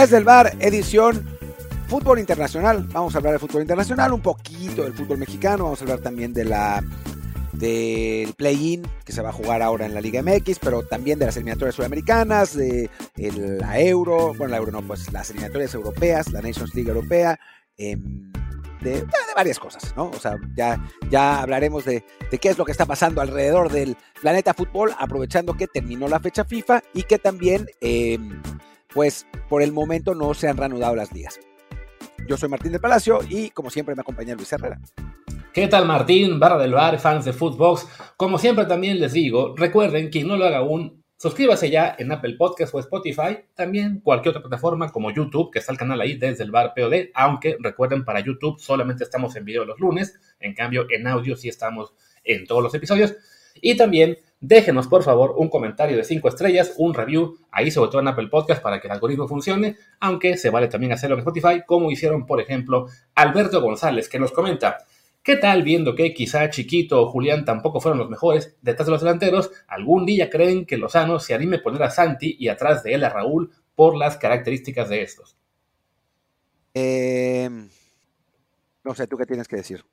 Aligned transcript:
Desde 0.00 0.16
el 0.16 0.24
bar, 0.24 0.56
edición 0.60 1.28
fútbol 1.86 2.20
internacional. 2.20 2.88
Vamos 2.90 3.14
a 3.14 3.18
hablar 3.18 3.34
de 3.34 3.38
fútbol 3.38 3.60
internacional, 3.60 4.14
un 4.14 4.22
poquito 4.22 4.84
del 4.84 4.94
fútbol 4.94 5.18
mexicano, 5.18 5.64
vamos 5.64 5.78
a 5.82 5.84
hablar 5.84 5.98
también 5.98 6.32
de 6.32 6.46
la 6.46 6.82
del 7.52 8.32
play-in 8.32 8.88
que 9.04 9.12
se 9.12 9.20
va 9.20 9.28
a 9.28 9.32
jugar 9.32 9.60
ahora 9.60 9.84
en 9.84 9.92
la 9.92 10.00
Liga 10.00 10.22
MX, 10.22 10.58
pero 10.58 10.84
también 10.84 11.18
de 11.18 11.26
las 11.26 11.36
eliminatorias 11.36 11.74
sudamericanas, 11.74 12.56
de 12.56 12.88
la 13.14 13.78
Euro, 13.78 14.28
bueno, 14.28 14.46
la 14.46 14.56
Euro 14.56 14.72
no, 14.72 14.80
pues 14.80 15.12
las 15.12 15.28
eliminatorias 15.28 15.74
europeas, 15.74 16.32
la 16.32 16.40
Nations 16.40 16.74
League 16.74 16.88
europea, 16.88 17.38
em, 17.76 18.32
de, 18.80 19.04
varias 19.36 19.58
cosas, 19.58 19.94
¿no? 19.98 20.04
O 20.04 20.18
sea, 20.18 20.36
ya, 20.56 20.82
ya 21.10 21.42
hablaremos 21.42 21.84
de, 21.84 22.02
de, 22.30 22.38
qué 22.38 22.48
es 22.48 22.56
lo 22.56 22.64
que 22.64 22.72
está 22.72 22.86
pasando 22.86 23.20
alrededor 23.20 23.70
del 23.70 23.98
planeta 24.22 24.54
fútbol, 24.54 24.94
aprovechando 24.98 25.58
que 25.58 25.66
terminó 25.66 26.08
la 26.08 26.20
fecha 26.20 26.46
FIFA 26.46 26.82
y 26.94 27.02
que 27.02 27.18
también, 27.18 27.66
em, 27.82 28.40
pues, 28.94 29.26
por 29.48 29.62
el 29.62 29.72
momento 29.72 30.14
no 30.14 30.34
se 30.34 30.48
han 30.48 30.56
reanudado 30.56 30.94
las 30.94 31.12
ligas. 31.12 31.40
Yo 32.26 32.36
soy 32.36 32.48
Martín 32.48 32.72
del 32.72 32.80
Palacio 32.80 33.20
y, 33.28 33.50
como 33.50 33.70
siempre, 33.70 33.94
me 33.94 34.02
acompaña 34.02 34.34
Luis 34.34 34.52
Herrera. 34.52 34.78
¿Qué 35.52 35.66
tal 35.66 35.84
Martín, 35.84 36.38
barra 36.38 36.58
del 36.58 36.72
bar, 36.72 36.98
fans 37.00 37.24
de 37.24 37.32
Footbox? 37.32 37.88
Como 38.16 38.38
siempre 38.38 38.66
también 38.66 39.00
les 39.00 39.12
digo, 39.12 39.54
recuerden, 39.56 40.08
quien 40.08 40.28
no 40.28 40.36
lo 40.36 40.44
haga 40.44 40.58
aún, 40.58 41.02
suscríbase 41.16 41.70
ya 41.70 41.96
en 41.98 42.12
Apple 42.12 42.36
Podcast 42.38 42.72
o 42.72 42.78
Spotify, 42.78 43.38
también 43.54 44.00
cualquier 44.00 44.30
otra 44.30 44.42
plataforma 44.42 44.92
como 44.92 45.10
YouTube, 45.10 45.50
que 45.50 45.58
está 45.58 45.72
el 45.72 45.78
canal 45.78 46.00
ahí 46.00 46.16
desde 46.16 46.44
el 46.44 46.52
bar 46.52 46.72
POD, 46.74 47.10
aunque 47.14 47.56
recuerden 47.58 48.04
para 48.04 48.20
YouTube 48.20 48.60
solamente 48.60 49.02
estamos 49.02 49.34
en 49.34 49.44
video 49.44 49.64
los 49.64 49.80
lunes, 49.80 50.18
en 50.38 50.54
cambio 50.54 50.86
en 50.88 51.06
audio 51.08 51.34
sí 51.34 51.48
estamos 51.48 51.94
en 52.22 52.46
todos 52.46 52.62
los 52.62 52.74
episodios. 52.74 53.14
Y 53.60 53.76
también 53.76 54.18
déjenos 54.40 54.88
por 54.88 55.02
favor 55.02 55.34
un 55.36 55.48
comentario 55.48 55.96
de 55.96 56.04
5 56.04 56.28
estrellas, 56.28 56.74
un 56.78 56.94
review, 56.94 57.36
ahí 57.50 57.70
sobre 57.70 57.90
todo 57.90 58.00
en 58.00 58.08
Apple 58.08 58.28
Podcast 58.28 58.62
para 58.62 58.80
que 58.80 58.88
el 58.88 58.92
algoritmo 58.92 59.28
funcione, 59.28 59.76
aunque 60.00 60.36
se 60.36 60.50
vale 60.50 60.68
también 60.68 60.92
hacerlo 60.92 61.16
en 61.16 61.20
Spotify, 61.20 61.62
como 61.66 61.90
hicieron 61.90 62.26
por 62.26 62.40
ejemplo 62.40 62.86
Alberto 63.14 63.60
González, 63.60 64.08
que 64.08 64.18
nos 64.18 64.32
comenta, 64.32 64.78
¿Qué 65.22 65.36
tal 65.36 65.62
viendo 65.62 65.94
que 65.94 66.14
quizá 66.14 66.48
Chiquito 66.48 67.02
o 67.02 67.10
Julián 67.10 67.44
tampoco 67.44 67.78
fueron 67.80 67.98
los 67.98 68.08
mejores 68.08 68.56
detrás 68.62 68.86
de 68.86 68.92
los 68.92 69.02
delanteros? 69.02 69.50
¿Algún 69.68 70.06
día 70.06 70.30
creen 70.30 70.64
que 70.64 70.78
Lozano 70.78 71.18
se 71.18 71.34
anime 71.34 71.56
a 71.56 71.62
poner 71.62 71.82
a 71.82 71.90
Santi 71.90 72.36
y 72.38 72.48
atrás 72.48 72.82
de 72.82 72.94
él 72.94 73.04
a 73.04 73.10
Raúl 73.10 73.52
por 73.74 73.96
las 73.96 74.16
características 74.16 74.88
de 74.88 75.02
estos? 75.02 75.36
Em, 76.72 77.68
no 78.82 78.94
sé, 78.94 79.06
¿tú 79.06 79.18
qué 79.18 79.26
tienes 79.26 79.46
que 79.46 79.56
decir? 79.56 79.84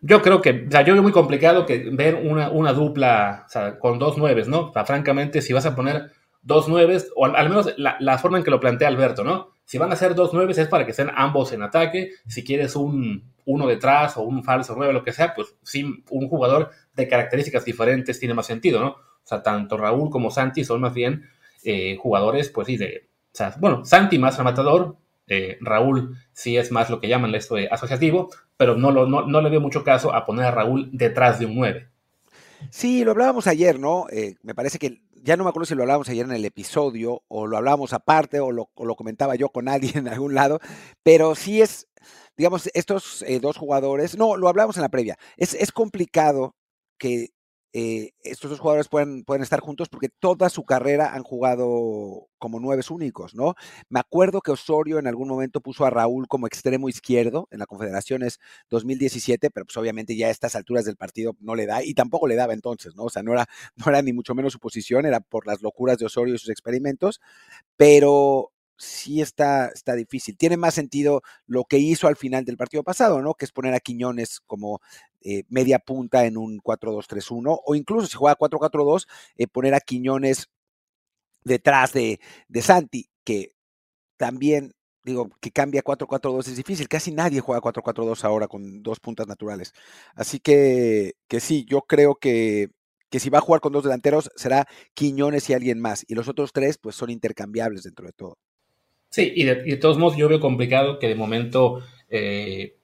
Yo 0.00 0.22
creo 0.22 0.42
que, 0.42 0.66
o 0.68 0.70
sea, 0.70 0.82
yo 0.82 0.92
veo 0.92 1.02
muy 1.02 1.12
complicado 1.12 1.66
que 1.66 1.90
ver 1.90 2.14
una, 2.14 2.50
una 2.50 2.72
dupla 2.72 3.46
con 3.80 3.98
dos 3.98 4.18
nueves, 4.18 4.48
¿no? 4.48 4.68
O 4.68 4.72
sea, 4.72 4.84
francamente, 4.84 5.40
si 5.40 5.52
vas 5.52 5.66
a 5.66 5.74
poner 5.74 6.10
dos 6.42 6.68
nueves, 6.68 7.10
o 7.16 7.24
al, 7.26 7.48
menos 7.48 7.74
la, 7.78 7.96
la, 8.00 8.18
forma 8.18 8.38
en 8.38 8.44
que 8.44 8.50
lo 8.50 8.60
plantea 8.60 8.88
Alberto, 8.88 9.24
¿no? 9.24 9.50
Si 9.64 9.78
van 9.78 9.92
a 9.92 9.96
ser 9.96 10.14
dos 10.14 10.34
nueves 10.34 10.58
es 10.58 10.68
para 10.68 10.84
que 10.84 10.92
sean 10.92 11.10
ambos 11.14 11.52
en 11.52 11.62
ataque. 11.62 12.10
Si 12.26 12.44
quieres 12.44 12.76
un 12.76 13.32
uno 13.46 13.66
detrás 13.66 14.16
o 14.16 14.22
un 14.22 14.42
falso 14.42 14.74
nueve, 14.76 14.92
lo 14.92 15.04
que 15.04 15.12
sea, 15.12 15.34
pues 15.34 15.56
sí, 15.62 16.04
un 16.10 16.28
jugador 16.28 16.70
de 16.94 17.08
características 17.08 17.64
diferentes 17.64 18.18
tiene 18.18 18.34
más 18.34 18.46
sentido, 18.46 18.80
¿no? 18.80 18.88
O 18.88 19.26
sea, 19.26 19.42
tanto 19.42 19.76
Raúl 19.76 20.10
como 20.10 20.30
Santi 20.30 20.64
son 20.64 20.80
más 20.80 20.92
bien 20.92 21.24
eh, 21.64 21.96
jugadores, 21.96 22.50
pues 22.50 22.66
sí, 22.66 22.76
de. 22.76 23.08
O 23.32 23.36
sea, 23.36 23.54
bueno, 23.58 23.84
Santi 23.84 24.18
más 24.18 24.36
rematador, 24.36 24.96
eh, 25.26 25.58
Raúl 25.60 26.16
sí 26.32 26.56
es 26.56 26.70
más 26.70 26.90
lo 26.90 27.00
que 27.00 27.08
llaman 27.08 27.34
esto 27.34 27.54
de 27.54 27.68
asociativo, 27.68 28.30
pero 28.56 28.76
no, 28.76 28.90
lo, 28.90 29.06
no, 29.06 29.40
le 29.40 29.50
veo 29.50 29.60
mucho 29.60 29.84
caso 29.84 30.14
a 30.14 30.26
poner 30.26 30.46
a 30.46 30.50
Raúl 30.50 30.90
detrás 30.92 31.38
de 31.38 31.46
un 31.46 31.56
9. 31.56 31.88
Sí, 32.70 33.04
lo 33.04 33.10
hablábamos 33.10 33.46
ayer, 33.46 33.78
¿no? 33.78 34.06
Eh, 34.10 34.36
me 34.42 34.54
parece 34.54 34.78
que 34.78 35.02
ya 35.24 35.36
no 35.36 35.44
me 35.44 35.50
acuerdo 35.50 35.66
si 35.66 35.74
lo 35.74 35.82
hablábamos 35.82 36.08
ayer 36.08 36.26
en 36.26 36.32
el 36.32 36.44
episodio 36.44 37.22
o 37.28 37.46
lo 37.46 37.56
hablábamos 37.56 37.92
aparte 37.92 38.40
o 38.40 38.52
lo, 38.52 38.70
lo 38.76 38.94
comentaba 38.94 39.34
yo 39.34 39.48
con 39.48 39.68
alguien 39.68 39.98
en 39.98 40.08
algún 40.08 40.34
lado, 40.34 40.60
pero 41.02 41.34
sí 41.34 41.62
es, 41.62 41.88
digamos, 42.36 42.70
estos 42.74 43.22
eh, 43.22 43.40
dos 43.40 43.56
jugadores, 43.56 44.16
no, 44.16 44.36
lo 44.36 44.48
hablamos 44.48 44.76
en 44.76 44.82
la 44.82 44.90
previa, 44.90 45.18
es, 45.36 45.54
es 45.54 45.72
complicado 45.72 46.54
que 46.98 47.33
eh, 47.76 48.12
estos 48.22 48.50
dos 48.50 48.60
jugadores 48.60 48.86
pueden, 48.88 49.24
pueden 49.24 49.42
estar 49.42 49.58
juntos 49.58 49.88
porque 49.88 50.08
toda 50.08 50.48
su 50.48 50.62
carrera 50.64 51.12
han 51.12 51.24
jugado 51.24 52.28
como 52.38 52.60
nueves 52.60 52.88
únicos, 52.88 53.34
¿no? 53.34 53.56
Me 53.88 53.98
acuerdo 53.98 54.42
que 54.42 54.52
Osorio 54.52 55.00
en 55.00 55.08
algún 55.08 55.26
momento 55.26 55.60
puso 55.60 55.84
a 55.84 55.90
Raúl 55.90 56.28
como 56.28 56.46
extremo 56.46 56.88
izquierdo 56.88 57.48
en 57.50 57.58
la 57.58 57.66
Confederaciones 57.66 58.38
2017, 58.70 59.50
pero 59.50 59.66
pues 59.66 59.76
obviamente 59.76 60.16
ya 60.16 60.28
a 60.28 60.30
estas 60.30 60.54
alturas 60.54 60.84
del 60.84 60.96
partido 60.96 61.34
no 61.40 61.56
le 61.56 61.66
da 61.66 61.82
y 61.82 61.94
tampoco 61.94 62.28
le 62.28 62.36
daba 62.36 62.52
entonces, 62.52 62.94
¿no? 62.94 63.04
O 63.04 63.10
sea, 63.10 63.24
no 63.24 63.32
era, 63.32 63.46
no 63.74 63.86
era 63.88 64.02
ni 64.02 64.12
mucho 64.12 64.36
menos 64.36 64.52
su 64.52 64.60
posición, 64.60 65.04
era 65.04 65.18
por 65.18 65.44
las 65.44 65.60
locuras 65.60 65.98
de 65.98 66.06
Osorio 66.06 66.36
y 66.36 66.38
sus 66.38 66.50
experimentos, 66.50 67.20
pero 67.76 68.52
sí 68.76 69.20
está, 69.20 69.68
está 69.68 69.94
difícil. 69.94 70.36
Tiene 70.36 70.56
más 70.56 70.74
sentido 70.74 71.22
lo 71.46 71.64
que 71.64 71.78
hizo 71.78 72.06
al 72.06 72.16
final 72.16 72.44
del 72.44 72.56
partido 72.56 72.82
pasado, 72.82 73.20
¿no? 73.22 73.34
Que 73.34 73.44
es 73.44 73.52
poner 73.52 73.74
a 73.74 73.80
Quiñones 73.80 74.40
como 74.46 74.80
eh, 75.24 75.44
media 75.48 75.78
punta 75.78 76.26
en 76.26 76.36
un 76.36 76.60
4-2-3-1, 76.60 77.60
o 77.64 77.74
incluso 77.74 78.06
si 78.06 78.16
juega 78.16 78.36
4-4-2, 78.36 79.06
eh, 79.36 79.46
poner 79.46 79.74
a 79.74 79.80
Quiñones 79.80 80.48
detrás 81.42 81.92
de, 81.92 82.20
de 82.48 82.62
Santi, 82.62 83.08
que 83.24 83.52
también 84.16 84.74
digo, 85.04 85.30
que 85.40 85.50
cambia 85.50 85.82
4-4-2 85.82 86.48
es 86.48 86.56
difícil. 86.56 86.88
Casi 86.88 87.12
nadie 87.12 87.40
juega 87.40 87.60
4-4-2 87.60 88.24
ahora 88.24 88.48
con 88.48 88.82
dos 88.82 89.00
puntas 89.00 89.26
naturales. 89.26 89.72
Así 90.14 90.40
que, 90.40 91.12
que 91.28 91.40
sí, 91.40 91.66
yo 91.68 91.82
creo 91.82 92.16
que, 92.16 92.70
que 93.10 93.20
si 93.20 93.30
va 93.30 93.38
a 93.38 93.42
jugar 93.42 93.60
con 93.60 93.72
dos 93.72 93.84
delanteros 93.84 94.30
será 94.34 94.66
Quiñones 94.94 95.48
y 95.50 95.54
alguien 95.54 95.80
más. 95.80 96.04
Y 96.08 96.14
los 96.14 96.28
otros 96.28 96.52
tres, 96.52 96.78
pues 96.78 96.96
son 96.96 97.10
intercambiables 97.10 97.82
dentro 97.84 98.06
de 98.06 98.12
todo. 98.12 98.38
Sí, 99.10 99.32
y 99.36 99.44
de, 99.44 99.76
todos 99.76 99.98
modos 99.98 100.16
yo 100.16 100.28
veo 100.28 100.40
complicado 100.40 100.98
que 100.98 101.06
de 101.06 101.14
momento 101.14 101.80
eh, 102.08 102.78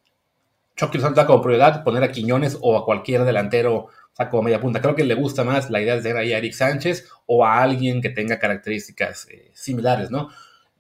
Chucky 0.81 0.99
Santa 0.99 1.27
como 1.27 1.43
prioridad 1.43 1.85
poner 1.85 2.03
a 2.03 2.11
Quiñones 2.11 2.57
o 2.63 2.75
a 2.75 2.87
cualquier 2.87 3.25
delantero 3.25 3.75
o 3.77 3.91
sea, 4.15 4.31
como 4.31 4.45
media 4.45 4.63
punta. 4.63 4.81
Creo 4.81 4.95
que 4.95 5.05
le 5.05 5.15
gusta 5.15 5.45
más 5.45 5.69
la 5.69 5.83
idea 5.83 5.95
de 5.97 6.01
tener 6.01 6.17
ahí 6.17 6.33
a 6.33 6.39
Eric 6.39 6.55
Sánchez 6.55 7.07
o 7.27 7.45
a 7.45 7.63
alguien 7.63 8.01
que 8.01 8.09
tenga 8.09 8.39
características 8.39 9.29
eh, 9.29 9.51
similares, 9.53 10.11
¿no? 10.11 10.31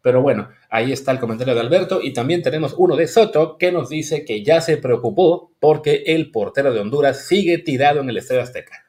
Pero 0.00 0.22
bueno, 0.22 0.48
ahí 0.70 0.90
está 0.90 1.12
el 1.12 1.18
comentario 1.18 1.54
de 1.54 1.60
Alberto 1.60 2.00
y 2.02 2.14
también 2.14 2.40
tenemos 2.40 2.74
uno 2.78 2.96
de 2.96 3.06
Soto 3.06 3.58
que 3.58 3.70
nos 3.72 3.90
dice 3.90 4.24
que 4.24 4.42
ya 4.42 4.62
se 4.62 4.78
preocupó 4.78 5.52
porque 5.60 6.04
el 6.06 6.30
portero 6.30 6.72
de 6.72 6.80
Honduras 6.80 7.26
sigue 7.26 7.58
tirado 7.58 8.00
en 8.00 8.08
el 8.08 8.16
Estadio 8.16 8.40
Azteca. 8.40 8.86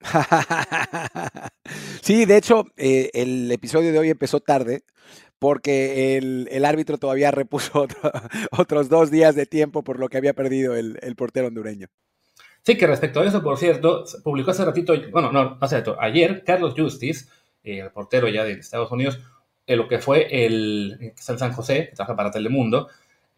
sí, 2.02 2.24
de 2.24 2.36
hecho, 2.36 2.64
eh, 2.76 3.10
el 3.12 3.52
episodio 3.52 3.92
de 3.92 4.00
hoy 4.00 4.10
empezó 4.10 4.40
tarde 4.40 4.82
porque 5.40 6.18
el, 6.18 6.64
árbitro 6.64 6.98
todavía 6.98 7.32
repuso 7.32 7.88
otros 8.52 8.88
dos 8.88 9.10
días 9.10 9.34
de 9.34 9.46
tiempo 9.46 9.82
por 9.82 9.98
lo 9.98 10.08
que 10.08 10.18
había 10.18 10.34
perdido 10.34 10.76
el, 10.76 11.16
portero 11.16 11.48
hondureño. 11.48 11.88
Sí, 12.62 12.76
que 12.76 12.86
respecto 12.86 13.20
a 13.20 13.24
eso, 13.24 13.42
por 13.42 13.58
cierto, 13.58 14.04
publicó 14.22 14.52
hace 14.52 14.64
ratito, 14.64 14.94
bueno, 15.10 15.32
no, 15.32 15.56
hace 15.60 15.78
rato, 15.78 15.96
ayer 15.98 16.44
Carlos 16.44 16.74
Justice, 16.76 17.26
eh, 17.64 17.80
el 17.80 17.90
portero 17.90 18.28
ya 18.28 18.44
de 18.44 18.52
Estados 18.52 18.92
Unidos, 18.92 19.18
lo 19.66 19.88
que 19.88 19.98
fue 19.98 20.44
el, 20.44 21.14
San 21.16 21.52
José, 21.52 21.88
que 21.88 21.96
trabaja 21.96 22.16
para 22.16 22.30
Telemundo, 22.30 22.88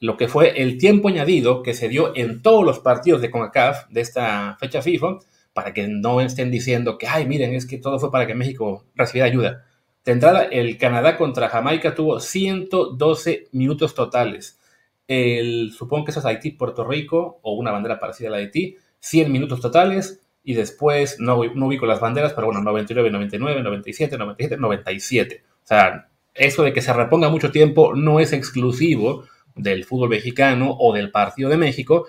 lo 0.01 0.17
que 0.17 0.27
fue 0.27 0.61
el 0.61 0.79
tiempo 0.79 1.09
añadido 1.09 1.63
que 1.63 1.75
se 1.75 1.89
dio 1.89 2.17
en 2.17 2.43
todos 2.43 2.65
los 2.65 2.81
partidos 2.81 3.23
de 3.23 3.31
CONCACAF 3.31 3.89
de 3.91 4.01
esta 4.01 4.57
fecha 4.59 4.83
FIFA, 4.83 5.19
para 5.53 5.73
que 5.73 5.87
no 5.87 6.21
estén 6.21 6.51
diciendo 6.51 6.99
que, 6.99 7.07
ay, 7.07 7.27
miren, 7.27 7.55
es 7.55 7.67
que 7.67 7.79
todo 7.79 8.01
fue 8.01 8.11
para 8.11 8.27
que 8.27 8.35
México 8.35 8.85
recibiera 8.97 9.29
ayuda. 9.29 9.67
De 10.05 10.13
entrada, 10.13 10.45
el 10.45 10.79
Canadá 10.79 11.17
contra 11.17 11.49
Jamaica 11.49 11.95
tuvo 11.95 12.19
112 12.19 13.49
minutos 13.53 13.95
totales. 13.95 14.59
El, 15.07 15.73
supongo 15.73 16.05
que 16.05 16.11
eso 16.11 16.21
es 16.21 16.27
Haití, 16.27 16.51
Puerto 16.53 16.85
Rico, 16.85 17.39
o 17.43 17.55
una 17.55 17.71
bandera 17.71 18.01
parecida 18.01 18.29
a 18.29 18.33
la 18.33 18.37
de 18.39 18.45
Haití, 18.45 18.77
100 18.99 19.31
minutos 19.31 19.61
totales. 19.61 20.21
Y 20.45 20.55
después, 20.55 21.21
no, 21.21 21.41
no 21.55 21.67
ubico 21.67 21.87
las 21.87 22.01
banderas, 22.01 22.33
pero 22.33 22.49
bueno, 22.49 22.63
99, 22.63 23.11
99, 23.11 23.63
97, 23.63 24.19
97, 24.19 24.57
97. 24.61 25.43
O 25.47 25.67
sea, 25.67 26.09
eso 26.35 26.65
de 26.65 26.73
que 26.73 26.81
se 26.81 26.93
reponga 26.93 27.29
mucho 27.29 27.53
tiempo 27.53 27.95
no 27.95 28.19
es 28.19 28.33
exclusivo 28.33 29.25
del 29.55 29.85
fútbol 29.85 30.09
mexicano 30.09 30.77
o 30.79 30.93
del 30.93 31.13
partido 31.13 31.49
de 31.49 31.59
México. 31.59 32.07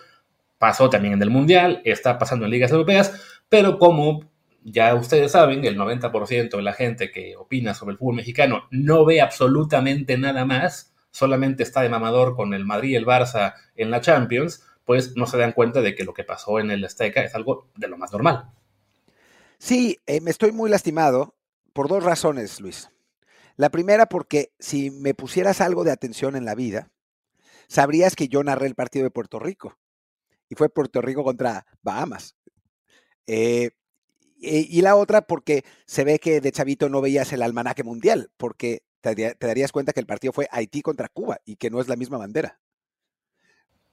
Pasó 0.58 0.90
también 0.90 1.14
en 1.14 1.22
el 1.22 1.30
Mundial, 1.30 1.82
está 1.84 2.18
pasando 2.18 2.46
en 2.46 2.52
ligas 2.52 2.72
europeas, 2.72 3.22
pero 3.50 3.78
como 3.78 4.32
ya 4.64 4.96
ustedes 4.96 5.32
saben, 5.32 5.66
el 5.66 5.78
90% 5.78 6.56
de 6.56 6.62
la 6.62 6.74
gente 6.74 7.12
que 7.12 7.36
opina 7.36 7.74
sobre 7.74 7.94
el 7.94 7.98
fútbol 7.98 8.16
mexicano 8.16 8.64
no 8.72 9.06
ve 9.06 9.22
absolutamente 9.22 10.18
nada 10.18 10.46
más, 10.46 10.94
solamente 11.12 11.64
está 11.64 11.82
de 11.82 11.90
mamador 11.90 12.36
con 12.36 12.54
el 12.54 12.66
Madrid 12.66 12.92
y 12.92 12.96
el 12.96 13.06
Barça 13.06 13.56
en 13.76 13.92
la 13.92 14.02
Champions, 14.02 14.64
pues 14.86 15.16
no 15.16 15.28
se 15.28 15.38
dan 15.38 15.54
cuenta 15.54 15.82
de 15.82 15.96
que 15.96 16.04
lo 16.04 16.14
que 16.14 16.24
pasó 16.24 16.60
en 16.60 16.72
el 16.72 16.84
Azteca 16.84 17.24
es 17.24 17.36
algo 17.36 17.70
de 17.76 17.88
lo 17.88 17.98
más 17.98 18.12
normal. 18.12 18.52
Sí, 19.58 20.00
eh, 20.08 20.22
me 20.22 20.32
estoy 20.32 20.52
muy 20.52 20.70
lastimado 20.70 21.36
por 21.74 21.88
dos 21.88 22.04
razones, 22.04 22.60
Luis. 22.60 22.90
La 23.56 23.70
primera 23.70 24.08
porque 24.08 24.52
si 24.60 24.92
me 24.92 25.14
pusieras 25.14 25.62
algo 25.62 25.84
de 25.84 25.92
atención 25.92 26.36
en 26.36 26.46
la 26.46 26.56
vida, 26.56 26.92
sabrías 27.68 28.16
que 28.16 28.28
yo 28.28 28.44
narré 28.44 28.68
el 28.68 28.76
partido 28.76 29.04
de 29.04 29.12
Puerto 29.12 29.40
Rico. 29.40 29.78
Y 30.50 30.56
fue 30.56 30.70
Puerto 30.70 31.02
Rico 31.02 31.24
contra 31.24 31.66
Bahamas. 31.82 32.36
Eh, 33.28 33.72
y 34.44 34.82
la 34.82 34.96
otra 34.96 35.22
porque 35.22 35.64
se 35.86 36.04
ve 36.04 36.20
que 36.20 36.42
de 36.42 36.52
chavito 36.52 36.90
no 36.90 37.02
veías 37.02 37.32
el 37.34 37.42
almanaque 37.42 37.84
mundial, 37.84 38.30
porque 38.38 38.84
te, 39.04 39.36
darías 39.40 39.72
cuenta 39.72 39.94
que 39.94 40.00
el 40.00 40.06
partido 40.06 40.32
fue 40.32 40.48
Haití 40.52 40.82
contra 40.82 41.10
Cuba 41.10 41.40
y 41.46 41.58
que 41.58 41.70
no 41.70 41.82
es 41.82 41.88
la 41.88 41.96
misma 41.96 42.18
bandera. 42.18 42.60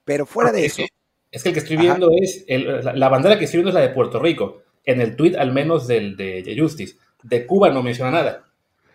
Pero 0.05 0.25
fuera 0.25 0.51
de 0.51 0.65
eso. 0.65 0.83
Es 1.29 1.43
que 1.43 1.49
el 1.49 1.53
que 1.53 1.59
estoy 1.59 1.77
viendo 1.77 2.09
es. 2.21 2.45
la, 2.47 3.09
bandera 3.09 3.37
que 3.37 3.45
estoy 3.45 3.59
viendo 3.59 3.69
es 3.69 3.75
la 3.75 3.81
de 3.81 3.93
Puerto 3.93 4.19
Rico. 4.19 4.63
En 4.83 4.99
el 4.99 5.15
tweet, 5.15 5.35
al 5.37 5.51
menos 5.51 5.87
del 5.87 6.15
de, 6.15 6.55
Justice. 6.57 6.97
De 7.23 7.45
Cuba 7.45 7.69
no 7.69 7.83
menciona 7.83 8.11
nada. 8.11 8.45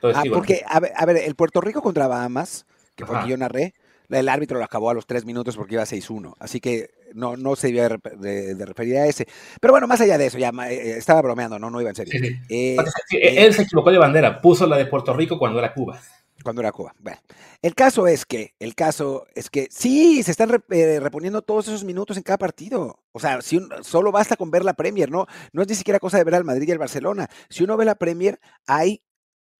ah, 0.03 0.23
porque, 0.33 0.63
a 0.67 1.07
ver, 1.07 1.17
el 1.19 1.35
Puerto 1.37 1.61
Rico 1.61 1.81
contra 1.81 2.09
Bahamas, 2.09 2.67
que 2.97 3.07
fue 3.07 3.23
que 3.23 3.29
yo 3.29 3.37
narré, 3.37 3.75
el 4.09 4.29
árbitro 4.29 4.59
lo 4.59 4.65
acabó 4.65 4.91
a 4.91 4.95
los 4.95 5.07
tres 5.07 5.25
minutos 5.25 5.57
porque 5.57 5.75
iba 5.75 5.85
6-1. 5.85 6.35
Así 6.39 6.61
que 6.61 6.91
no, 7.15 7.37
no 7.37 7.57
se 7.57 7.71
iba 7.71 7.89
de, 7.89 8.67
referir 8.67 8.97
a 8.99 9.07
ese. 9.07 9.27
Pero 9.61 9.73
bueno, 9.73 9.87
más 9.87 10.01
allá 10.01 10.19
de 10.19 10.27
eso, 10.27 10.39
ya 10.39 10.51
eh, 10.69 10.97
estaba 10.99 11.23
bromeando, 11.23 11.59
no, 11.59 11.71
no 11.71 11.81
iba 11.81 11.91
en 11.91 11.97
serio. 11.97 12.15
Eh, 12.49 12.77
él 13.11 13.55
se 13.55 13.63
equivocó 13.63 13.91
de 13.91 13.99
bandera, 13.99 14.41
puso 14.41 14.67
la 14.67 14.77
de 14.77 14.87
Puerto 14.87 15.13
Rico 15.13 15.39
cuando 15.39 15.59
era 15.59 15.73
Cuba. 15.73 16.01
Cuando 16.43 16.61
era 16.61 16.73
Cuba. 16.73 16.95
Bueno, 16.99 17.19
el 17.63 17.75
caso 17.75 18.07
es 18.07 18.25
que, 18.25 18.55
el 18.61 18.75
caso 18.75 19.27
es 19.35 19.51
que 19.51 19.69
sí, 19.71 20.23
se 20.23 20.31
están 20.31 20.63
eh, 20.71 21.01
reponiendo 21.01 21.43
todos 21.43 21.69
esos 21.69 21.85
minutos 21.85 22.17
en 22.17 22.23
cada 22.23 22.39
partido. 22.39 23.01
O 23.13 23.21
sea, 23.21 23.41
si 23.43 23.61
solo 23.83 24.13
basta 24.13 24.37
con 24.37 24.51
ver 24.51 24.65
la 24.65 24.75
Premier, 24.75 25.11
¿no? 25.11 25.27
No 25.53 25.63
es 25.63 25.69
ni 25.69 25.75
siquiera 25.75 25.99
cosa 25.99 26.19
de 26.19 26.25
ver 26.25 26.35
al 26.35 26.45
Madrid 26.45 26.69
y 26.69 26.73
al 26.73 26.79
Barcelona. 26.79 27.29
Si 27.49 27.65
uno 27.65 27.77
ve 27.77 27.85
la 27.85 27.97
Premier, 27.97 28.39
hay 28.67 29.03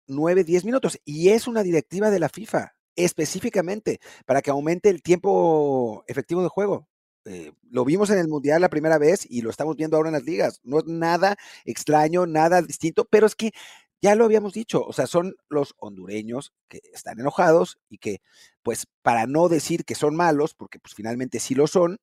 9, 0.07 0.45
10 0.45 0.65
minutos. 0.65 1.01
Y 1.05 1.31
es 1.31 1.47
una 1.47 1.63
directiva 1.63 2.11
de 2.11 2.21
la 2.21 2.29
FIFA 2.29 2.75
específicamente 2.97 4.01
para 4.25 4.43
que 4.43 4.51
aumente 4.51 4.89
el 4.89 5.03
tiempo 5.03 6.05
efectivo 6.07 6.43
de 6.43 6.49
juego. 6.49 6.89
Eh, 7.27 7.53
lo 7.71 7.85
vimos 7.85 8.09
en 8.11 8.19
el 8.19 8.29
Mundial 8.29 8.61
la 8.61 8.71
primera 8.71 8.99
vez 8.99 9.27
y 9.29 9.43
lo 9.43 9.51
estamos 9.51 9.77
viendo 9.77 9.97
ahora 9.97 10.11
en 10.11 10.15
las 10.15 10.25
ligas. 10.25 10.61
No 10.63 10.79
es 10.79 10.87
nada 10.87 11.37
extraño, 11.65 12.27
nada 12.27 12.63
distinto, 12.63 13.05
pero 13.05 13.27
es 13.27 13.35
que 13.35 13.53
ya 14.01 14.15
lo 14.15 14.25
habíamos 14.25 14.53
dicho, 14.53 14.83
o 14.85 14.93
sea, 14.93 15.07
son 15.07 15.35
los 15.49 15.75
hondureños 15.79 16.53
que 16.69 16.81
están 16.93 17.19
enojados 17.19 17.79
y 17.89 17.99
que, 17.99 18.21
pues, 18.63 18.87
para 19.03 19.27
no 19.27 19.49
decir 19.49 19.85
que 19.85 19.95
son 19.95 20.15
malos, 20.15 20.55
porque 20.55 20.79
pues 20.79 20.95
finalmente 20.95 21.41
sí 21.41 21.55
lo 21.55 21.67
son, 21.67 21.99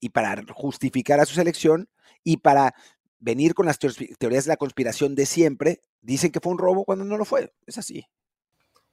y 0.00 0.10
para 0.10 0.42
justificar 0.52 1.20
a 1.20 1.26
su 1.26 1.34
selección 1.34 1.88
y 2.22 2.38
para 2.38 2.74
venir 3.20 3.54
con 3.54 3.66
las 3.66 3.78
teorías 3.78 4.44
de 4.44 4.48
la 4.48 4.56
conspiración 4.56 5.14
de 5.14 5.24
siempre, 5.24 5.80
dicen 6.02 6.30
que 6.30 6.40
fue 6.40 6.52
un 6.52 6.58
robo 6.58 6.84
cuando 6.84 7.04
no 7.04 7.16
lo 7.16 7.24
fue. 7.24 7.52
Es 7.66 7.78
así. 7.78 8.06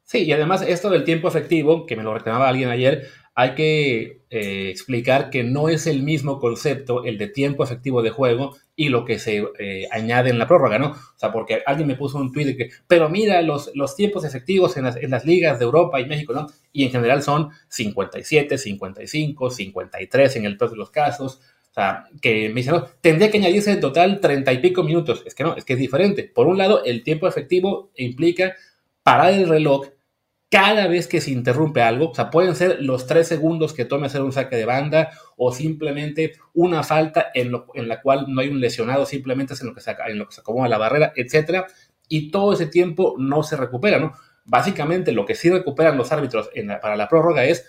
Sí, 0.04 0.20
y 0.20 0.32
además 0.32 0.62
esto 0.62 0.90
del 0.90 1.04
tiempo 1.04 1.28
efectivo, 1.28 1.86
que 1.86 1.96
me 1.96 2.04
lo 2.04 2.14
reclamaba 2.14 2.48
alguien 2.48 2.70
ayer, 2.70 3.08
hay 3.33 3.56
que 3.56 4.22
eh, 4.30 4.69
explicar 4.69 5.30
que 5.30 5.44
no 5.44 5.69
es 5.69 5.88
el 5.88 6.04
mismo 6.04 6.39
concepto 6.39 7.06
el 7.06 7.18
de 7.18 7.28
tiempo 7.28 7.63
efectivo 7.63 8.01
de 8.01 8.10
juego 8.10 8.57
y 8.75 8.89
lo 8.89 9.06
que 9.06 9.19
se 9.19 9.45
eh, 9.60 9.88
añade 9.92 10.30
en 10.30 10.39
la 10.39 10.48
prórroga, 10.48 10.80
¿no? 10.80 10.92
O 10.92 11.18
sea, 11.18 11.31
porque 11.31 11.62
alguien 11.66 11.88
me 11.88 11.95
puso 11.95 12.18
un 12.18 12.31
tweet 12.31 12.57
que, 12.57 12.69
pero 12.88 13.10
mira 13.10 13.42
los, 13.42 13.72
los 13.74 13.95
tiempos 13.95 14.25
efectivos 14.25 14.75
en 14.78 14.86
las, 14.86 14.95
en 14.98 15.12
las, 15.12 15.25
ligas 15.25 15.60
de 15.60 15.66
Europa 15.66 16.00
y 16.01 16.07
México, 16.07 16.33
¿no? 16.33 16.48
Y 16.74 16.83
en 16.83 16.92
general 16.92 17.22
son 17.22 17.51
57, 17.69 18.57
55, 18.57 19.50
53 19.50 20.36
en 20.36 20.45
el 20.45 20.57
peor 20.57 20.72
de 20.72 20.78
los 20.78 20.92
casos. 20.92 21.39
O 21.69 21.74
sea, 21.74 22.06
que 22.22 22.50
me 22.50 22.56
dicen, 22.56 22.74
no, 22.74 22.86
tendría 23.00 23.31
que 23.31 23.38
añadirse 23.38 23.72
en 23.72 23.80
total 23.80 24.19
30 24.19 24.51
y 24.51 24.57
pico 24.57 24.83
minutos. 24.83 25.24
Es 25.25 25.36
que 25.36 25.44
no, 25.44 25.56
es 25.56 25.63
que 25.63 25.74
es 25.74 25.80
diferente. 25.80 26.24
Por 26.24 26.48
un 26.48 26.57
lado, 26.57 26.83
el 26.83 27.04
tiempo 27.04 27.28
efectivo 27.28 27.92
implica 27.95 28.56
parar 29.04 29.33
el 29.33 29.48
reloj 29.48 29.88
cada 30.51 30.88
vez 30.88 31.07
que 31.07 31.21
se 31.21 31.31
interrumpe 31.31 31.81
algo, 31.81 32.09
o 32.09 32.13
sea, 32.13 32.30
pueden 32.30 32.56
ser 32.56 32.81
los 32.81 33.07
tres 33.07 33.30
segundos 33.30 33.74
que 33.74 33.86
tome 33.86 34.07
hacer 34.07 34.21
un 34.21 34.33
saque 34.33 34.57
de 34.57 34.65
banda 34.65 35.09
o 35.38 35.53
simplemente 35.53 36.33
una 36.53 36.83
falta 36.83 37.27
en, 37.33 37.53
la 37.53 38.01
cual 38.01 38.25
no 38.27 38.42
hay 38.42 38.50
un 38.50 38.59
lesionado, 38.59 39.06
simplemente 39.06 39.53
es 39.53 39.62
en 39.62 39.68
lo 39.68 39.74
que 39.74 39.80
se, 39.80 39.95
en 40.07 40.19
lo 40.19 40.27
que 40.27 40.36
se 40.36 40.42
acomoda 40.42 40.68
la 40.68 40.77
barrera, 40.77 41.13
etcétera, 41.15 41.68
y 42.09 42.31
todo 42.31 42.51
ese 42.51 42.65
tiempo 42.65 43.15
no 43.18 43.44
se 43.44 43.56
recupera, 43.56 43.98
¿no? 43.98 44.12
Básicamente 44.44 45.13
lo 45.13 45.25
que 45.25 45.36
sí 45.36 45.50
recuperan 45.50 45.98
los 45.98 46.12
árbitros 46.12 46.50
para 46.81 46.97
la 46.97 47.07
prórroga 47.07 47.45
es 47.45 47.65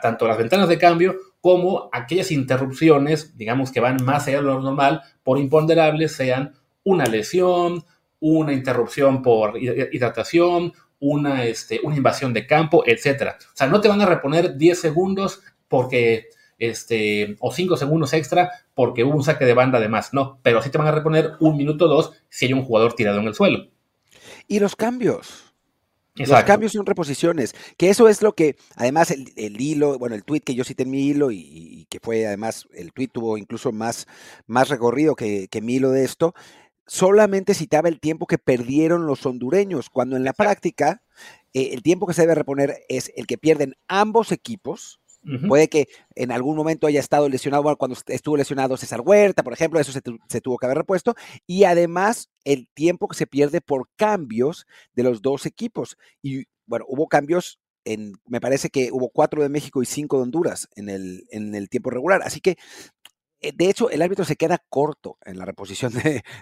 tanto 0.00 0.28
las 0.28 0.38
ventanas 0.38 0.68
de 0.68 0.78
cambio 0.78 1.16
como 1.40 1.90
aquellas 1.92 2.30
interrupciones, 2.30 3.36
digamos 3.36 3.72
que 3.72 3.80
van 3.80 3.96
más 4.04 4.28
allá 4.28 4.36
de 4.36 4.44
lo 4.44 4.60
normal, 4.60 5.02
por 5.24 5.38
imponderables, 5.38 6.12
sean 6.12 6.54
una 6.84 7.06
lesión, 7.06 7.84
una 8.20 8.52
interrupción 8.52 9.22
por 9.22 9.58
hidratación, 9.58 10.72
una, 11.00 11.44
este, 11.44 11.80
una 11.82 11.96
invasión 11.96 12.32
de 12.32 12.46
campo, 12.46 12.84
etcétera. 12.86 13.38
O 13.40 13.56
sea, 13.56 13.66
no 13.66 13.80
te 13.80 13.88
van 13.88 14.00
a 14.00 14.06
reponer 14.06 14.56
10 14.56 14.80
segundos 14.80 15.42
porque, 15.68 16.28
este, 16.58 17.36
o 17.40 17.52
5 17.52 17.76
segundos 17.76 18.12
extra 18.12 18.50
porque 18.74 19.04
hubo 19.04 19.16
un 19.16 19.24
saque 19.24 19.44
de 19.44 19.54
banda 19.54 19.80
de 19.80 19.88
más, 19.88 20.12
no, 20.12 20.38
pero 20.42 20.62
sí 20.62 20.70
te 20.70 20.78
van 20.78 20.88
a 20.88 20.92
reponer 20.92 21.32
un 21.40 21.56
minuto 21.56 21.86
o 21.86 21.88
dos 21.88 22.12
si 22.28 22.46
hay 22.46 22.52
un 22.52 22.64
jugador 22.64 22.94
tirado 22.94 23.20
en 23.20 23.26
el 23.26 23.34
suelo. 23.34 23.68
Y 24.48 24.58
los 24.58 24.76
cambios. 24.76 25.42
Los 26.14 26.44
cambios 26.44 26.72
son 26.72 26.86
reposiciones, 26.86 27.54
que 27.76 27.90
eso 27.90 28.08
es 28.08 28.22
lo 28.22 28.34
que, 28.34 28.56
además, 28.74 29.10
el, 29.10 29.60
hilo, 29.60 29.98
bueno, 29.98 30.14
el 30.14 30.24
tweet 30.24 30.40
que 30.40 30.54
yo 30.54 30.64
cité 30.64 30.84
en 30.84 30.90
mi 30.90 31.06
hilo 31.06 31.30
y, 31.30 31.86
que 31.90 32.00
fue, 32.00 32.26
además, 32.26 32.66
el 32.72 32.94
tweet 32.94 33.08
tuvo 33.08 33.36
incluso 33.36 33.70
más, 33.70 34.06
más 34.46 34.70
recorrido 34.70 35.14
que, 35.14 35.48
que 35.48 35.60
mi 35.60 35.74
hilo 35.74 35.90
de 35.90 36.04
esto, 36.04 36.34
solamente 36.86 37.54
citaba 37.54 37.88
el 37.88 38.00
tiempo 38.00 38.26
que 38.26 38.38
perdieron 38.38 39.06
los 39.06 39.26
hondureños, 39.26 39.90
cuando 39.90 40.16
en 40.16 40.24
la 40.24 40.32
práctica 40.32 41.02
eh, 41.52 41.70
el 41.72 41.82
tiempo 41.82 42.06
que 42.06 42.14
se 42.14 42.22
debe 42.22 42.34
reponer 42.34 42.84
es 42.88 43.12
el 43.16 43.26
que 43.26 43.38
pierden 43.38 43.74
ambos 43.88 44.32
equipos. 44.32 45.00
Puede 45.48 45.66
que 45.66 45.88
en 46.14 46.30
algún 46.30 46.56
momento 46.56 46.86
haya 46.86 47.00
estado 47.00 47.28
lesionado, 47.28 47.64
bueno, 47.64 47.76
cuando 47.76 47.96
estuvo 48.06 48.36
lesionado 48.36 48.76
César 48.76 49.00
Huerta, 49.00 49.42
por 49.42 49.52
ejemplo, 49.52 49.80
eso 49.80 49.90
se, 49.90 50.00
se, 50.28 50.40
tuvo 50.40 50.56
que 50.56 50.66
haber 50.66 50.78
repuesto. 50.78 51.16
Y 51.48 51.64
además 51.64 52.30
el 52.44 52.68
tiempo 52.68 53.08
que 53.08 53.16
se 53.16 53.26
pierde 53.26 53.60
por 53.60 53.88
cambios 53.96 54.68
de 54.94 55.02
los 55.02 55.22
dos 55.22 55.44
equipos. 55.44 55.98
Y 56.22 56.44
bueno, 56.66 56.84
hubo 56.86 57.08
cambios 57.08 57.58
en, 57.84 58.12
me 58.26 58.40
parece 58.40 58.68
que 58.68 58.90
hubo 58.92 59.08
cuatro 59.08 59.42
de 59.42 59.48
México 59.48 59.82
y 59.82 59.86
cinco 59.86 60.18
de 60.18 60.24
Honduras 60.24 60.68
en 60.76 60.88
el, 60.88 61.26
en 61.30 61.56
el 61.56 61.68
tiempo 61.68 61.90
regular. 61.90 62.22
Así 62.22 62.40
que 62.40 62.56
de 63.40 63.70
hecho, 63.70 63.90
el 63.90 64.02
árbitro 64.02 64.24
se 64.24 64.36
queda 64.36 64.62
corto 64.68 65.18
en 65.24 65.38
la 65.38 65.44
reposición 65.44 65.92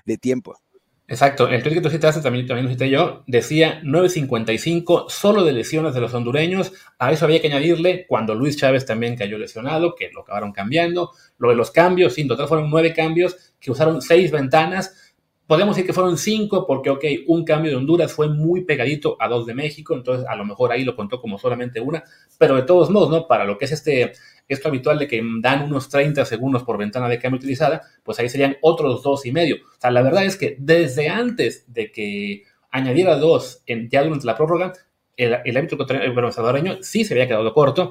de, 0.05 0.19
tiempo. 0.19 0.59
Exacto, 1.07 1.49
el 1.49 1.63
tweet 1.63 1.75
que 1.75 1.81
tú 1.83 1.91
citaste, 1.91 2.23
también, 2.23 2.47
también 2.47 2.65
lo 2.65 2.73
cité 2.73 2.89
yo, 2.89 3.25
decía 3.27 3.83
9.55 3.83 5.11
solo 5.11 5.45
de 5.45 5.53
lesiones 5.53 5.93
de 5.93 6.01
los 6.01 6.15
hondureños. 6.15 6.73
A 6.99 7.13
eso 7.13 7.27
había 7.27 7.43
que 7.43 7.49
añadirle 7.49 8.07
cuando 8.07 8.35
Luis 8.35 8.57
Chávez 8.57 8.87
también 8.87 9.17
cayó 9.17 9.37
lesionado, 9.37 9.95
que 9.95 10.11
lo 10.13 10.23
acabaron 10.23 10.53
cambiando. 10.53 11.11
Lo 11.37 11.51
de 11.51 11.57
los 11.57 11.71
cambios, 11.71 12.15
sí, 12.15 12.27
total 12.27 12.49
fueron 12.49 12.71
nueve 12.71 12.95
cambios 12.95 13.55
que 13.61 13.71
usaron 13.71 14.01
seis 14.01 14.31
ventanas. 14.31 15.15
Podemos 15.47 15.77
decir 15.77 15.87
que 15.87 15.93
fueron 15.93 16.17
cinco 16.17 16.67
porque, 16.67 16.89
ok, 16.89 17.05
un 17.27 17.45
cambio 17.45 17.71
de 17.71 17.77
Honduras 17.77 18.11
fue 18.11 18.29
muy 18.31 18.65
pegadito 18.65 19.19
a 19.21 19.29
dos 19.29 19.45
de 19.45 19.53
México, 19.53 19.95
entonces 19.95 20.27
a 20.27 20.35
lo 20.37 20.47
mejor 20.47 20.73
ahí 20.73 20.85
lo 20.85 20.97
contó 20.97 21.21
como 21.21 21.39
solamente 21.39 21.81
una, 21.81 22.03
pero 22.39 22.57
de 22.57 22.63
todos 22.63 22.89
modos, 22.89 23.11
¿no? 23.11 23.29
Para 23.29 23.45
lo 23.45 23.59
que 23.59 23.67
es 23.67 23.73
este 23.73 24.13
esto 24.49 24.69
habitual 24.69 24.99
de 24.99 25.09
que 25.09 25.23
dan 25.41 25.63
unos 25.63 25.89
30 25.89 26.25
segundos 26.25 26.63
por 26.63 26.79
ventana 26.79 27.09
de 27.09 27.19
cambio 27.19 27.39
utilizada, 27.39 27.83
pues 28.03 28.19
ahí 28.19 28.29
serían 28.29 28.57
otros 28.61 29.03
dos 29.03 29.25
y 29.27 29.33
medio. 29.33 29.57
O 29.57 29.81
sea, 29.81 29.91
la 29.91 30.03
verdad 30.03 30.25
es 30.25 30.37
que 30.37 30.57
desde 30.59 31.09
antes 31.09 31.65
de 31.73 31.91
que 31.91 32.45
añadiera 32.71 33.17
dos 33.17 33.63
en, 33.67 33.89
ya 33.89 34.03
durante 34.03 34.27
la 34.27 34.37
prórroga, 34.37 34.73
el, 35.17 35.37
el 35.45 35.57
árbitro 35.57 35.87
bueno, 36.13 36.33
salvadoreño 36.33 36.79
sí 36.83 37.05
se 37.05 37.15
había 37.15 37.29
quedado 37.29 37.55
corto. 37.55 37.91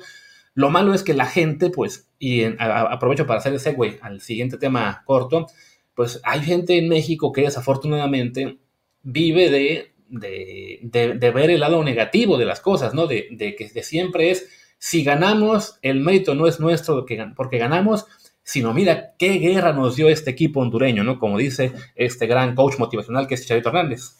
Lo 0.56 0.70
malo 0.70 0.94
es 0.94 1.04
que 1.04 1.14
la 1.14 1.26
gente, 1.26 1.70
pues, 1.70 2.10
y 2.20 2.44
aprovecho 2.44 3.26
para 3.26 3.40
hacer 3.40 3.54
el 3.54 3.60
segue 3.60 3.98
al 4.02 4.22
siguiente 4.22 4.58
tema 4.58 5.02
corto, 5.06 5.48
pues 5.96 6.22
hay 6.24 6.42
gente 6.42 6.78
en 6.78 6.90
México 6.90 7.32
que 7.32 7.42
desafortunadamente 7.42 8.60
vive 9.02 9.50
de, 9.50 9.94
de, 10.10 11.32
ver 11.32 11.50
el 11.50 11.60
lado 11.60 11.84
negativo 11.84 12.38
de 12.38 12.46
las 12.46 12.62
cosas, 12.62 12.94
¿no? 12.94 13.08
De, 13.08 13.28
de 13.32 13.56
que 13.56 13.68
de 13.68 13.84
siempre 13.84 14.30
es 14.30 14.48
si 14.86 15.02
ganamos, 15.02 15.80
el 15.82 16.02
mérito 16.02 16.36
no 16.36 16.46
es 16.46 16.60
nuestro 16.60 17.06
porque 17.38 17.58
ganamos, 17.58 18.06
sino 18.44 18.74
mira 18.74 19.16
qué 19.18 19.36
guerra 19.36 19.72
nos 19.72 19.96
dio 19.96 20.10
este 20.10 20.32
equipo 20.32 20.60
hondureño, 20.60 21.06
¿no? 21.06 21.20
Como 21.20 21.38
dice 21.38 21.72
este 21.96 22.28
gran 22.28 22.54
coach 22.54 22.78
motivacional 22.80 23.26
que 23.26 23.36
es 23.36 23.44
Chicharito 23.44 23.70
Hernández. 23.70 24.18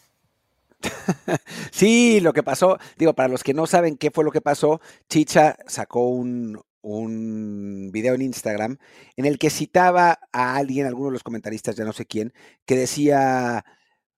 Sí, 1.70 2.20
lo 2.20 2.32
que 2.32 2.42
pasó, 2.42 2.78
digo, 2.96 3.12
para 3.12 3.28
los 3.28 3.42
que 3.42 3.52
no 3.52 3.66
saben 3.66 3.98
qué 3.98 4.10
fue 4.10 4.24
lo 4.24 4.30
que 4.30 4.40
pasó, 4.40 4.80
Chicha 5.08 5.56
sacó 5.66 6.08
un, 6.08 6.58
un 6.80 7.90
video 7.92 8.14
en 8.14 8.22
Instagram 8.22 8.78
en 9.16 9.26
el 9.26 9.38
que 9.38 9.50
citaba 9.50 10.18
a 10.32 10.56
alguien, 10.56 10.86
alguno 10.86 11.08
de 11.08 11.14
los 11.14 11.24
comentaristas, 11.24 11.76
ya 11.76 11.84
no 11.84 11.92
sé 11.92 12.06
quién, 12.06 12.32
que 12.64 12.76
decía, 12.76 13.66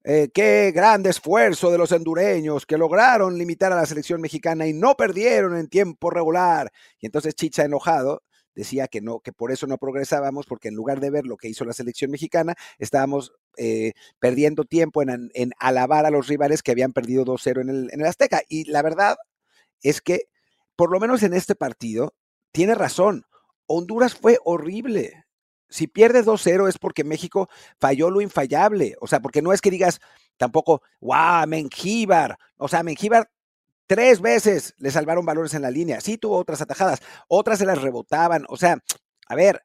eh, 0.08 0.28
qué 0.32 0.70
gran 0.72 1.04
esfuerzo 1.04 1.72
de 1.72 1.78
los 1.78 1.90
hondureños 1.90 2.64
que 2.64 2.78
lograron 2.78 3.36
limitar 3.36 3.72
a 3.72 3.76
la 3.76 3.86
selección 3.86 4.20
mexicana 4.20 4.64
y 4.68 4.72
no 4.72 4.94
perdieron 4.96 5.56
en 5.56 5.66
tiempo 5.66 6.10
regular. 6.10 6.70
Y 7.00 7.06
entonces 7.06 7.34
Chicha, 7.34 7.64
enojado, 7.64 8.22
decía 8.54 8.86
que 8.86 9.00
no, 9.00 9.18
que 9.18 9.32
por 9.32 9.50
eso 9.50 9.66
no 9.66 9.78
progresábamos, 9.78 10.46
porque 10.46 10.68
en 10.68 10.76
lugar 10.76 11.00
de 11.00 11.10
ver 11.10 11.26
lo 11.26 11.36
que 11.36 11.48
hizo 11.48 11.64
la 11.64 11.72
selección 11.72 12.12
mexicana, 12.12 12.54
estábamos 12.78 13.32
eh, 13.56 13.94
perdiendo 14.20 14.62
tiempo 14.62 15.02
en, 15.02 15.32
alabar 15.58 16.06
a 16.06 16.10
los 16.10 16.28
rivales 16.28 16.62
que 16.62 16.70
habían 16.70 16.92
perdido 16.92 17.25
2-0 17.25 17.62
en 17.62 17.68
el, 17.68 17.90
en 17.92 18.00
el 18.00 18.06
Azteca. 18.06 18.42
Y 18.48 18.70
la 18.70 18.82
verdad 18.82 19.16
es 19.82 20.00
que, 20.00 20.28
por 20.76 20.92
lo 20.92 21.00
menos 21.00 21.25
en 21.25 21.34
este 21.34 21.56
partido, 21.56 22.14
tiene 22.52 22.76
razón. 22.76 23.25
Honduras 23.66 24.14
fue 24.14 24.38
horrible 24.44 25.25
si 25.68 25.87
pierdes 25.87 26.26
2-0 26.26 26.68
es 26.68 26.78
porque 26.78 27.04
México 27.04 27.49
falló 27.78 28.11
lo 28.11 28.20
infallable. 28.20 28.96
O 29.00 29.06
sea, 29.06 29.20
porque 29.20 29.42
no 29.42 29.52
es 29.52 29.61
que 29.61 29.70
digas 29.70 30.00
tampoco, 30.37 30.82
wow, 31.00 31.46
Mengíbar. 31.46 32.38
O 32.56 32.68
sea, 32.68 32.82
Mengíbar 32.82 33.30
Tres 33.87 34.20
veces 34.20 34.75
le 34.78 34.90
salvaron 34.90 35.25
balones 35.25 35.54
en 35.54 35.62
la 35.62 35.70
línea. 35.70 36.00
Sí 36.00 36.18
tuvo 36.18 36.38
otras 36.38 36.61
atajadas, 36.61 37.00
otras 37.28 37.58
se 37.58 37.66
las 37.66 37.80
rebotaban. 37.80 38.44
O 38.49 38.56
sea, 38.56 38.78
a 39.28 39.35
ver, 39.37 39.64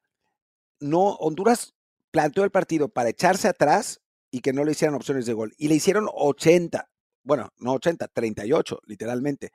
no, 0.79 1.13
Honduras 1.15 1.73
planteó 2.11 2.43
el 2.43 2.51
partido 2.51 2.87
para 2.89 3.09
echarse 3.09 3.47
atrás 3.47 4.01
y 4.29 4.41
que 4.41 4.53
no 4.53 4.63
le 4.63 4.73
hicieran 4.73 4.95
opciones 4.95 5.25
de 5.25 5.33
gol. 5.33 5.53
Y 5.57 5.69
le 5.69 5.75
hicieron 5.75 6.07
80, 6.13 6.87
bueno, 7.23 7.51
no 7.57 7.73
80, 7.73 8.07
38, 8.07 8.81
literalmente. 8.85 9.51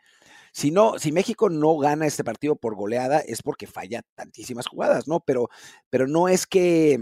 Si 0.52 0.70
no, 0.70 0.98
si 0.98 1.12
México 1.12 1.50
no 1.50 1.76
gana 1.78 2.06
este 2.06 2.24
partido 2.24 2.56
por 2.56 2.74
goleada, 2.74 3.20
es 3.20 3.42
porque 3.42 3.66
falla 3.66 4.02
tantísimas 4.14 4.66
jugadas, 4.66 5.08
¿no? 5.08 5.20
Pero, 5.20 5.48
pero 5.90 6.06
no 6.06 6.28
es 6.28 6.46
que, 6.46 6.98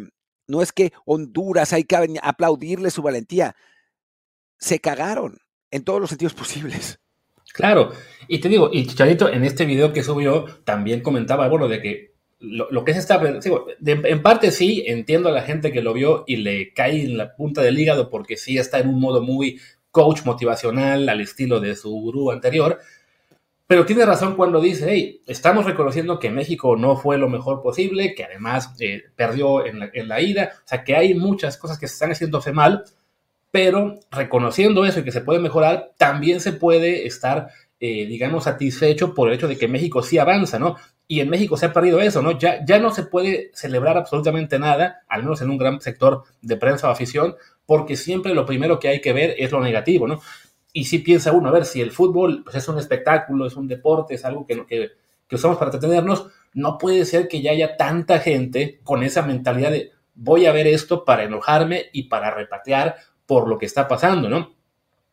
no 0.47 0.63
es 0.63 0.73
que 0.73 0.93
Honduras 1.05 1.73
hay 1.73 1.85
que 1.85 1.97
aplaudirle 2.23 2.91
su 2.91 3.03
valentía. 3.03 3.55
Se 4.59 4.81
cagaron 4.81 5.39
en 5.71 5.85
todos 5.85 6.01
los 6.01 6.11
sentidos 6.11 6.35
posibles. 6.35 6.99
Claro, 7.53 7.93
y 8.27 8.41
te 8.41 8.49
digo, 8.49 8.71
y 8.73 8.87
Chicharito 8.87 9.29
en 9.29 9.45
este 9.45 9.65
video 9.65 9.93
que 9.93 10.03
subió 10.03 10.45
también 10.65 11.03
comentaba, 11.03 11.49
bueno, 11.49 11.69
de 11.69 11.81
que 11.81 12.15
lo, 12.41 12.85
que 12.85 12.93
es 12.93 12.99
esta, 12.99 13.21
en 13.23 14.23
parte 14.23 14.51
sí, 14.51 14.85
entiendo 14.87 15.29
a 15.29 15.33
la 15.33 15.43
gente 15.43 15.73
que 15.73 15.81
lo 15.81 15.93
vio 15.93 16.25
y 16.27 16.37
le 16.37 16.73
cae 16.73 17.03
en 17.03 17.17
la 17.17 17.37
punta 17.37 17.63
del 17.63 17.79
hígado 17.79 18.11
porque 18.11 18.37
sí 18.37 18.59
está 18.59 18.81
en 18.81 18.89
un 18.89 19.01
modo 19.01 19.23
muy 19.23 19.61
coach 19.95 20.25
motivacional 20.25 21.09
al 21.09 21.21
estilo 21.21 21.61
de 21.61 21.77
su 21.77 21.89
gurú 21.89 22.33
anterior, 22.33 22.81
pero 23.69 23.87
tiene 23.87 24.05
razón 24.05 24.35
cuando 24.35 24.61
dice, 24.61 24.87
hey, 24.91 25.23
estamos 25.25 25.65
reconociendo 25.65 26.19
que 26.19 26.31
México 26.31 26.77
no 26.77 26.97
fue 26.97 27.17
lo 27.17 27.29
mejor 27.29 27.63
posible, 27.63 28.15
que 28.15 28.25
además 28.25 28.75
eh, 28.81 29.05
perdió 29.15 29.65
en 29.65 30.09
la, 30.09 30.21
ida, 30.21 30.51
o 30.57 30.69
sea, 30.69 30.83
que 30.83 30.97
hay 30.97 31.15
muchas 31.15 31.57
cosas 31.57 31.79
que 31.79 31.87
se 31.87 31.95
están 31.95 32.11
haciéndose 32.11 32.53
mal, 32.53 32.85
pero 33.53 34.01
reconociendo 34.11 34.85
eso 34.85 34.99
y 34.99 35.05
que 35.05 35.13
se 35.13 35.21
puede 35.21 35.39
mejorar, 35.39 35.93
también 35.97 36.41
se 36.41 36.53
puede 36.53 37.07
estar, 37.07 37.51
eh, 37.79 38.05
digamos, 38.07 38.45
satisfecho 38.45 39.15
por 39.15 39.29
el 39.29 39.35
hecho 39.37 39.47
de 39.47 39.57
que 39.57 39.69
México 39.69 40.03
sí 40.03 40.19
avanza, 40.19 40.59
¿no? 40.59 40.77
Y 41.07 41.21
en 41.21 41.31
México 41.31 41.57
se 41.57 41.67
ha 41.67 41.73
perdido 41.73 42.01
eso, 42.01 42.21
¿no? 42.21 42.37
Ya, 42.37 42.65
ya 42.67 42.81
no 42.81 42.91
se 42.91 43.05
puede 43.05 43.53
celebrar 43.55 43.97
absolutamente 43.97 44.59
nada, 44.59 45.05
al 45.09 45.23
menos 45.23 45.41
en 45.41 45.51
un 45.51 45.59
gran 45.59 45.81
sector 45.81 46.25
de 46.43 46.57
prensa 46.57 46.89
o 46.89 46.91
afición, 46.91 47.37
porque 47.67 47.97
siempre 47.97 48.35
lo 48.35 48.47
primero 48.47 48.79
que 48.79 48.89
hay 48.89 49.01
que 49.01 49.13
ver 49.13 49.35
es 49.39 49.53
lo 49.53 49.61
negativo, 49.61 50.07
¿no? 50.07 50.21
y 50.77 50.85
si 50.85 50.99
piensa 50.99 51.33
uno, 51.33 51.49
a 51.49 51.53
ver, 51.53 51.65
si 51.65 51.81
el 51.81 51.93
fútbol 51.93 52.43
pues, 52.43 52.57
es 52.57 52.69
un 52.69 52.79
espectáculo, 52.79 53.47
es 53.47 53.55
un 53.55 53.69
deporte, 53.69 54.15
es 54.15 54.25
algo 54.25 54.45
que, 54.45 54.67
que, 54.67 54.91
usamos 55.35 55.57
para 55.57 55.71
entretenernos, 55.71 56.27
no 56.53 56.79
puede 56.79 57.05
ser 57.05 57.29
que 57.29 57.41
ya 57.41 57.53
haya 57.53 57.77
tanta 57.77 58.19
gente 58.19 58.81
con 58.83 59.03
esa 59.03 59.23
mentalidad 59.23 59.71
de 59.71 59.93
voy 60.15 60.47
a 60.47 60.53
ver 60.53 60.67
esto 60.67 61.05
para 61.05 61.25
enojarme 61.25 61.87
y 61.93 62.05
para 62.05 62.33
repatear 62.33 62.97
por 63.25 63.49
lo 63.49 63.57
que 63.57 63.67
está 63.67 63.89
pasando, 63.89 64.29
¿no? 64.29 64.55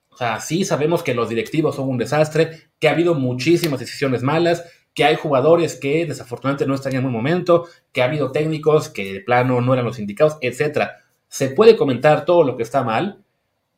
O 0.10 0.18
sea, 0.18 0.40
sí 0.40 0.66
sabemos 0.66 1.04
que 1.04 1.14
los 1.14 1.30
directivos 1.30 1.76
son 1.76 1.90
un 1.90 1.98
desastre, 1.98 2.70
que 2.80 2.88
ha 2.88 2.92
habido 2.92 3.14
muchísimas 3.14 3.80
decisiones 3.80 4.24
malas, 4.24 4.64
que 4.94 5.06
hay 5.06 5.16
jugadores 5.16 5.76
que 5.76 6.06
desafortunadamente 6.06 6.66
no 6.66 6.76
están 6.76 6.96
en 6.96 7.06
un 7.06 7.12
momento, 7.12 7.68
que 7.92 8.02
ha 8.02 8.06
habido 8.06 8.32
técnicos 8.32 8.90
que 8.90 9.14
de 9.14 9.22
plano 9.22 9.62
no 9.62 9.74
eran 9.74 9.86
los 9.86 10.00
indicados, 10.00 10.38
etc. 10.42 10.90
Se 11.32 11.48
puede 11.48 11.78
comentar 11.78 12.26
todo 12.26 12.44
lo 12.44 12.58
que 12.58 12.64
está 12.64 12.84
mal, 12.84 13.24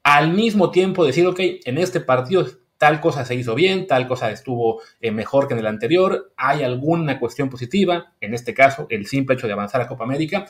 al 0.01 0.33
mismo 0.33 0.71
tiempo 0.71 1.05
decir, 1.05 1.27
ok, 1.27 1.39
en 1.65 1.77
este 1.77 1.99
partido 2.01 2.47
tal 2.79 2.99
cosa 2.99 3.25
se 3.25 3.35
hizo 3.35 3.53
bien, 3.53 3.85
tal 3.85 4.07
cosa 4.07 4.31
estuvo 4.31 4.81
eh, 4.99 5.11
mejor 5.11 5.47
que 5.47 5.53
en 5.53 5.59
el 5.59 5.67
anterior, 5.67 6.33
hay 6.35 6.63
alguna 6.63 7.19
cuestión 7.19 7.51
positiva, 7.51 8.13
en 8.21 8.33
este 8.33 8.55
caso 8.55 8.87
el 8.89 9.05
simple 9.05 9.35
hecho 9.35 9.45
de 9.45 9.53
avanzar 9.53 9.81
a 9.81 9.87
Copa 9.87 10.03
América, 10.03 10.47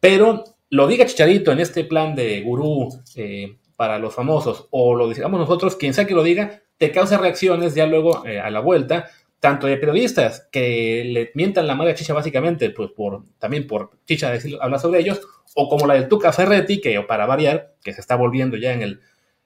pero 0.00 0.42
lo 0.70 0.88
diga 0.88 1.06
Chicharito 1.06 1.52
en 1.52 1.60
este 1.60 1.84
plan 1.84 2.16
de 2.16 2.42
gurú 2.42 2.88
eh, 3.14 3.56
para 3.76 4.00
los 4.00 4.12
famosos, 4.12 4.66
o 4.72 4.96
lo 4.96 5.08
digamos 5.08 5.38
nosotros, 5.38 5.76
quien 5.76 5.94
sea 5.94 6.04
que 6.04 6.14
lo 6.14 6.24
diga, 6.24 6.62
te 6.78 6.90
causa 6.90 7.16
reacciones 7.16 7.76
ya 7.76 7.86
luego 7.86 8.26
eh, 8.26 8.40
a 8.40 8.50
la 8.50 8.58
vuelta, 8.58 9.08
tanto 9.40 9.66
de 9.66 9.76
periodistas 9.76 10.48
que 10.50 11.04
le 11.04 11.30
mientan 11.34 11.66
la 11.66 11.74
madre 11.74 11.92
a 11.92 11.94
Chicha 11.94 12.14
básicamente, 12.14 12.70
pues 12.70 12.90
por, 12.90 13.22
también 13.38 13.66
por 13.66 13.90
Chicha 14.06 14.30
decir, 14.30 14.58
hablar 14.60 14.80
sobre 14.80 15.00
ellos, 15.00 15.20
o 15.54 15.68
como 15.68 15.86
la 15.86 15.94
de 15.94 16.04
Tuca 16.04 16.32
Ferretti, 16.32 16.80
que 16.80 17.00
para 17.02 17.26
variar, 17.26 17.74
que 17.82 17.92
se 17.92 18.00
está 18.00 18.16
volviendo 18.16 18.56
ya 18.56 18.72
en 18.72 18.82
el, 18.82 19.00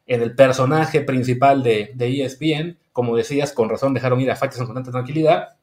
en 0.06 0.22
el 0.22 0.34
personaje 0.34 1.00
principal 1.02 1.62
de, 1.62 1.92
de 1.94 2.24
ESPN, 2.24 2.78
como 2.92 3.16
decías, 3.16 3.52
con 3.52 3.68
razón 3.68 3.94
dejaron 3.94 4.20
ir 4.20 4.30
a 4.30 4.36
Faitelson 4.36 4.66
con 4.66 4.74
tanta 4.76 4.90
tranquilidad, 4.90 5.56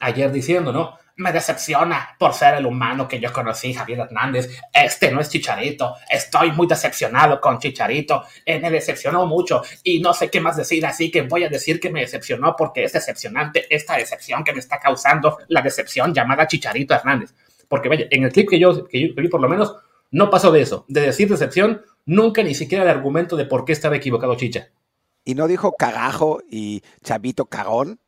ayer 0.00 0.30
diciendo, 0.32 0.72
¿no? 0.72 0.94
Me 1.18 1.32
decepciona 1.32 2.14
por 2.18 2.34
ser 2.34 2.56
el 2.56 2.66
humano 2.66 3.08
que 3.08 3.18
yo 3.18 3.32
conocí, 3.32 3.72
Javier 3.72 4.00
Hernández. 4.00 4.50
Este 4.70 5.10
no 5.10 5.20
es 5.20 5.30
Chicharito. 5.30 5.94
Estoy 6.10 6.52
muy 6.52 6.66
decepcionado 6.66 7.40
con 7.40 7.58
Chicharito. 7.58 8.24
Eh, 8.44 8.60
me 8.60 8.70
decepcionó 8.70 9.24
mucho 9.26 9.62
y 9.82 10.00
no 10.00 10.12
sé 10.12 10.28
qué 10.28 10.40
más 10.42 10.58
decir, 10.58 10.84
así 10.84 11.10
que 11.10 11.22
voy 11.22 11.44
a 11.44 11.48
decir 11.48 11.80
que 11.80 11.88
me 11.88 12.00
decepcionó 12.00 12.54
porque 12.54 12.84
es 12.84 12.92
decepcionante 12.92 13.66
esta 13.74 13.96
decepción 13.96 14.44
que 14.44 14.52
me 14.52 14.58
está 14.58 14.78
causando 14.78 15.38
la 15.48 15.62
decepción 15.62 16.12
llamada 16.12 16.46
Chicharito 16.46 16.92
Hernández. 16.92 17.34
Porque 17.66 17.88
vaya, 17.88 18.06
en 18.10 18.24
el 18.24 18.32
clip 18.32 18.50
que 18.50 18.58
yo, 18.58 18.86
que 18.86 19.08
yo 19.08 19.14
vi 19.16 19.28
por 19.28 19.40
lo 19.40 19.48
menos, 19.48 19.74
no 20.10 20.28
pasó 20.28 20.52
de 20.52 20.60
eso. 20.60 20.84
De 20.86 21.00
decir 21.00 21.30
decepción, 21.30 21.82
nunca 22.04 22.42
ni 22.42 22.54
siquiera 22.54 22.84
el 22.84 22.90
argumento 22.90 23.36
de 23.36 23.46
por 23.46 23.64
qué 23.64 23.72
estaba 23.72 23.96
equivocado 23.96 24.36
Chicha. 24.36 24.68
¿Y 25.24 25.34
no 25.34 25.48
dijo 25.48 25.72
cagajo 25.72 26.40
y 26.48 26.82
chavito 27.02 27.46
cagón? 27.46 28.00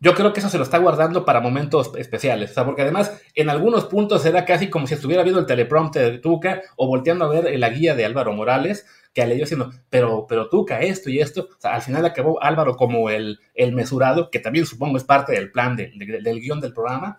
Yo 0.00 0.14
creo 0.14 0.32
que 0.32 0.38
eso 0.38 0.48
se 0.48 0.58
lo 0.58 0.64
está 0.64 0.78
guardando 0.78 1.24
para 1.24 1.40
momentos 1.40 1.90
especiales, 1.96 2.52
o 2.52 2.54
sea, 2.54 2.64
porque 2.64 2.82
además 2.82 3.20
en 3.34 3.50
algunos 3.50 3.86
puntos 3.86 4.24
era 4.24 4.44
casi 4.44 4.70
como 4.70 4.86
si 4.86 4.94
estuviera 4.94 5.24
viendo 5.24 5.40
el 5.40 5.46
teleprompter 5.46 6.12
de 6.12 6.18
Tuca 6.18 6.62
o 6.76 6.86
volteando 6.86 7.24
a 7.24 7.28
ver 7.28 7.58
la 7.58 7.68
guía 7.70 7.96
de 7.96 8.04
Álvaro 8.04 8.32
Morales, 8.32 8.86
que 9.12 9.26
le 9.26 9.34
dio 9.34 9.42
diciendo, 9.42 9.72
pero, 9.90 10.26
pero 10.28 10.48
Tuca, 10.48 10.80
esto 10.80 11.10
y 11.10 11.18
esto, 11.18 11.48
al 11.64 11.82
final 11.82 12.06
acabó 12.06 12.40
Álvaro 12.40 12.76
como 12.76 13.10
el, 13.10 13.40
el 13.54 13.72
mesurado, 13.72 14.30
que 14.30 14.38
también 14.38 14.66
supongo 14.66 14.96
es 14.96 15.04
parte 15.04 15.32
del 15.32 15.50
plan 15.50 15.74
del 15.74 16.40
guion 16.40 16.60
del 16.60 16.72
programa, 16.72 17.16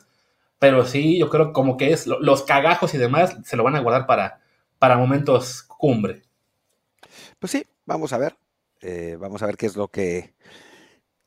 pero 0.57 0.85
sí, 0.85 1.19
yo 1.19 1.29
creo 1.29 1.51
como 1.51 1.75
que 1.75 1.91
es 1.91 2.07
los 2.07 2.43
cagajos 2.43 2.93
y 2.93 2.97
demás 2.97 3.35
se 3.43 3.57
lo 3.57 3.63
van 3.63 3.75
a 3.75 3.81
guardar 3.81 4.05
para, 4.05 4.39
para 4.77 4.97
momentos 4.97 5.63
cumbre. 5.63 6.21
Pues 7.39 7.51
sí, 7.51 7.65
vamos 7.85 8.13
a 8.13 8.17
ver, 8.17 8.37
eh, 8.79 9.17
vamos 9.19 9.43
a 9.43 9.47
ver 9.47 9.57
qué 9.57 9.65
es 9.65 9.75
lo 9.75 9.89
que 9.89 10.33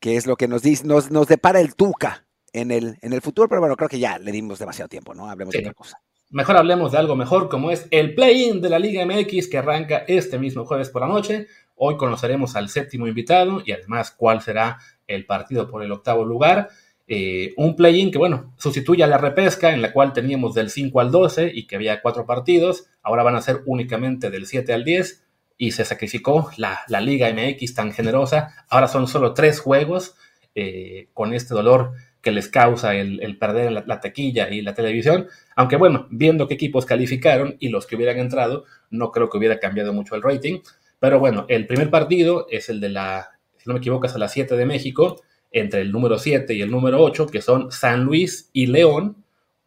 qué 0.03 0.17
es 0.17 0.27
lo 0.27 0.37
que 0.37 0.49
nos, 0.49 0.63
dice, 0.63 0.85
nos, 0.85 1.13
nos 1.13 1.29
depara 1.29 1.61
el 1.61 1.77
Tuca 1.77 2.27
en 2.53 2.73
el, 2.73 2.99
en 3.01 3.13
el 3.13 3.23
futuro, 3.23 3.49
pero 3.49 3.61
bueno, 3.61 3.77
creo 3.77 3.89
que 3.89 4.01
ya 4.01 4.19
le 4.19 4.33
dimos 4.33 4.59
demasiado 4.59 4.89
tiempo, 4.89 5.15
¿no? 5.15 5.31
Hablemos 5.31 5.53
de 5.53 5.61
otra 5.61 5.75
cosa. 5.75 6.03
Mejor 6.29 6.57
hablemos 6.57 6.91
de 6.91 6.99
algo 6.99 7.15
mejor, 7.15 7.49
como 7.49 7.71
es 7.71 7.87
el 7.93 8.15
play-in 8.15 8.61
de 8.61 8.69
la 8.69 8.81
Liga 8.81 9.07
MX 9.07 9.49
que 9.49 9.59
arranca 9.59 9.99
este 10.09 10.41
mismo 10.41 10.65
jueves 10.65 10.91
por 10.91 11.03
la 11.03 11.09
noche. 11.09 11.47
Hoy 11.77 11.97
conoceremos 11.97 12.57
al 12.57 12.69
séptimo 12.69 13.07
invitado 13.07 13.63
y 13.65 13.73
además 13.73 14.11
cuál 14.11 14.43
será 14.43 14.79
el 15.07 15.25
partido 15.25 15.71
por 15.71 15.85
el 15.85 15.93
octavo 15.93 16.25
lugar. 16.25 16.71
Eh, 17.07 17.55
un 17.57 17.77
play-in 17.77 18.11
que, 18.11 18.19
bueno, 18.19 18.55
sustituye 18.59 19.05
a 19.05 19.07
la 19.07 19.19
repesca 19.19 19.73
en 19.73 19.83
la 19.83 19.93
cual 19.93 20.13
teníamos 20.13 20.55
del 20.55 20.71
5 20.71 21.01
al 21.01 21.13
12 21.13 21.53
y 21.55 21.67
que 21.69 21.77
había 21.77 22.03
cuatro 22.03 22.27
partidos. 22.27 22.87
Ahora 23.03 23.23
van 23.23 23.37
a 23.37 23.43
ser 23.43 23.63
únicamente 23.67 24.31
del 24.31 24.47
7 24.47 24.73
al 24.73 24.85
10 24.85 25.23
y 25.63 25.71
se 25.71 25.85
sacrificó 25.85 26.51
la, 26.57 26.85
Liga 27.01 27.33
MX 27.33 27.75
tan 27.77 27.93
generosa. 27.93 28.67
Ahora 28.69 28.89
son 28.89 29.07
solo 29.07 29.33
tres 29.33 29.61
juegos 29.61 30.17
eh, 30.57 31.07
con 31.15 31.33
este 31.35 31.55
dolor 31.55 31.93
que 32.21 32.33
les 32.33 32.49
causa 32.49 32.97
el, 32.97 33.39
perder 33.39 33.71
la, 33.71 33.85
la, 33.87 34.01
taquilla 34.01 34.51
y 34.51 34.63
la 34.63 34.75
televisión. 34.75 35.29
Aunque 35.55 35.77
bueno, 35.77 36.09
viendo 36.11 36.49
qué 36.49 36.55
equipos 36.55 36.85
calificaron 36.85 37.59
y 37.61 37.69
los 37.69 37.87
que 37.87 37.95
hubieran 37.95 38.19
entrado, 38.19 38.65
no 38.91 39.13
creo 39.13 39.31
que 39.31 39.39
hubiera 39.39 39.61
cambiado 39.61 39.93
mucho 39.93 40.17
el 40.17 40.23
rating. 40.23 40.63
Pero 40.99 41.21
bueno, 41.21 41.47
el 41.49 41.69
primer 41.69 41.91
partido 41.91 42.49
es 42.51 42.69
el 42.69 42.81
de 42.81 42.89
la, 42.89 43.29
si 43.57 43.69
no 43.69 43.75
me 43.75 43.79
equivoco, 43.79 44.07
es 44.07 44.17
a 44.17 44.19
las 44.19 44.33
7 44.33 44.57
de 44.57 44.67
México, 44.67 45.23
entre 45.53 45.83
el 45.83 45.93
número 45.93 46.19
7 46.19 46.55
y 46.55 46.63
el 46.63 46.73
número 46.73 47.01
8, 47.01 47.29
que 47.29 47.41
son 47.41 47.71
San 47.71 48.03
Luis 48.03 48.51
y 48.53 48.67
León. 48.67 49.25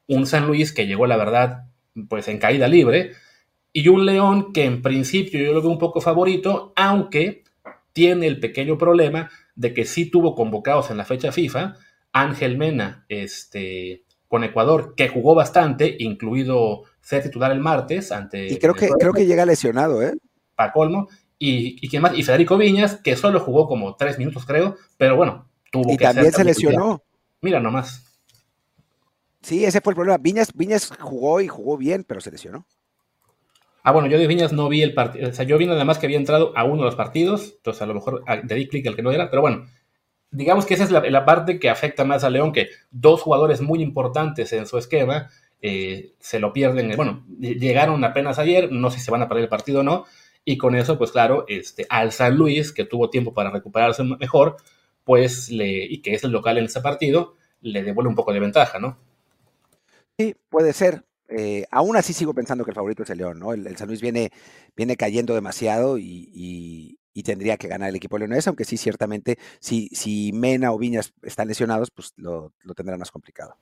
Un 0.07 0.27
San 0.27 0.45
Luis 0.45 0.73
que 0.73 0.87
llegó, 0.87 1.07
la 1.07 1.15
verdad, 1.15 1.67
pues 2.09 2.27
en 2.27 2.37
caída 2.37 2.67
libre, 2.67 3.13
y 3.77 3.89
un 3.89 4.05
León 4.05 4.53
que 4.53 4.63
en 4.63 4.81
principio 4.81 5.37
yo 5.37 5.51
lo 5.51 5.61
veo 5.61 5.69
un 5.69 5.77
poco 5.77 5.99
favorito, 5.99 6.71
aunque 6.77 7.43
tiene 7.91 8.25
el 8.25 8.39
pequeño 8.39 8.77
problema 8.77 9.29
de 9.53 9.73
que 9.73 9.83
sí 9.83 10.09
tuvo 10.09 10.33
convocados 10.33 10.91
en 10.91 10.97
la 10.97 11.03
fecha 11.03 11.33
FIFA 11.33 11.75
Ángel 12.13 12.57
Mena 12.57 13.05
este, 13.09 14.05
con 14.29 14.45
Ecuador, 14.45 14.95
que 14.95 15.09
jugó 15.09 15.35
bastante, 15.35 15.93
incluido 15.99 16.83
ser 17.01 17.23
titular 17.23 17.51
el 17.51 17.59
martes 17.59 18.13
ante... 18.13 18.47
Y 18.47 18.59
creo 18.59 18.75
que, 18.75 18.87
creo 18.97 19.11
que 19.11 19.25
llega 19.25 19.45
lesionado, 19.45 20.01
¿eh? 20.01 20.13
Para 20.55 20.71
colmo. 20.71 21.09
Y, 21.37 21.77
y, 21.85 21.99
más? 21.99 22.17
y 22.17 22.23
Federico 22.23 22.57
Viñas, 22.57 22.95
que 23.03 23.17
solo 23.17 23.41
jugó 23.41 23.67
como 23.67 23.97
tres 23.97 24.17
minutos, 24.17 24.45
creo, 24.45 24.77
pero 24.95 25.17
bueno, 25.17 25.49
tuvo 25.69 25.91
y 25.91 25.97
también 25.97 26.31
se 26.31 26.45
lesionó. 26.45 27.03
Mira 27.41 27.59
nomás. 27.59 28.05
Sí, 29.41 29.65
ese 29.65 29.81
fue 29.81 29.91
el 29.91 29.95
problema. 29.95 30.17
Viñas, 30.17 30.53
Viñas 30.53 30.93
jugó 30.97 31.41
y 31.41 31.49
jugó 31.49 31.75
bien, 31.75 32.05
pero 32.05 32.21
se 32.21 32.31
lesionó. 32.31 32.65
Ah, 33.87 33.91
bueno, 33.91 34.07
yo 34.07 34.17
de 34.17 34.25
Viñas 34.25 34.51
no 34.51 34.67
vi 34.67 34.81
el 34.81 34.95
partido. 34.95 35.29
O 35.29 35.31
sea, 35.31 35.45
yo 35.45 35.59
vi 35.59 35.67
nada 35.67 35.85
más 35.85 35.99
que 35.99 36.07
había 36.07 36.17
entrado 36.17 36.53
a 36.55 36.63
uno 36.63 36.77
de 36.77 36.85
los 36.85 36.95
partidos. 36.95 37.53
Entonces, 37.57 37.83
a 37.83 37.85
lo 37.85 37.93
mejor 37.93 38.23
ah, 38.25 38.37
le 38.37 38.55
di 38.55 38.67
clic 38.67 38.87
al 38.87 38.95
que 38.95 39.03
no 39.03 39.11
era. 39.11 39.29
Pero 39.29 39.43
bueno, 39.43 39.67
digamos 40.31 40.65
que 40.65 40.73
esa 40.73 40.85
es 40.85 40.89
la, 40.89 41.23
parte 41.23 41.59
que 41.59 41.69
afecta 41.69 42.03
más 42.03 42.23
a 42.23 42.31
León, 42.31 42.51
que 42.51 42.69
dos 42.89 43.21
jugadores 43.21 43.61
muy 43.61 43.83
importantes 43.83 44.51
en 44.53 44.65
su 44.65 44.79
esquema 44.79 45.29
eh, 45.61 46.13
se 46.17 46.39
lo 46.39 46.51
pierden. 46.51 46.95
Bueno, 46.95 47.27
llegaron 47.37 48.03
apenas 48.03 48.39
ayer. 48.39 48.71
No 48.71 48.89
sé 48.89 48.97
si 48.97 49.05
se 49.05 49.11
van 49.11 49.21
a 49.21 49.27
perder 49.27 49.43
el 49.43 49.49
partido 49.49 49.81
o 49.81 49.83
no. 49.83 50.05
Y 50.43 50.57
con 50.57 50.73
eso, 50.73 50.97
pues 50.97 51.11
claro, 51.11 51.45
este, 51.47 51.85
al 51.87 52.11
San 52.11 52.35
Luis, 52.35 52.71
que 52.71 52.85
tuvo 52.85 53.11
tiempo 53.11 53.35
para 53.35 53.51
recuperarse 53.51 54.03
mejor, 54.03 54.57
pues 55.03 55.51
le, 55.51 55.85
y 55.85 56.01
que 56.01 56.15
es 56.15 56.23
el 56.23 56.31
local 56.31 56.57
en 56.57 56.65
ese 56.65 56.81
partido, 56.81 57.35
le 57.61 57.83
devuelve 57.83 58.09
un 58.09 58.15
poco 58.15 58.33
de 58.33 58.39
ventaja, 58.39 58.79
¿no? 58.79 58.97
Sí, 60.17 60.35
puede 60.49 60.73
ser. 60.73 61.03
Eh, 61.29 61.65
aún 61.71 61.97
así 61.97 62.13
sigo 62.13 62.33
pensando 62.33 62.63
que 62.63 62.71
el 62.71 62.75
favorito 62.75 63.03
es 63.03 63.09
el 63.09 63.17
León, 63.17 63.39
¿no? 63.39 63.53
El, 63.53 63.75
San 63.77 63.87
Luis 63.87 64.01
viene, 64.01 64.31
viene 64.75 64.95
cayendo 64.95 65.33
demasiado 65.33 65.97
y, 65.97 66.97
tendría 67.23 67.57
que 67.57 67.67
ganar 67.67 67.89
el 67.89 67.95
equipo 67.95 68.19
leonés, 68.19 68.45
aunque 68.47 68.65
sí, 68.65 68.77
ciertamente, 68.77 69.39
si, 69.59 69.87
si 69.93 70.31
Mena 70.33 70.71
o 70.71 70.77
Viñas 70.77 71.13
están 71.23 71.47
lesionados, 71.47 71.89
pues 71.89 72.13
lo, 72.17 72.53
lo 72.61 72.73
tendrán 72.75 72.99
más 72.99 73.09
complicado. 73.09 73.55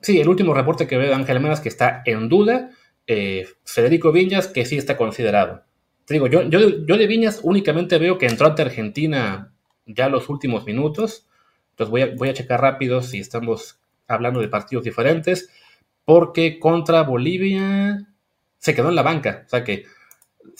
Sí, 0.00 0.18
el 0.18 0.28
último 0.28 0.54
reporte 0.54 0.86
que 0.86 0.96
veo 0.96 1.08
de 1.08 1.14
Ángel 1.14 1.40
Mena 1.40 1.54
es 1.54 1.60
que 1.60 1.68
está 1.68 2.02
en 2.04 2.28
duda. 2.28 2.70
Eh, 3.06 3.46
Federico 3.64 4.12
Viñas, 4.12 4.48
que 4.48 4.64
sí 4.64 4.76
está 4.76 4.96
considerado. 4.96 5.62
Digo, 6.08 6.26
yo, 6.26 6.42
yo, 6.42 6.58
yo 6.84 6.96
de 6.96 7.06
Viñas 7.06 7.40
únicamente 7.42 7.98
veo 7.98 8.18
que 8.18 8.26
entró 8.26 8.46
ante 8.48 8.62
Argentina 8.62 9.52
ya 9.86 10.08
los 10.08 10.28
últimos 10.28 10.66
minutos. 10.66 11.26
Entonces 11.70 11.90
voy 11.90 12.02
a, 12.02 12.14
voy 12.16 12.28
a 12.28 12.34
checar 12.34 12.60
rápido 12.60 13.02
si 13.02 13.20
estamos 13.20 13.78
hablando 14.08 14.40
de 14.40 14.48
partidos 14.48 14.84
diferentes 14.84 15.48
porque 16.04 16.58
contra 16.58 17.02
Bolivia 17.02 18.06
se 18.58 18.74
quedó 18.74 18.88
en 18.88 18.96
la 18.96 19.02
banca. 19.02 19.42
O 19.46 19.48
sea 19.48 19.64
que 19.64 19.84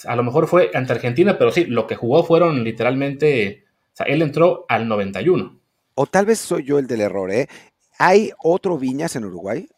a 0.05 0.17
lo 0.17 0.23
mejor 0.23 0.47
fue 0.47 0.71
ante 0.75 0.93
Argentina, 0.93 1.39
pero 1.39 1.53
sí, 1.53 1.65
lo 1.67 1.87
que 1.87 1.97
jugó 1.97 2.25
fueron 2.25 2.65
literalmente, 2.65 3.65
o 3.93 3.97
sea, 3.97 4.07
él 4.07 4.23
entró 4.23 4.65
al 4.69 4.89
91. 4.89 5.61
O 5.95 6.07
tal 6.07 6.27
vez 6.27 6.39
soy 6.39 6.65
yo 6.65 6.79
el 6.79 6.87
del 6.87 7.03
error, 7.03 7.31
¿eh? 7.31 7.49
¿Hay 7.99 8.33
otro 8.43 8.79
Viñas 8.79 9.15
en 9.17 9.25
Uruguay? 9.25 9.69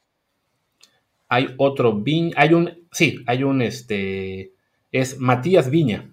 Hay 1.28 1.54
otro 1.58 1.92
Viñas, 1.92 2.34
hay 2.36 2.54
un, 2.54 2.86
sí, 2.92 3.22
hay 3.26 3.42
un, 3.42 3.60
este, 3.60 4.52
es 4.92 5.18
Matías 5.18 5.68
Viña. 5.70 6.12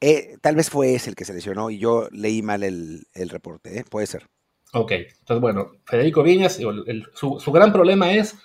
Eh, 0.00 0.36
tal 0.40 0.54
vez 0.54 0.70
fue 0.70 0.94
ese 0.94 1.10
el 1.10 1.16
que 1.16 1.24
se 1.24 1.34
lesionó 1.34 1.70
y 1.70 1.78
yo 1.78 2.08
leí 2.12 2.42
mal 2.42 2.62
el, 2.62 3.04
reporte, 3.28 3.78
¿eh? 3.78 3.84
Puede 3.88 4.06
ser. 4.06 4.28
Ok, 4.72 4.92
entonces 4.92 5.40
bueno, 5.40 5.72
Federico 5.84 6.22
Viñas, 6.22 6.60
su, 7.14 7.40
su 7.40 7.52
gran 7.52 7.72
problema 7.72 8.12
es 8.12 8.36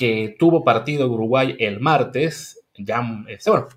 que 0.00 0.34
tuvo 0.38 0.64
partido 0.64 1.04
en 1.04 1.10
Uruguay 1.10 1.56
el 1.58 1.78
martes, 1.78 2.64
ya, 2.78 3.02
este, 3.28 3.50
bueno, 3.50 3.68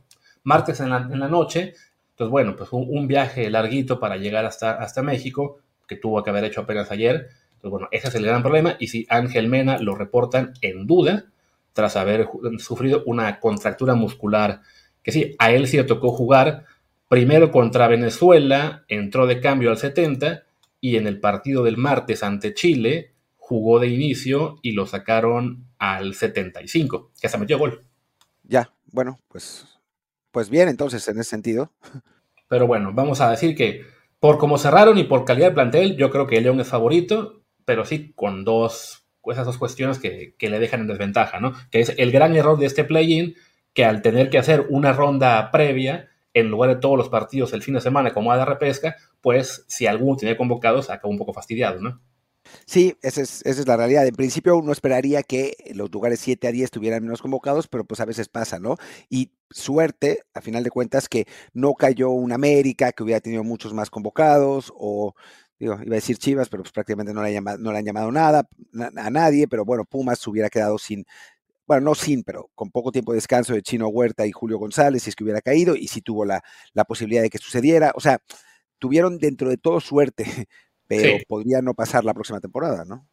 martes 0.44 0.80
en 0.80 0.90
la, 0.90 1.02
noche, 1.02 1.74
entonces 2.12 2.32
bueno, 2.32 2.56
pues 2.56 2.72
un, 2.72 2.86
un, 2.88 3.10
viaje 3.10 3.50
larguito 3.50 4.00
para 4.00 4.16
llegar 4.16 4.46
hasta, 4.46 4.72
hasta 4.72 5.02
México, 5.02 5.60
que 5.86 5.98
tuvo 5.98 6.24
que 6.24 6.30
haber 6.30 6.46
hecho 6.46 6.62
apenas 6.62 6.90
ayer, 6.92 7.28
entonces 7.56 7.72
bueno, 7.72 7.90
ese 7.92 8.08
es 8.08 8.16
el 8.16 8.26
gran 8.26 8.42
problema, 8.42 8.78
y 8.80 8.88
si 8.88 9.06
Ángel 9.10 9.50
Mena 9.50 9.80
lo 9.80 9.96
reportan 9.96 10.54
en 10.62 10.88
duda, 10.88 11.26
tras 11.74 11.98
haber 11.98 12.30
sufrido 12.58 13.04
una 13.06 13.42
contractura 13.42 13.94
muscular, 13.94 14.62
que 15.04 15.12
sí, 15.12 15.36
a 15.40 15.52
él 15.52 15.68
sí 15.68 15.76
le 15.76 15.84
tocó 15.84 16.14
jugar 16.14 16.64
primero 17.10 17.52
contra 17.52 17.90
Venezuela, 17.90 18.86
entró 18.88 19.28
de 19.28 19.42
cambio 19.42 19.72
al 19.72 19.78
70, 19.78 20.44
y 20.80 20.96
en 20.96 21.06
el 21.06 21.20
partido 21.20 21.66
del 21.66 21.76
martes 21.76 22.24
ante 22.24 22.54
Chile, 22.54 23.12
jugó 23.36 23.80
de 23.80 23.90
inicio 23.90 24.60
y 24.62 24.72
lo 24.72 24.86
sacaron 24.86 25.66
al 25.84 26.14
75, 26.14 27.12
que 27.20 27.30
se 27.30 27.38
metió 27.38 27.58
gol. 27.58 27.86
Ya, 28.44 28.72
bueno, 28.92 29.20
pues, 29.28 29.66
pues 30.32 30.50
bien, 30.50 30.70
entonces, 30.70 31.08
en 31.08 31.20
ese 31.20 31.30
sentido. 31.30 31.72
Pero 32.48 32.68
bueno, 32.68 32.92
vamos 32.94 33.20
a 33.22 33.30
decir 33.30 33.56
que 33.56 33.86
por 34.20 34.38
cómo 34.38 34.58
cerraron 34.58 34.98
y 34.98 35.04
por 35.04 35.26
calidad 35.26 35.50
de 35.50 35.56
plantel, 35.56 35.98
yo 35.98 36.10
creo 36.10 36.28
que 36.28 36.40
León 36.40 36.60
es 36.60 36.68
favorito, 36.68 37.44
pero 37.66 37.86
sí 37.86 38.14
con 38.14 38.46
dos, 38.46 39.06
esas 39.26 39.46
dos 39.46 39.58
cuestiones 39.58 40.00
que, 40.00 40.36
que 40.38 40.50
le 40.50 40.60
dejan 40.60 40.82
en 40.82 40.88
desventaja, 40.88 41.40
¿no? 41.40 41.54
Que 41.72 41.82
es 41.82 41.94
el 41.98 42.12
gran 42.12 42.36
error 42.36 42.58
de 42.58 42.66
este 42.66 42.84
play-in, 42.84 43.36
que 43.74 43.86
al 43.86 44.02
tener 44.02 44.30
que 44.30 44.38
hacer 44.38 44.68
una 44.70 44.94
ronda 44.94 45.52
previa, 45.52 46.10
en 46.34 46.50
lugar 46.50 46.70
de 46.70 46.78
todos 46.78 46.98
los 46.98 47.10
partidos 47.10 47.54
el 47.54 47.62
fin 47.62 47.76
de 47.76 47.82
semana 47.82 48.14
como 48.14 48.32
a 48.32 48.38
de 48.38 48.46
repesca, 48.46 48.96
pues 49.22 49.66
si 49.68 49.86
alguno 49.86 50.16
tiene 50.16 50.38
convocados, 50.38 50.90
acaba 50.90 51.12
un 51.12 51.18
poco 51.18 51.34
fastidiado, 51.34 51.80
¿no? 51.80 52.02
Sí, 52.66 52.98
esa 53.02 53.22
es, 53.22 53.42
esa 53.46 53.62
es 53.62 53.68
la 53.68 53.78
realidad. 53.78 54.06
En 54.08 54.16
principio 54.16 54.58
uno 54.58 54.72
esperaría 54.72 55.24
que 55.24 55.56
los 55.76 55.92
lugares 55.92 56.20
7 56.20 56.48
a 56.48 56.52
10 56.52 56.66
estuvieran 56.66 57.04
menos 57.04 57.22
convocados, 57.22 57.68
pero 57.68 57.86
pues 57.86 58.00
a 58.00 58.06
veces 58.06 58.30
pasa, 58.30 58.60
¿no? 58.60 58.78
Y 59.10 59.32
suerte, 59.50 60.24
a 60.34 60.42
final 60.42 60.64
de 60.64 60.70
cuentas, 60.70 61.10
que 61.10 61.28
no 61.54 61.74
cayó 61.74 62.10
un 62.10 62.32
América 62.32 62.92
que 62.92 63.04
hubiera 63.04 63.20
tenido 63.22 63.44
muchos 63.44 63.74
más 63.74 63.90
convocados, 63.90 64.74
o 64.76 65.16
digo, 65.60 65.76
iba 65.84 65.94
a 65.94 65.96
decir 65.96 66.18
Chivas, 66.18 66.50
pero 66.50 66.64
pues 66.64 66.74
prácticamente 66.74 67.14
no 67.14 67.22
le, 67.22 67.30
han 67.30 67.34
llamado, 67.36 67.58
no 67.60 67.72
le 67.72 67.78
han 67.80 67.86
llamado 67.86 68.12
nada 68.12 68.48
a 68.98 69.10
nadie, 69.10 69.48
pero 69.48 69.66
bueno, 69.66 69.86
Pumas 69.86 70.26
hubiera 70.28 70.50
quedado 70.50 70.78
sin, 70.78 71.06
bueno, 71.68 71.86
no 71.86 71.96
sin, 71.96 72.24
pero 72.24 72.50
con 72.56 72.72
poco 72.72 72.92
tiempo 72.92 73.14
de 73.14 73.18
descanso 73.18 73.54
de 73.54 73.62
Chino 73.62 73.88
Huerta 73.88 74.26
y 74.26 74.32
Julio 74.32 74.58
González, 74.58 75.04
si 75.04 75.10
es 75.10 75.16
que 75.16 75.24
hubiera 75.24 75.42
caído, 75.42 75.76
y 75.76 75.88
si 75.88 76.02
tuvo 76.02 76.26
la, 76.26 76.44
la 76.74 76.86
posibilidad 76.86 77.22
de 77.22 77.30
que 77.30 77.38
sucediera. 77.38 77.94
O 77.96 78.02
sea, 78.02 78.20
tuvieron 78.80 79.18
dentro 79.18 79.50
de 79.50 79.58
todo 79.58 79.80
suerte 79.80 80.26
pero 80.88 81.18
podría 81.28 81.62
no 81.62 81.74
pasar 81.74 82.04
la 82.04 82.14
próxima 82.14 82.40
temporada, 82.40 82.86
¿no? 82.86 83.08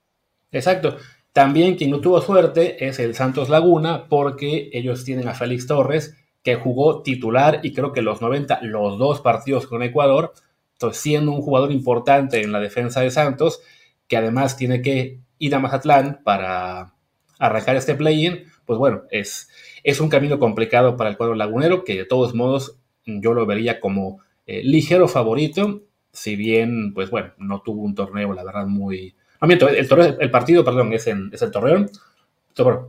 Exacto. 0.52 0.96
También 1.32 1.76
quien 1.76 1.90
no 1.90 2.00
tuvo 2.00 2.20
suerte 2.20 2.86
es 2.86 2.98
el 2.98 3.14
Santos 3.14 3.48
Laguna, 3.48 4.08
porque 4.08 4.70
ellos 4.72 5.04
tienen 5.04 5.28
a 5.28 5.34
Félix 5.34 5.66
Torres, 5.66 6.16
que 6.42 6.56
jugó 6.56 7.02
titular 7.02 7.60
y 7.62 7.72
creo 7.72 7.92
que 7.92 8.02
los 8.02 8.20
90, 8.20 8.60
los 8.62 8.98
dos 8.98 9.20
partidos 9.20 9.66
con 9.66 9.82
Ecuador, 9.82 10.32
entonces 10.72 11.02
siendo 11.02 11.32
un 11.32 11.42
jugador 11.42 11.70
importante 11.70 12.42
en 12.42 12.52
la 12.52 12.60
defensa 12.60 13.00
de 13.00 13.10
Santos, 13.10 13.60
que 14.08 14.16
además 14.16 14.56
tiene 14.56 14.82
que 14.82 15.20
ir 15.38 15.54
a 15.54 15.60
Mazatlán 15.60 16.20
para 16.24 16.94
arrancar 17.38 17.76
este 17.76 17.94
play-in, 17.94 18.44
pues 18.64 18.78
bueno, 18.78 19.02
es, 19.10 19.48
es 19.84 20.00
un 20.00 20.08
camino 20.08 20.38
complicado 20.38 20.96
para 20.96 21.10
el 21.10 21.16
cuadro 21.16 21.34
lagunero, 21.34 21.84
que 21.84 21.96
de 21.96 22.04
todos 22.06 22.34
modos 22.34 22.78
yo 23.04 23.34
lo 23.34 23.46
vería 23.46 23.80
como 23.80 24.20
eh, 24.46 24.62
ligero 24.64 25.06
favorito 25.06 25.82
si 26.12 26.36
bien, 26.36 26.92
pues 26.94 27.10
bueno, 27.10 27.32
no 27.38 27.62
tuvo 27.62 27.82
un 27.82 27.94
torneo, 27.94 28.32
la 28.32 28.44
verdad, 28.44 28.66
muy... 28.66 29.14
No, 29.40 29.48
el, 29.48 30.16
el 30.20 30.30
partido, 30.30 30.64
perdón, 30.64 30.92
es, 30.92 31.06
en, 31.06 31.30
es 31.32 31.40
el 31.40 31.50
Torreón. 31.50 31.90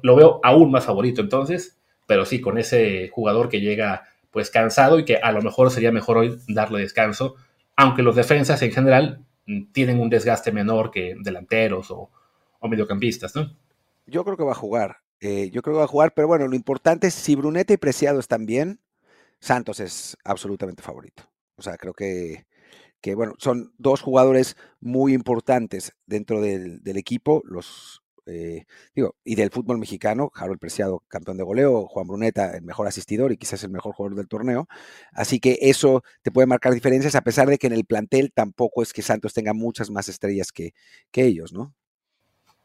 lo 0.02 0.16
veo 0.16 0.40
aún 0.44 0.72
más 0.72 0.86
favorito 0.86 1.22
entonces, 1.22 1.78
pero 2.08 2.26
sí, 2.26 2.42
con 2.42 2.58
ese 2.58 3.10
jugador 3.10 3.48
que 3.48 3.62
llega 3.62 4.04
pues 4.32 4.50
cansado 4.50 5.00
y 5.00 5.06
que 5.06 5.18
a 5.18 5.32
lo 5.32 5.42
mejor 5.42 5.72
sería 5.72 5.92
mejor 5.92 6.18
hoy 6.18 6.40
darle 6.48 6.80
descanso, 6.80 7.36
aunque 7.76 8.02
los 8.02 8.16
defensas 8.16 8.62
en 8.62 8.72
general 8.72 9.26
mm, 9.46 9.72
tienen 9.72 10.00
un 10.00 10.10
desgaste 10.10 10.52
menor 10.52 10.92
que 10.92 11.16
delanteros 11.22 11.92
o, 11.92 12.10
mediocampistas, 12.64 13.36
¿no? 13.36 13.56
Yo 14.06 14.24
creo 14.24 14.38
que 14.38 14.44
va 14.44 14.52
a 14.52 14.56
jugar, 14.56 14.98
eh, 15.20 15.50
yo 15.52 15.62
creo 15.62 15.76
que 15.76 15.80
va 15.80 15.86
a 15.86 15.88
jugar, 15.88 16.14
pero 16.14 16.28
bueno, 16.28 16.48
lo 16.48 16.56
importante 16.56 17.08
es 17.08 17.14
si 17.14 17.36
Brunete 17.36 17.74
y 17.74 17.78
Preciado 17.78 18.20
están 18.20 18.46
bien, 18.46 18.80
Santos 19.40 19.80
es 19.80 20.18
absolutamente 20.24 20.84
favorito. 20.84 21.24
O 21.56 21.62
sea, 21.64 21.78
creo 21.78 21.94
que 21.94 22.46
que 23.02 23.16
bueno, 23.16 23.34
son 23.40 23.74
dos 23.78 24.02
jugadores 24.02 24.56
muy 24.80 25.14
importantes 25.14 25.94
dentro 26.06 26.42
del, 26.42 26.82
equipo, 26.98 27.42
los 27.46 28.02
eh, 28.28 28.66
digo, 28.96 29.16
y 29.24 29.36
del 29.36 29.50
fútbol 29.50 29.80
mexicano, 29.80 30.32
Harold 30.36 30.60
Preciado, 30.60 31.04
campeón 31.08 31.38
de 31.38 31.44
goleo, 31.44 31.88
Juan 31.88 32.08
Bruneta, 32.08 32.56
el 32.56 32.62
mejor 32.62 32.88
asistidor 32.88 33.32
y 33.32 33.38
quizás 33.38 33.64
el 33.64 33.72
mejor 33.72 33.94
jugador 33.94 34.16
del 34.16 34.28
torneo. 34.28 34.68
Así 35.12 35.40
que 35.40 35.58
eso 35.62 36.04
te 36.22 36.32
puede 36.32 36.46
marcar 36.46 36.74
diferencias, 36.74 37.16
a 37.16 37.22
pesar 37.22 37.48
de 37.48 37.58
que 37.58 37.68
en 37.68 37.74
el 37.74 37.86
plantel 37.86 38.32
tampoco 38.32 38.84
es 38.84 38.94
que 38.94 39.02
Santos 39.02 39.34
tenga 39.34 39.54
muchas 39.54 39.90
más 39.90 40.08
estrellas 40.08 40.52
que, 40.52 40.74
que 41.12 41.26
ellos, 41.26 41.52
¿no? 41.52 41.74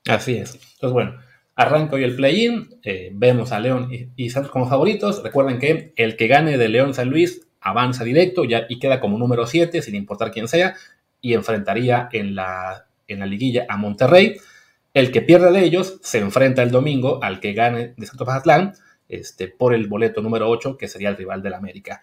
Así 0.06 0.36
es. 0.36 0.54
Entonces, 0.54 0.92
bueno, 0.92 1.18
arranco 1.56 1.96
hoy 1.96 2.04
el 2.04 2.14
play-in, 2.14 2.68
eh, 2.84 3.10
vemos 3.14 3.50
a 3.50 3.58
León 3.58 3.88
y, 3.90 4.10
y, 4.14 4.30
Santos 4.30 4.52
como 4.52 4.68
favoritos. 4.68 5.22
Recuerden 5.22 5.58
que 5.58 5.94
el 5.96 6.16
que 6.16 6.28
gane 6.28 6.58
de 6.58 6.68
León 6.68 6.94
San 6.94 7.08
Luis 7.08 7.46
avanza 7.60 8.04
directo 8.04 8.44
ya, 8.44 8.66
y 8.68 8.78
queda 8.78 9.00
como 9.00 9.18
número 9.18 9.46
7, 9.46 9.82
sin 9.82 9.94
importar 9.94 10.30
quién 10.30 10.48
sea, 10.48 10.74
y 11.20 11.34
enfrentaría 11.34 12.08
en 12.12 12.34
la, 12.34 12.86
en 13.08 13.20
la 13.20 13.26
liguilla 13.26 13.66
a 13.68 13.76
Monterrey. 13.76 14.36
El 14.94 15.12
que 15.12 15.22
pierda 15.22 15.50
de 15.50 15.62
ellos 15.64 15.98
se 16.02 16.18
enfrenta 16.18 16.62
el 16.62 16.70
domingo 16.70 17.22
al 17.22 17.40
que 17.40 17.52
gane 17.52 17.94
de 17.96 18.06
Santo 18.06 18.24
Pajatlán 18.24 18.74
este, 19.08 19.48
por 19.48 19.74
el 19.74 19.86
boleto 19.88 20.22
número 20.22 20.48
8, 20.48 20.76
que 20.76 20.88
sería 20.88 21.10
el 21.10 21.16
rival 21.16 21.42
del 21.42 21.54
América. 21.54 22.00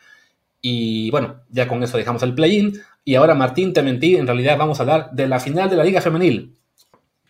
Y 0.62 1.12
bueno, 1.12 1.42
ya 1.50 1.68
con 1.68 1.84
eso 1.84 1.98
dejamos 1.98 2.24
el 2.24 2.36
play-in. 2.36 2.80
Y 3.04 3.16
ahora, 3.16 3.36
Martín, 3.36 3.74
te 3.74 3.82
mentí, 3.82 4.16
en 4.16 4.28
realidad 4.28 4.58
vamos 4.58 4.80
a 4.80 4.84
hablar 4.84 5.12
de 5.12 5.28
la 5.28 5.39
final 5.39 5.70
de 5.70 5.76
la 5.76 5.84
Liga 5.84 6.00
Femenil. 6.00 6.56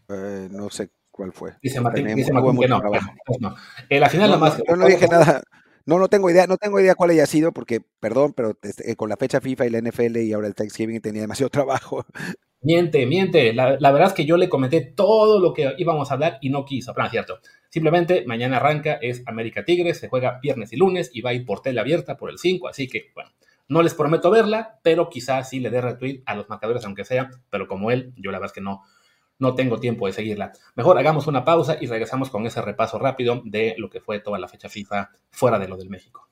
Eh, 0.10 0.48
no 0.52 0.70
sé 0.70 0.90
cuál 1.10 1.32
fue. 1.32 1.54
Dice 1.62 1.82
Martín, 1.82 2.14
dice 2.16 2.32
Martín 2.32 2.60
que 2.60 2.68
no. 2.68 2.82
Pues 3.26 3.40
no. 3.40 3.56
Eh, 3.90 4.00
la 4.00 4.10
final 4.10 4.30
la 4.30 4.38
más. 4.38 4.62
Yo 4.68 4.76
no 4.76 4.86
dije 4.86 5.08
nada. 5.08 5.42
No, 5.86 6.00
no 6.00 6.08
tengo 6.08 6.30
idea, 6.30 6.48
no 6.48 6.58
tengo 6.58 6.80
idea 6.80 6.96
cuál 6.96 7.10
haya 7.10 7.26
sido, 7.26 7.52
porque, 7.52 7.82
perdón, 8.00 8.34
pero 8.34 8.58
este, 8.62 8.96
con 8.96 9.10
la 9.10 9.18
fecha 9.18 9.42
FIFA 9.42 9.66
y 9.66 9.70
la 9.70 9.82
NFL 9.82 10.18
y 10.18 10.32
ahora 10.32 10.48
el 10.48 10.56
Thanksgiving 10.56 11.02
tenía 11.02 11.22
demasiado 11.22 11.50
trabajo. 11.52 12.06
Miente, 12.62 13.06
miente. 13.06 13.54
La, 13.54 13.76
verdad 13.76 14.08
es 14.08 14.14
que 14.14 14.26
yo 14.26 14.38
le 14.38 14.48
comenté 14.48 14.80
todo 14.80 15.42
lo 15.42 15.54
que 15.54 15.74
íbamos 15.78 16.10
a 16.10 16.14
hablar 16.14 16.38
y 16.40 16.50
no 16.50 16.64
quiso. 16.64 16.94
No, 16.98 17.10
cierto. 17.10 17.40
Simplemente 17.70 18.24
mañana 18.26 18.58
arranca, 18.58 18.94
es 19.02 19.22
América 19.26 19.66
Tigres, 19.66 20.00
se 20.00 20.08
juega 20.08 20.40
viernes 20.42 20.72
y 20.72 20.78
lunes 20.78 21.10
y 21.14 21.20
va 21.20 21.32
a 21.32 21.34
ir 21.34 21.46
por 21.46 21.62
tele 21.62 21.82
abierta 21.82 22.16
por 22.16 22.30
el 22.30 22.38
5. 22.38 22.70
Así 22.70 22.88
que, 22.88 23.12
bueno, 23.14 23.32
no 23.68 23.82
les 23.82 23.94
prometo 23.94 24.32
verla, 24.32 24.80
pero 24.82 25.10
quizás 25.10 25.50
sí 25.50 25.60
le 25.60 25.70
dé 25.70 25.82
retweet 25.82 26.24
a 26.26 26.36
los 26.36 26.48
marcadores, 26.48 26.86
aunque 26.86 27.04
sea. 27.04 27.30
Pero 27.50 27.68
como 27.68 27.92
él, 27.92 28.14
yo 28.16 28.32
la 28.32 28.40
verdad 28.40 28.52
es 28.52 28.54
que 28.54 28.62
no, 28.62 28.84
no 29.44 29.56
tengo 29.56 29.80
tiempo 29.80 30.08
de 30.08 30.14
seguirla. 30.14 30.54
Mejor 30.76 30.98
hagamos 30.98 31.28
una 31.28 31.44
pausa 31.44 31.78
y 31.80 31.86
regresamos 31.86 32.30
con 32.30 32.48
ese 32.48 32.62
repaso 32.62 32.98
rápido 32.98 33.42
de 33.44 33.76
lo 33.78 33.90
que 33.90 34.00
fue 34.00 34.22
toda 34.22 34.40
la 34.40 34.48
fecha 34.48 34.70
FIFA 34.70 35.12
fuera 35.30 35.60
de 35.60 35.68
lo 35.68 35.76
del 35.76 35.90
México. 35.90 36.30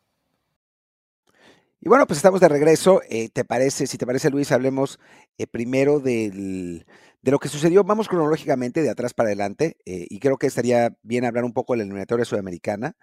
Y 1.81 1.89
bueno, 1.89 2.07
pues 2.07 2.17
estamos 2.17 2.39
de 2.39 2.47
regreso. 2.47 3.01
Eh, 3.09 3.29
¿Te 3.29 3.43
parece, 3.43 3.85
si 3.85 3.97
te 3.97 4.05
parece, 4.05 4.29
Luis, 4.29 4.51
hablemos 4.51 4.97
eh, 5.37 5.45
primero 5.45 5.99
del, 5.99 6.85
de 7.21 7.31
lo 7.31 7.39
que 7.39 7.49
sucedió? 7.49 7.83
Vamos 7.83 8.07
cronológicamente 8.07 8.81
de 8.81 8.89
atrás 8.89 9.13
para 9.13 9.27
adelante. 9.27 9.75
Eh, 9.85 10.05
y 10.09 10.19
creo 10.19 10.37
que 10.37 10.47
estaría 10.47 10.95
bien 11.03 11.25
hablar 11.25 11.43
un 11.43 11.53
poco 11.53 11.73
de 11.73 11.77
la 11.77 11.83
eliminatoria 11.83 12.23
sudamericana, 12.23 12.95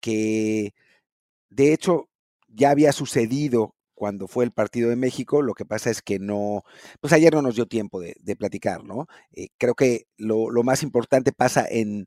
que 0.00 0.72
de 1.50 1.72
hecho 1.74 2.08
ya 2.48 2.70
había 2.70 2.92
sucedido 2.92 3.75
cuando 3.96 4.28
fue 4.28 4.44
el 4.44 4.52
partido 4.52 4.90
de 4.90 4.96
México. 4.96 5.42
Lo 5.42 5.54
que 5.54 5.64
pasa 5.64 5.90
es 5.90 6.02
que 6.02 6.20
no, 6.20 6.62
pues 7.00 7.12
ayer 7.12 7.34
no 7.34 7.42
nos 7.42 7.56
dio 7.56 7.66
tiempo 7.66 8.00
de, 8.00 8.14
platicar, 8.36 8.84
¿no? 8.84 9.08
creo 9.58 9.74
que 9.74 10.06
lo, 10.18 10.50
lo 10.50 10.62
más 10.62 10.82
importante 10.82 11.32
pasa 11.32 11.66
en 11.68 12.06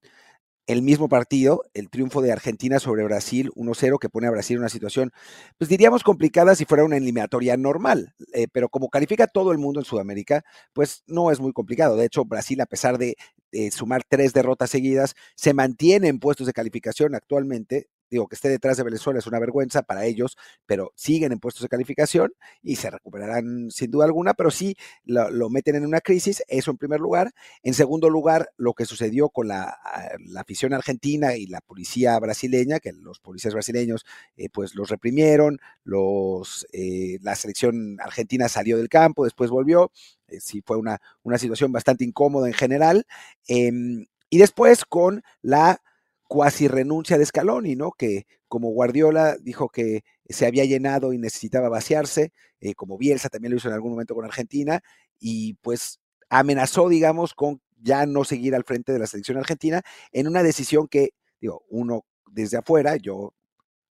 el 0.69 0.83
mismo 0.83 1.09
partido, 1.09 1.63
el 1.73 1.89
triunfo 1.89 2.21
de 2.21 2.31
Argentina 2.31 2.77
sobre 2.77 3.03
Brasil 3.03 3.49
1-0, 3.55 3.97
que 3.97 4.07
pone 4.07 4.27
a 4.27 4.29
Brasil 4.29 4.53
en 4.53 4.59
una 4.59 4.69
situación, 4.69 5.11
pues 5.57 5.67
diríamos 5.67 6.03
complicada 6.03 6.53
si 6.53 6.65
fuera 6.65 6.83
una 6.83 6.95
eliminatoria 6.97 7.57
normal, 7.57 8.13
eh, 8.33 8.47
pero 8.51 8.69
como 8.69 8.89
califica 8.89 9.25
todo 9.25 9.51
el 9.51 9.57
mundo 9.57 9.79
en 9.79 9.85
Sudamérica, 9.87 10.43
pues 10.73 11.01
no 11.07 11.31
es 11.31 11.39
muy 11.39 11.53
complicado. 11.53 11.95
De 11.95 12.05
hecho, 12.05 12.23
Brasil, 12.23 12.61
a 12.61 12.67
pesar 12.67 12.99
de, 12.99 13.15
de 13.51 13.71
sumar 13.71 14.03
tres 14.07 14.31
derrotas 14.31 14.69
seguidas, 14.69 15.15
se 15.35 15.55
mantiene 15.55 16.07
en 16.07 16.19
puestos 16.19 16.45
de 16.45 16.53
calificación 16.53 17.15
actualmente, 17.15 17.87
digo, 18.09 18.27
que 18.27 18.35
esté 18.35 18.49
detrás 18.49 18.77
de 18.77 18.83
Venezuela 18.83 19.19
es 19.19 19.27
una 19.27 19.39
vergüenza 19.39 19.81
para 19.83 20.05
ellos, 20.05 20.37
pero 20.65 20.91
siguen 20.95 21.31
en 21.31 21.39
puestos 21.39 21.63
de 21.63 21.69
calificación 21.69 22.33
y 22.61 22.75
se 22.75 22.89
recuperarán 22.89 23.69
sin 23.71 23.91
duda 23.91 24.05
alguna, 24.05 24.33
pero 24.33 24.51
sí 24.51 24.75
lo, 25.05 25.49
meten 25.49 25.75
en 25.75 25.85
una 25.85 26.01
crisis, 26.01 26.43
eso 26.47 26.71
en 26.71 26.77
primer 26.77 26.99
lugar. 26.99 27.31
En 27.63 27.73
segundo 27.73 28.09
lugar, 28.09 28.49
lo 28.57 28.73
que 28.73 28.85
sucedió 28.85 29.29
con 29.29 29.47
la, 29.47 29.77
ah, 29.83 30.09
afición 30.37 30.73
argentina 30.73 31.35
y 31.35 31.47
la 31.47 31.61
policía 31.61 32.17
brasileña, 32.19 32.79
que 32.79 32.93
los 32.93 33.19
policías 33.19 33.53
brasileños 33.53 34.05
eh, 34.37 34.49
pues 34.49 34.75
los 34.75 34.89
reprimieron, 34.89 35.59
los, 35.83 36.67
eh, 36.73 37.17
la 37.21 37.35
selección 37.35 37.97
argentina 38.01 38.49
salió 38.49 38.77
del 38.77 38.89
campo, 38.89 39.23
después 39.23 39.49
volvió, 39.49 39.91
eh, 40.27 40.39
sí 40.39 40.61
fue 40.65 40.77
una, 40.77 40.99
una 41.23 41.37
situación 41.37 41.71
bastante 41.71 42.03
incómoda 42.03 42.47
en 42.47 42.53
general. 42.53 43.05
Em, 43.47 44.05
y 44.29 44.37
después 44.37 44.85
con 44.85 45.23
la 45.41 45.81
cuasi 46.29 46.67
renuncia 46.67 47.17
de 47.17 47.25
Scaloni, 47.25 47.75
¿no? 47.75 47.91
Que 47.91 48.27
como 48.47 48.69
Guardiola 48.69 49.35
dijo 49.41 49.67
que 49.69 50.03
se 50.29 50.45
había 50.45 50.63
llenado 50.63 51.11
y 51.11 51.17
necesitaba 51.17 51.69
vaciarse, 51.69 52.33
eh, 52.61 52.75
como 52.75 52.99
Bielsa 52.99 53.29
también 53.29 53.51
lo 53.51 53.57
hizo 53.57 53.67
en 53.67 53.73
algún 53.73 53.91
momento 53.93 54.13
con 54.13 54.25
Argentina, 54.25 54.81
y 55.19 55.55
pues 55.55 55.99
amenazó, 56.29 56.87
digamos, 56.87 57.33
con 57.33 57.61
ya 57.81 58.05
no 58.05 58.23
seguir 58.25 58.53
al 58.53 58.63
frente 58.63 58.93
de 58.93 58.99
la 58.99 59.07
selección 59.07 59.37
argentina 59.37 59.81
en 60.11 60.27
una 60.27 60.43
decisión 60.43 60.87
que, 60.87 61.09
digo, 61.41 61.65
uno 61.67 62.05
desde 62.31 62.57
afuera, 62.57 62.95
yo 62.97 63.33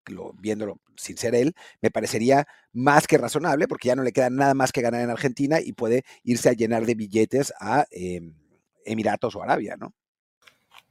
lo, 0.05 0.31
viéndolo 0.39 0.79
sin 0.95 1.17
ser 1.17 1.35
él, 1.35 1.53
me 1.81 1.91
parecería 1.91 2.47
más 2.71 3.07
que 3.07 3.17
razonable, 3.17 3.67
porque 3.67 3.89
ya 3.89 3.95
no 3.97 4.03
le 4.03 4.13
queda 4.13 4.29
nada 4.29 4.53
más 4.53 4.71
que 4.71 4.81
ganar 4.81 5.01
en 5.01 5.09
Argentina 5.09 5.59
y 5.59 5.73
puede 5.73 6.03
irse 6.23 6.47
a 6.47 6.53
llenar 6.53 6.85
de 6.85 6.95
billetes 6.95 7.51
a 7.59 7.85
em, 7.91 8.35
Emiratos 8.85 9.35
o 9.35 9.43
Arabia, 9.43 9.75
¿no? 9.77 9.93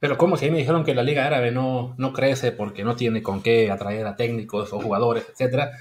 Pero 0.01 0.17
como 0.17 0.35
si 0.35 0.45
ahí 0.45 0.51
me 0.51 0.57
dijeron 0.57 0.83
que 0.83 0.95
la 0.95 1.03
Liga 1.03 1.27
Árabe 1.27 1.51
no, 1.51 1.93
no 1.99 2.11
crece 2.11 2.51
porque 2.51 2.83
no 2.83 2.95
tiene 2.95 3.21
con 3.21 3.43
qué 3.43 3.69
atraer 3.69 4.07
a 4.07 4.15
técnicos 4.15 4.73
o 4.73 4.81
jugadores, 4.81 5.27
etcétera. 5.29 5.73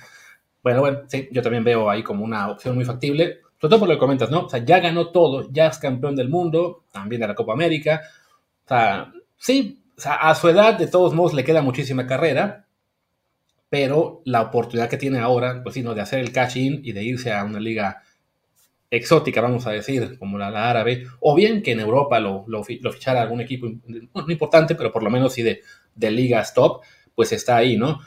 Bueno, 0.62 0.80
bueno, 0.80 1.00
sí, 1.06 1.30
yo 1.33 1.40
también 1.40 1.64
veo 1.64 1.88
ahí 1.88 2.02
como 2.02 2.22
una 2.22 2.50
opción 2.50 2.74
muy 2.74 2.85
factible, 2.85 3.38
sobre 3.59 3.70
todo 3.70 3.78
por 3.80 3.88
lo 3.88 3.94
que 3.94 3.98
comentas, 3.98 4.30
¿no? 4.30 4.44
O 4.44 4.48
sea, 4.50 4.62
ya 4.62 4.78
ganó 4.78 5.09
todo, 5.09 5.50
ya 5.50 5.68
es 5.68 5.78
campeón 5.78 6.16
del 6.16 6.28
mundo, 6.28 6.85
también 6.92 7.22
de 7.22 7.28
la 7.28 7.35
Copa 7.35 7.54
América. 7.54 8.02
O 8.66 8.68
sea, 8.68 9.11
sí, 9.38 9.83
o 9.96 10.00
sea, 10.02 10.16
a 10.16 10.35
su 10.35 10.50
edad, 10.50 10.76
de 10.76 10.87
todos 10.87 11.14
modos, 11.14 11.33
le 11.33 11.42
queda 11.42 11.62
muchísima 11.62 12.06
carrera, 12.06 12.66
pero 13.70 14.20
la 14.26 14.42
oportunidad 14.42 14.90
que 14.90 14.98
tiene 14.98 15.18
ahora, 15.20 15.62
pues 15.62 15.74
sí, 15.76 15.83
¿no? 15.83 15.94
De 15.94 16.02
hacer 16.02 16.18
el 16.18 16.30
cash-in 16.30 16.83
y 16.85 16.92
de 16.92 17.04
irse 17.04 17.33
a 17.33 17.42
una 17.42 17.59
liga 17.59 18.02
exótica, 18.90 19.40
vamos 19.40 19.66
a 19.66 19.70
decir, 19.70 20.18
como 20.18 20.37
la, 20.37 20.48
árabe, 20.68 21.07
o 21.20 21.35
bien 21.35 21.62
que 21.62 21.72
en 21.72 21.81
Europa 21.81 22.18
lo, 22.18 22.44
lo, 22.48 22.64
fichara 22.64 23.22
algún 23.22 23.40
equipo, 23.40 23.68
no 23.87 24.31
importante, 24.31 24.74
pero 24.74 24.92
por 24.92 25.03
lo 25.03 25.11
menos 25.11 25.33
sí 25.33 25.42
de, 25.42 25.62
de 25.94 26.11
ligas 26.11 26.53
top, 26.55 26.83
pues 27.14 27.33
está 27.33 27.57
ahí, 27.57 27.76
¿no? 27.76 28.00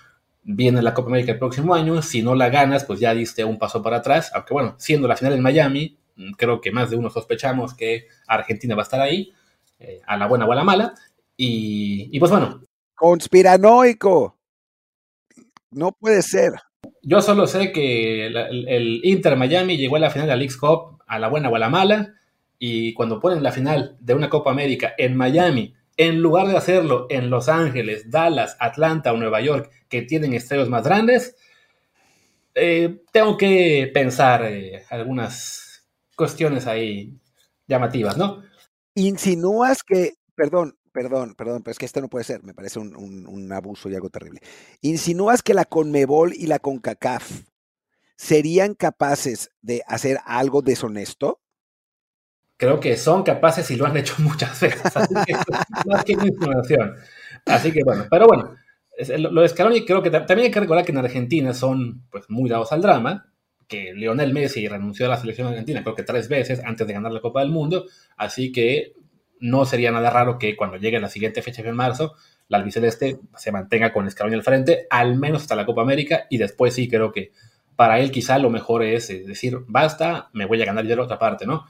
Viene 0.43 0.81
la 0.81 0.93
Copa 0.93 1.07
América 1.07 1.31
el 1.31 1.39
próximo 1.39 1.73
año, 1.73 2.01
si 2.01 2.21
no 2.21 2.35
la 2.35 2.49
ganas, 2.49 2.83
pues 2.83 2.99
ya 2.99 3.13
diste 3.13 3.45
un 3.45 3.57
paso 3.57 3.81
para 3.81 3.97
atrás, 3.97 4.31
aunque 4.33 4.53
bueno, 4.53 4.75
siendo 4.77 5.07
la 5.07 5.15
final 5.15 5.33
en 5.33 5.41
Miami, 5.41 5.97
mm, 6.17 6.31
creo 6.33 6.59
que 6.59 6.71
más 6.71 6.89
de 6.89 6.97
uno 6.97 7.09
sospechamos 7.09 7.73
que 7.73 8.07
Argentina 8.27 8.75
va 8.75 8.81
a 8.81 8.83
estar 8.83 8.99
ahí, 8.99 9.31
eh, 9.79 10.01
a 10.05 10.17
la 10.17 10.27
buena 10.27 10.45
o 10.45 10.51
a 10.51 10.55
la 10.55 10.65
mala, 10.65 10.93
y, 11.37 12.09
y 12.11 12.19
pues 12.19 12.29
bueno. 12.29 12.61
Conspiranoico. 12.95 14.37
No 15.71 15.91
puede 15.93 16.21
ser. 16.21 16.53
Yo 17.05 17.21
solo 17.21 17.47
sé 17.47 17.73
que 17.73 18.27
el, 18.27 19.01
Inter 19.03 19.35
Miami 19.35 19.77
llegó 19.77 19.97
a 19.97 19.99
la 19.99 20.09
final 20.09 20.27
de 20.27 20.33
la 20.33 20.37
League 20.37 20.55
Cup 20.57 21.03
a 21.05 21.19
la 21.19 21.27
buena 21.27 21.49
o 21.49 21.55
a 21.55 21.59
la 21.59 21.69
mala. 21.69 22.15
Y 22.57 22.93
cuando 22.93 23.19
ponen 23.19 23.43
la 23.43 23.51
final 23.51 23.97
de 23.99 24.13
una 24.13 24.29
Copa 24.29 24.51
América 24.51 24.93
en 24.97 25.17
Miami, 25.17 25.73
en 25.97 26.21
lugar 26.21 26.47
de 26.47 26.55
hacerlo 26.55 27.07
en 27.09 27.29
Los 27.29 27.49
Ángeles, 27.49 28.09
Dallas, 28.09 28.55
Atlanta 28.57 29.11
o 29.11 29.17
Nueva 29.17 29.41
York, 29.41 29.69
que 29.89 30.03
tienen 30.03 30.33
estadios 30.33 30.69
más 30.69 30.85
grandes, 30.85 31.35
eh, 32.55 33.01
tengo 33.11 33.35
que 33.35 33.91
pensar 33.93 34.45
eh, 34.45 34.83
algunas 34.89 35.85
cuestiones 36.15 36.67
ahí 36.67 37.13
llamativas, 37.67 38.17
¿no? 38.17 38.43
Insinúas 38.95 39.83
que, 39.83 40.13
perdón, 40.35 40.77
perdón, 40.93 41.33
perdón, 41.35 41.63
pero 41.63 41.71
es 41.71 41.79
que 41.79 41.85
esto 41.85 41.99
no 41.99 42.07
puede 42.07 42.23
ser, 42.23 42.43
me 42.43 42.53
parece 42.53 42.79
un, 42.79 43.51
abuso 43.51 43.89
y 43.89 43.95
algo 43.95 44.09
terrible. 44.09 44.39
¿Insinúas 44.81 45.41
que 45.41 45.53
la 45.53 45.65
Conmebol 45.65 46.33
y 46.33 46.47
la 46.47 46.59
CONCACAF 46.59 47.41
serían 48.15 48.75
capaces 48.75 49.51
de 49.61 49.81
hacer 49.87 50.19
algo 50.25 50.61
deshonesto? 50.61 51.41
Creo 52.55 52.79
que 52.79 52.95
son 52.95 53.23
capaces 53.23 53.69
y 53.71 53.75
lo 53.75 53.85
han 53.85 53.97
hecho 53.97 54.15
muchas 54.19 54.59
veces. 54.61 54.95
Así 54.95 55.13
que, 55.25 55.33
más 55.85 56.05
que. 56.05 56.15
Así 57.45 57.71
que 57.71 57.83
bueno, 57.83 58.05
pero 58.09 58.27
bueno, 58.27 58.55
lo 59.17 59.41
de 59.41 59.49
Scaloni 59.49 59.83
creo 59.85 60.01
que 60.01 60.11
también 60.11 60.45
hay 60.45 60.51
que 60.51 60.59
recordar 60.59 60.85
que 60.85 60.91
en 60.91 60.99
Argentina 60.99 61.53
son 61.53 62.03
pues 62.09 62.29
muy 62.29 62.49
dados 62.49 62.71
al 62.71 62.81
drama, 62.81 63.33
que 63.67 63.93
Lionel 63.93 64.33
Messi 64.33 64.67
renunció 64.67 65.07
a 65.07 65.09
la 65.09 65.17
selección 65.17 65.47
argentina 65.47 65.81
creo 65.81 65.95
que 65.95 66.03
tres 66.03 66.29
veces 66.29 66.61
antes 66.63 66.85
de 66.85 66.93
ganar 66.93 67.11
la 67.11 67.19
Copa 67.21 67.41
del 67.41 67.49
Mundo, 67.49 67.85
así 68.15 68.51
que 68.51 68.93
no 69.43 69.65
sería 69.65 69.91
nada 69.91 70.09
raro 70.09 70.39
que 70.39 70.55
cuando 70.55 70.77
llegue 70.77 71.01
la 71.01 71.09
siguiente 71.09 71.41
fecha 71.41 71.61
en 71.61 71.75
marzo, 71.75 72.13
la 72.47 72.59
albiceleste 72.59 73.19
se 73.35 73.51
mantenga 73.51 73.91
con 73.91 74.09
Scaloni 74.09 74.37
al 74.37 74.41
frente, 74.41 74.87
al 74.89 75.17
menos 75.17 75.41
hasta 75.41 75.57
la 75.57 75.65
Copa 75.65 75.81
América, 75.81 76.27
y 76.29 76.37
después 76.37 76.73
sí 76.73 76.87
creo 76.87 77.11
que 77.11 77.33
para 77.75 77.99
él 77.99 78.09
quizá 78.09 78.39
lo 78.39 78.49
mejor 78.49 78.83
es 78.83 79.09
eh, 79.09 79.23
decir, 79.27 79.59
basta, 79.67 80.29
me 80.31 80.45
voy 80.45 80.61
a 80.61 80.65
ganar 80.65 80.85
de 80.87 80.95
la 80.95 81.03
otra 81.03 81.19
parte, 81.19 81.45
¿no? 81.45 81.65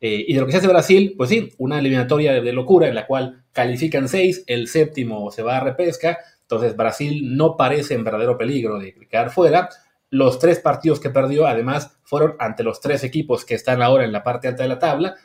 Eh, 0.00 0.24
y 0.28 0.34
de 0.34 0.40
lo 0.40 0.46
que 0.46 0.52
se 0.52 0.58
hace 0.58 0.68
Brasil, 0.68 1.14
pues 1.16 1.30
sí, 1.30 1.52
una 1.58 1.80
eliminatoria 1.80 2.40
de 2.40 2.52
locura 2.52 2.86
en 2.86 2.94
la 2.94 3.08
cual 3.08 3.42
califican 3.50 4.08
seis, 4.08 4.44
el 4.46 4.68
séptimo 4.68 5.32
se 5.32 5.42
va 5.42 5.56
a 5.56 5.60
repesca, 5.60 6.18
entonces 6.42 6.76
Brasil 6.76 7.36
no 7.36 7.56
parece 7.56 7.94
en 7.94 8.04
verdadero 8.04 8.38
peligro 8.38 8.78
de 8.78 8.94
quedar 9.10 9.30
fuera. 9.30 9.68
Los 10.10 10.38
tres 10.38 10.60
partidos 10.60 11.00
que 11.00 11.10
perdió, 11.10 11.48
además, 11.48 11.98
fueron 12.04 12.36
ante 12.38 12.62
los 12.62 12.80
tres 12.80 13.02
equipos 13.02 13.44
que 13.44 13.56
están 13.56 13.82
ahora 13.82 14.04
en 14.04 14.12
la 14.12 14.22
parte 14.22 14.46
alta 14.46 14.62
de 14.62 14.68
la 14.68 14.78
tabla, 14.78 15.16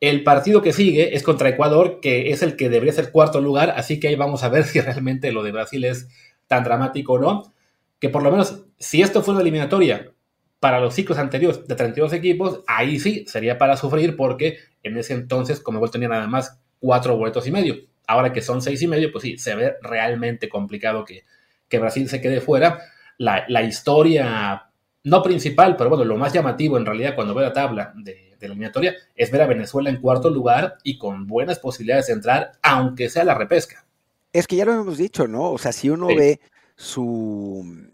el 0.00 0.22
partido 0.22 0.62
que 0.62 0.72
sigue 0.72 1.16
es 1.16 1.22
contra 1.22 1.48
Ecuador, 1.48 1.98
que 2.00 2.30
es 2.30 2.42
el 2.42 2.56
que 2.56 2.68
debería 2.68 2.92
ser 2.92 3.10
cuarto 3.10 3.40
lugar, 3.40 3.74
así 3.76 3.98
que 3.98 4.08
ahí 4.08 4.14
vamos 4.14 4.44
a 4.44 4.48
ver 4.48 4.64
si 4.64 4.80
realmente 4.80 5.32
lo 5.32 5.42
de 5.42 5.52
Brasil 5.52 5.84
es 5.84 6.08
tan 6.46 6.64
dramático 6.64 7.14
o 7.14 7.18
no. 7.18 7.52
Que 7.98 8.08
por 8.08 8.22
lo 8.22 8.30
menos, 8.30 8.64
si 8.78 9.02
esto 9.02 9.22
fue 9.22 9.34
una 9.34 9.40
eliminatoria 9.40 10.12
para 10.60 10.80
los 10.80 10.94
ciclos 10.94 11.18
anteriores 11.18 11.66
de 11.66 11.74
32 11.74 12.12
equipos, 12.12 12.60
ahí 12.66 13.00
sí 13.00 13.24
sería 13.26 13.58
para 13.58 13.76
sufrir, 13.76 14.16
porque 14.16 14.58
en 14.82 14.96
ese 14.96 15.14
entonces, 15.14 15.62
igual 15.66 15.90
tenía 15.90 16.08
nada 16.08 16.28
más 16.28 16.60
cuatro 16.78 17.16
boletos 17.16 17.46
y 17.46 17.50
medio. 17.50 17.76
Ahora 18.06 18.32
que 18.32 18.40
son 18.40 18.62
seis 18.62 18.80
y 18.82 18.86
medio, 18.86 19.10
pues 19.10 19.22
sí, 19.22 19.36
se 19.36 19.54
ve 19.54 19.74
realmente 19.82 20.48
complicado 20.48 21.04
que, 21.04 21.24
que 21.68 21.78
Brasil 21.78 22.08
se 22.08 22.20
quede 22.20 22.40
fuera. 22.40 22.80
La, 23.18 23.44
la 23.48 23.62
historia, 23.62 24.70
no 25.02 25.22
principal, 25.22 25.76
pero 25.76 25.90
bueno, 25.90 26.04
lo 26.04 26.16
más 26.16 26.32
llamativo 26.32 26.76
en 26.76 26.86
realidad 26.86 27.16
cuando 27.16 27.34
ve 27.34 27.42
la 27.42 27.52
tabla 27.52 27.92
de 27.96 28.27
de 28.38 28.48
la 28.48 28.52
eliminatoria 28.52 28.94
es 29.14 29.30
ver 29.30 29.42
a 29.42 29.46
Venezuela 29.46 29.90
en 29.90 30.00
cuarto 30.00 30.30
lugar 30.30 30.78
y 30.82 30.98
con 30.98 31.26
buenas 31.26 31.58
posibilidades 31.58 32.06
de 32.06 32.14
entrar, 32.14 32.52
aunque 32.62 33.08
sea 33.08 33.24
la 33.24 33.34
repesca. 33.34 33.84
Es 34.32 34.46
que 34.46 34.56
ya 34.56 34.64
lo 34.64 34.72
hemos 34.72 34.98
dicho, 34.98 35.26
¿no? 35.26 35.50
O 35.50 35.58
sea, 35.58 35.72
si 35.72 35.90
uno 35.90 36.08
ve 36.08 36.40
su, 36.76 37.90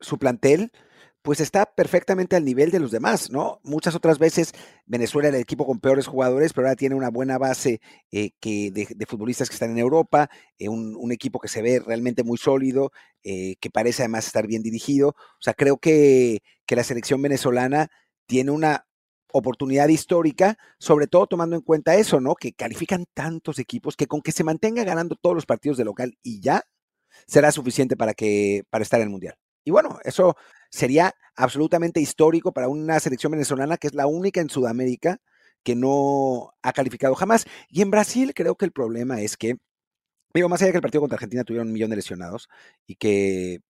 su 0.00 0.18
plantel, 0.18 0.72
pues 1.26 1.40
está 1.40 1.66
perfectamente 1.66 2.36
al 2.36 2.44
nivel 2.44 2.70
de 2.70 2.78
los 2.78 2.92
demás, 2.92 3.32
¿no? 3.32 3.58
Muchas 3.64 3.96
otras 3.96 4.20
veces 4.20 4.52
Venezuela 4.86 5.26
era 5.26 5.36
el 5.36 5.42
equipo 5.42 5.66
con 5.66 5.80
peores 5.80 6.06
jugadores, 6.06 6.52
pero 6.52 6.68
ahora 6.68 6.76
tiene 6.76 6.94
una 6.94 7.10
buena 7.10 7.36
base 7.36 7.80
eh, 8.12 8.30
que 8.38 8.70
de, 8.70 9.06
futbolistas 9.06 9.48
que 9.48 9.54
están 9.54 9.72
en 9.72 9.78
Europa, 9.78 10.30
eh, 10.56 10.68
un, 10.68 11.10
equipo 11.10 11.40
que 11.40 11.48
se 11.48 11.62
ve 11.62 11.82
realmente 11.84 12.22
muy 12.22 12.38
sólido, 12.38 12.92
eh, 13.24 13.56
que 13.60 13.70
parece 13.70 14.02
además 14.02 14.28
estar 14.28 14.46
bien 14.46 14.62
dirigido. 14.62 15.08
O 15.08 15.40
sea, 15.40 15.54
creo 15.54 15.78
que, 15.78 16.42
que 16.64 16.76
la 16.76 16.84
selección 16.84 17.20
venezolana 17.20 17.88
tiene 18.26 18.52
una 18.52 18.85
oportunidad 19.36 19.88
histórica, 19.88 20.58
sobre 20.78 21.06
todo 21.06 21.26
tomando 21.26 21.56
en 21.56 21.62
cuenta 21.62 21.96
eso, 21.96 22.20
¿no? 22.20 22.34
Que 22.34 22.52
califican 22.52 23.06
tantos 23.14 23.58
equipos 23.58 23.96
que 23.96 24.06
con 24.06 24.22
que 24.22 24.32
se 24.32 24.44
mantenga 24.44 24.84
ganando 24.84 25.16
todos 25.16 25.34
los 25.34 25.46
partidos 25.46 25.78
de 25.78 25.84
local 25.84 26.18
y 26.22 26.40
ya 26.40 26.62
será 27.26 27.52
suficiente 27.52 27.96
para 27.96 28.14
que 28.14 28.64
para 28.70 28.82
estar 28.82 29.00
en 29.00 29.04
el 29.04 29.10
mundial. 29.10 29.36
y 29.64 29.70
bueno, 29.72 29.98
eso 30.04 30.36
sería 30.70 31.14
absolutamente 31.36 32.00
histórico 32.00 32.52
para 32.52 32.68
una 32.68 33.00
selección 33.00 33.32
venezolana 33.32 33.76
que 33.78 33.88
es 33.88 33.94
la 33.94 34.06
única 34.06 34.40
en 34.40 34.50
Sudamérica 34.50 35.20
que 35.66 35.74
no 35.74 36.54
ha 36.62 36.72
calificado 36.72 37.16
jamás. 37.16 37.44
Y 37.68 37.82
en 37.82 37.90
Brasil 37.90 38.32
creo 38.34 38.54
que 38.54 38.64
el 38.64 38.72
problema 38.72 39.20
es 39.20 39.36
que, 39.36 39.56
digo, 40.32 40.48
más 40.48 40.60
allá 40.62 40.68
de 40.68 40.72
que 40.74 40.78
el 40.78 40.82
partido 40.82 41.00
contra 41.00 41.16
Argentina 41.16 41.42
tuviera 41.42 41.64
un 41.64 41.72
millón 41.72 41.90
de 41.90 41.96
lesionados 41.96 42.48
y 42.86 42.94
que, 42.94 43.60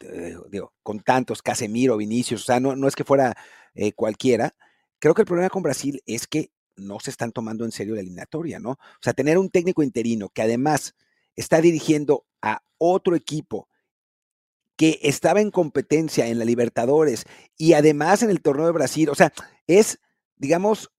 eh, 0.00 0.36
digo, 0.48 0.72
con 0.84 1.00
tantos, 1.00 1.42
Casemiro, 1.42 1.96
Vinicius, 1.96 2.42
o 2.42 2.44
sea, 2.44 2.60
no, 2.60 2.76
no 2.76 2.86
es 2.86 2.94
que 2.94 3.02
fuera 3.04 3.34
eh, 3.74 3.92
cualquiera, 3.92 4.54
creo 5.00 5.14
que 5.14 5.22
el 5.22 5.26
problema 5.26 5.50
con 5.50 5.62
Brasil 5.62 6.02
es 6.06 6.26
que 6.26 6.52
no 6.76 7.00
se 7.00 7.10
están 7.10 7.32
tomando 7.32 7.64
en 7.64 7.72
serio 7.72 7.94
la 7.94 8.00
eliminatoria, 8.00 8.60
¿no? 8.60 8.70
O 8.70 9.02
sea, 9.02 9.12
tener 9.12 9.38
un 9.38 9.50
técnico 9.50 9.82
interino 9.82 10.28
que 10.28 10.42
además 10.42 10.94
está 11.36 11.60
dirigiendo 11.60 12.26
a 12.42 12.62
otro 12.78 13.16
equipo 13.16 13.68
que 14.76 14.98
estaba 15.02 15.40
en 15.40 15.50
competencia 15.50 16.26
en 16.26 16.38
la 16.38 16.44
Libertadores 16.44 17.24
y 17.56 17.74
además 17.74 18.22
en 18.22 18.30
el 18.30 18.40
torneo 18.40 18.66
de 18.66 18.72
Brasil, 18.72 19.10
o 19.10 19.14
sea, 19.14 19.32
es, 19.66 19.98
digamos, 20.36 20.90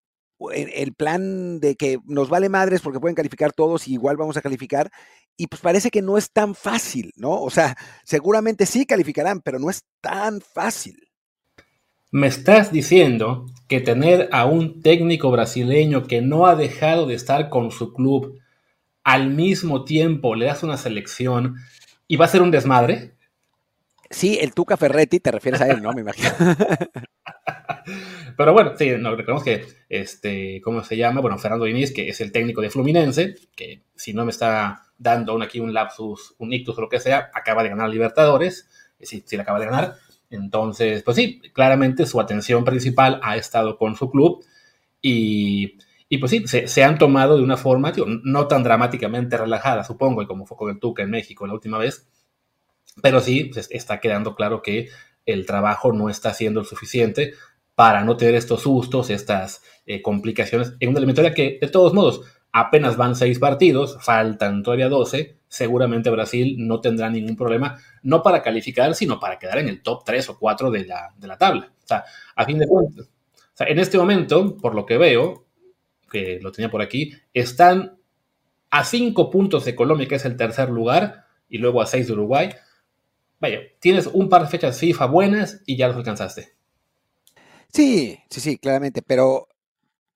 el 0.53 0.93
plan 0.93 1.59
de 1.59 1.75
que 1.75 1.99
nos 2.05 2.29
vale 2.29 2.49
madres 2.49 2.81
porque 2.81 2.99
pueden 2.99 3.15
calificar 3.15 3.53
todos 3.53 3.87
y 3.87 3.93
igual 3.93 4.17
vamos 4.17 4.37
a 4.37 4.41
calificar. 4.41 4.91
Y 5.37 5.47
pues 5.47 5.61
parece 5.61 5.91
que 5.91 6.01
no 6.01 6.17
es 6.17 6.31
tan 6.31 6.55
fácil, 6.55 7.11
¿no? 7.15 7.41
O 7.41 7.49
sea, 7.49 7.75
seguramente 8.03 8.65
sí 8.65 8.85
calificarán, 8.85 9.41
pero 9.41 9.59
no 9.59 9.69
es 9.69 9.83
tan 10.01 10.41
fácil. 10.41 11.10
Me 12.11 12.27
estás 12.27 12.73
diciendo 12.73 13.45
que 13.69 13.79
tener 13.79 14.27
a 14.33 14.45
un 14.45 14.81
técnico 14.81 15.31
brasileño 15.31 16.03
que 16.03 16.21
no 16.21 16.45
ha 16.45 16.55
dejado 16.55 17.07
de 17.07 17.15
estar 17.15 17.47
con 17.47 17.71
su 17.71 17.93
club 17.93 18.37
al 19.03 19.29
mismo 19.29 19.85
tiempo 19.85 20.35
le 20.35 20.45
das 20.45 20.61
una 20.61 20.75
selección 20.75 21.55
y 22.07 22.17
va 22.17 22.25
a 22.25 22.27
ser 22.27 22.41
un 22.41 22.51
desmadre. 22.51 23.13
Sí, 24.09 24.37
el 24.41 24.53
Tuca 24.53 24.75
Ferretti, 24.75 25.21
te 25.21 25.31
refieres 25.31 25.61
a 25.61 25.69
él, 25.69 25.81
¿no? 25.81 25.93
Me 25.93 26.01
imagino. 26.01 26.29
Pero 28.37 28.51
bueno, 28.51 28.73
sí, 28.77 28.89
nos 28.99 29.15
recordemos 29.15 29.43
que, 29.43 29.65
este, 29.87 30.59
¿cómo 30.61 30.83
se 30.83 30.97
llama? 30.97 31.21
Bueno, 31.21 31.37
Fernando 31.37 31.63
Diniz, 31.63 31.93
que 31.93 32.09
es 32.09 32.19
el 32.19 32.33
técnico 32.33 32.59
de 32.59 32.69
Fluminense, 32.69 33.35
que 33.55 33.83
si 33.95 34.13
no 34.13 34.25
me 34.25 34.31
está 34.31 34.83
dando 34.97 35.41
aquí 35.41 35.61
un 35.61 35.73
lapsus, 35.73 36.35
un 36.39 36.51
ictus 36.51 36.77
o 36.77 36.81
lo 36.81 36.89
que 36.89 36.99
sea, 36.99 37.31
acaba 37.33 37.63
de 37.63 37.69
ganar 37.69 37.89
Libertadores, 37.89 38.69
sí, 38.99 39.23
sí 39.25 39.37
le 39.37 39.43
acaba 39.43 39.59
de 39.59 39.65
ganar. 39.65 39.95
Entonces, 40.31 41.03
pues 41.03 41.17
sí, 41.17 41.41
claramente 41.53 42.05
su 42.05 42.19
atención 42.19 42.63
principal 42.65 43.19
ha 43.21 43.35
estado 43.35 43.77
con 43.77 43.95
su 43.95 44.09
club 44.09 44.43
y, 45.01 45.77
y 46.09 46.17
pues 46.17 46.31
sí, 46.31 46.43
se, 46.47 46.83
han 46.83 46.97
tomado 46.97 47.37
de 47.37 47.43
una 47.43 47.57
forma, 47.57 47.93
no 48.23 48.47
tan 48.47 48.63
dramáticamente 48.63 49.37
relajada, 49.37 49.83
supongo, 49.83 50.21
y 50.21 50.27
como 50.27 50.45
fue 50.45 50.57
con 50.57 50.69
el 50.69 50.79
Tuca 50.79 51.03
en 51.03 51.09
México 51.09 51.45
la 51.45 51.53
última 51.53 51.77
vez, 51.77 52.07
pero 53.01 53.19
sí 53.19 53.45
pues, 53.45 53.67
está 53.71 53.99
quedando 53.99 54.35
claro 54.35 54.61
que 54.61 54.89
el 55.25 55.45
trabajo 55.45 55.93
no 55.93 56.09
está 56.09 56.33
siendo 56.33 56.61
el 56.61 56.65
suficiente 56.65 57.33
para 57.75 58.03
no 58.03 58.17
tener 58.17 58.35
estos 58.35 58.61
sustos, 58.61 59.09
estas 59.09 59.63
eh, 59.85 60.01
complicaciones 60.01 60.73
en 60.79 60.89
una 60.89 60.99
eliminatoria 60.99 61.33
que, 61.33 61.57
de 61.61 61.67
todos 61.67 61.93
modos, 61.93 62.21
apenas 62.51 62.97
van 62.97 63.15
seis 63.15 63.39
partidos, 63.39 63.97
faltan 64.01 64.63
todavía 64.63 64.89
doce, 64.89 65.37
seguramente 65.47 66.09
Brasil 66.09 66.55
no 66.59 66.81
tendrá 66.81 67.09
ningún 67.09 67.35
problema, 67.35 67.77
no 68.03 68.23
para 68.23 68.41
calificar, 68.41 68.95
sino 68.95 69.19
para 69.19 69.37
quedar 69.37 69.59
en 69.59 69.69
el 69.69 69.81
top 69.81 70.03
tres 70.05 70.29
o 70.29 70.37
cuatro 70.37 70.71
de 70.71 70.85
la, 70.85 71.13
de 71.17 71.27
la 71.27 71.37
tabla. 71.37 71.71
O 71.83 71.87
sea, 71.87 72.05
a 72.35 72.45
fin 72.45 72.59
de 72.59 72.67
cuentas, 72.67 73.07
o 73.07 73.57
sea, 73.57 73.67
en 73.67 73.79
este 73.79 73.97
momento, 73.97 74.57
por 74.57 74.75
lo 74.75 74.85
que 74.85 74.97
veo, 74.97 75.45
que 76.09 76.39
lo 76.41 76.51
tenía 76.51 76.69
por 76.69 76.81
aquí, 76.81 77.13
están 77.33 77.97
a 78.69 78.83
cinco 78.85 79.29
puntos 79.29 79.65
de 79.65 79.75
Colombia, 79.75 80.07
que 80.07 80.15
es 80.15 80.25
el 80.25 80.37
tercer 80.37 80.69
lugar, 80.69 81.25
y 81.49 81.57
luego 81.57 81.81
a 81.81 81.85
seis 81.85 82.07
de 82.07 82.13
Uruguay. 82.13 82.49
Vaya, 83.39 83.59
tienes 83.79 84.07
un 84.07 84.29
par 84.29 84.43
de 84.43 84.47
fechas 84.47 84.79
FIFA 84.79 85.05
buenas 85.07 85.61
y 85.65 85.75
ya 85.75 85.87
los 85.87 85.97
alcanzaste. 85.97 86.53
Sí, 87.67 88.17
sí, 88.29 88.39
sí, 88.39 88.57
claramente, 88.57 89.01
pero, 89.01 89.47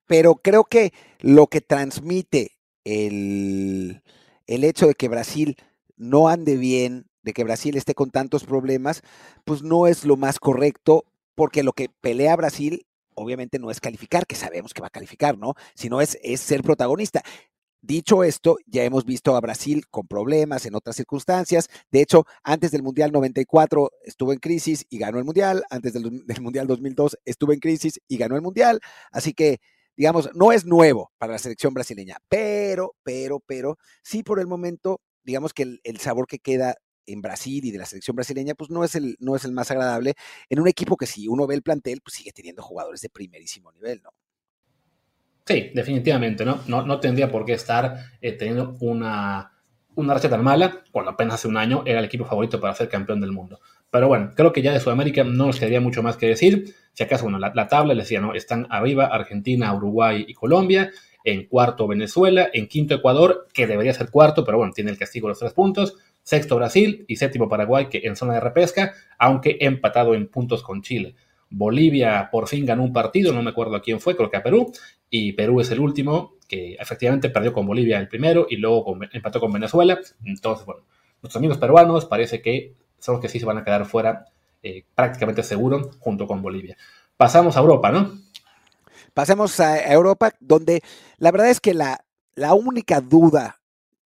pero 0.07 0.35
creo 0.35 0.63
que 0.65 0.93
lo 1.19 1.47
que 1.47 1.61
transmite 1.61 2.57
el, 2.83 4.01
el 4.47 4.63
hecho 4.63 4.87
de 4.87 4.95
que 4.95 5.07
Brasil 5.07 5.57
no 5.97 6.27
ande 6.27 6.57
bien, 6.57 7.07
de 7.23 7.33
que 7.33 7.43
Brasil 7.43 7.75
esté 7.77 7.95
con 7.95 8.11
tantos 8.11 8.43
problemas, 8.43 9.01
pues 9.45 9.63
no 9.63 9.87
es 9.87 10.05
lo 10.05 10.17
más 10.17 10.39
correcto, 10.39 11.05
porque 11.33 11.63
lo 11.63 11.73
que 11.73 11.89
pelea 11.89 12.35
Brasil 12.35 12.85
obviamente 13.15 13.59
no 13.59 13.71
es 13.71 13.79
calificar, 13.79 14.27
que 14.27 14.35
sabemos 14.35 14.73
que 14.73 14.81
va 14.81 14.87
a 14.87 14.91
calificar, 14.91 15.37
¿no? 15.37 15.55
Sino 15.73 16.01
es, 16.01 16.17
es 16.21 16.41
ser 16.41 16.61
protagonista. 16.61 17.23
Dicho 17.81 18.23
esto, 18.23 18.57
ya 18.65 18.83
hemos 18.83 19.05
visto 19.05 19.35
a 19.35 19.41
Brasil 19.41 19.85
con 19.91 20.07
problemas 20.07 20.65
en 20.65 20.75
otras 20.75 20.95
circunstancias. 20.95 21.69
De 21.91 22.01
hecho, 22.01 22.25
antes 22.43 22.71
del 22.71 22.81
Mundial 22.81 23.11
94 23.11 23.91
estuvo 24.03 24.33
en 24.33 24.39
crisis 24.39 24.85
y 24.89 24.97
ganó 24.97 25.19
el 25.19 25.23
Mundial. 25.23 25.63
Antes 25.69 25.93
del, 25.93 26.23
Mundial 26.41 26.67
2002 26.67 27.17
estuvo 27.25 27.53
en 27.53 27.59
crisis 27.59 27.99
y 28.07 28.17
ganó 28.17 28.35
el 28.35 28.41
Mundial. 28.41 28.79
Así 29.11 29.33
que, 29.33 29.59
digamos, 29.95 30.29
no 30.33 30.51
es 30.51 30.65
nuevo 30.65 31.11
para 31.17 31.33
la 31.33 31.39
selección 31.39 31.73
brasileña. 31.73 32.17
Pero, 32.29 32.95
pero, 33.03 33.39
pero, 33.45 33.77
sí 34.03 34.23
por 34.23 34.39
el 34.39 34.47
momento, 34.47 35.01
digamos 35.23 35.53
que 35.53 35.63
el, 35.63 35.81
el 35.83 35.99
sabor 35.99 36.27
que 36.27 36.39
queda 36.39 36.75
en 37.07 37.21
Brasil 37.21 37.63
y 37.63 37.71
de 37.71 37.77
la 37.77 37.85
selección 37.85 38.15
brasileña, 38.15 38.55
pues 38.55 38.69
no 38.69 38.83
es, 38.83 38.95
el, 38.95 39.15
no 39.19 39.35
es 39.35 39.45
el 39.45 39.51
más 39.51 39.71
agradable 39.71 40.13
en 40.49 40.59
un 40.59 40.67
equipo 40.67 40.97
que 40.97 41.05
si 41.05 41.27
uno 41.27 41.47
ve 41.47 41.55
el 41.55 41.61
plantel, 41.61 42.01
pues 42.01 42.15
sigue 42.15 42.31
teniendo 42.31 42.63
jugadores 42.63 43.01
de 43.01 43.09
primerísimo 43.09 43.71
nivel, 43.71 44.01
¿no? 44.03 44.09
Sí, 45.45 45.71
definitivamente, 45.75 46.43
¿no? 46.43 46.61
No, 46.67 46.85
no 46.85 46.99
tendría 46.99 47.31
por 47.31 47.45
qué 47.45 47.53
estar 47.53 47.97
eh, 48.19 48.31
teniendo 48.31 48.77
una, 48.79 49.51
una 49.93 50.13
racha 50.15 50.29
tan 50.29 50.43
mala, 50.43 50.83
cuando 50.91 51.11
apenas 51.11 51.35
hace 51.35 51.47
un 51.47 51.57
año 51.57 51.83
era 51.85 51.99
el 51.99 52.05
equipo 52.05 52.25
favorito 52.25 52.59
para 52.59 52.73
ser 52.73 52.89
campeón 52.89 53.21
del 53.21 53.31
mundo. 53.31 53.59
Pero 53.95 54.09
bueno, 54.09 54.33
creo 54.35 54.51
que 54.51 54.61
ya 54.61 54.73
de 54.73 54.81
Sudamérica 54.81 55.23
no 55.23 55.45
nos 55.45 55.57
quedaría 55.57 55.79
mucho 55.79 56.03
más 56.03 56.17
que 56.17 56.27
decir. 56.27 56.75
Si 56.91 57.01
acaso, 57.01 57.23
bueno, 57.23 57.39
la, 57.39 57.53
la 57.55 57.69
tabla 57.69 57.93
les 57.93 58.03
decía, 58.03 58.19
¿no? 58.19 58.33
Están 58.33 58.67
arriba 58.69 59.05
Argentina, 59.05 59.73
Uruguay 59.73 60.25
y 60.27 60.33
Colombia. 60.33 60.91
En 61.23 61.45
cuarto 61.45 61.87
Venezuela, 61.87 62.49
en 62.51 62.67
quinto 62.67 62.95
Ecuador, 62.95 63.47
que 63.53 63.67
debería 63.67 63.93
ser 63.93 64.09
cuarto, 64.09 64.43
pero 64.43 64.57
bueno, 64.57 64.73
tiene 64.73 64.91
el 64.91 64.97
castigo 64.97 65.27
de 65.27 65.31
los 65.31 65.39
tres 65.39 65.53
puntos. 65.53 65.95
Sexto 66.23 66.57
Brasil 66.57 67.05
y 67.07 67.15
séptimo 67.15 67.47
Paraguay, 67.47 67.87
que 67.87 68.01
en 68.03 68.17
zona 68.17 68.33
de 68.33 68.41
repesca, 68.41 68.91
aunque 69.17 69.59
empatado 69.61 70.13
en 70.13 70.27
puntos 70.27 70.61
con 70.61 70.81
Chile. 70.81 71.15
Bolivia 71.49 72.27
por 72.29 72.49
fin 72.49 72.65
ganó 72.65 72.83
un 72.83 72.91
partido, 72.91 73.31
no 73.31 73.41
me 73.43 73.51
acuerdo 73.51 73.77
a 73.77 73.81
quién 73.81 74.01
fue, 74.01 74.17
creo 74.17 74.29
que 74.29 74.35
a 74.35 74.43
Perú, 74.43 74.73
y 75.09 75.31
Perú 75.31 75.61
es 75.61 75.71
el 75.71 75.79
último, 75.79 76.33
que 76.49 76.73
efectivamente 76.73 77.29
perdió 77.29 77.53
con 77.53 77.65
Bolivia 77.65 77.97
el 77.97 78.09
primero 78.09 78.45
y 78.49 78.57
luego 78.57 78.97
empató 79.13 79.39
con 79.39 79.53
Venezuela. 79.53 79.97
Entonces, 80.25 80.65
bueno, 80.65 80.81
nuestros 81.21 81.37
amigos 81.37 81.57
peruanos 81.59 82.03
parece 82.03 82.41
que 82.41 82.73
son 82.99 83.21
que 83.21 83.29
sí 83.29 83.39
se 83.39 83.45
van 83.45 83.57
a 83.57 83.63
quedar 83.63 83.85
fuera 83.85 84.25
eh, 84.63 84.83
prácticamente 84.95 85.43
seguro 85.43 85.91
junto 85.99 86.27
con 86.27 86.41
Bolivia. 86.41 86.77
Pasamos 87.17 87.55
a 87.55 87.59
Europa, 87.59 87.91
¿no? 87.91 88.19
Pasemos 89.13 89.59
a 89.59 89.91
Europa, 89.91 90.33
donde 90.39 90.81
la 91.17 91.31
verdad 91.31 91.49
es 91.49 91.59
que 91.59 91.73
la, 91.73 92.03
la 92.35 92.53
única 92.53 92.99
duda 92.99 93.61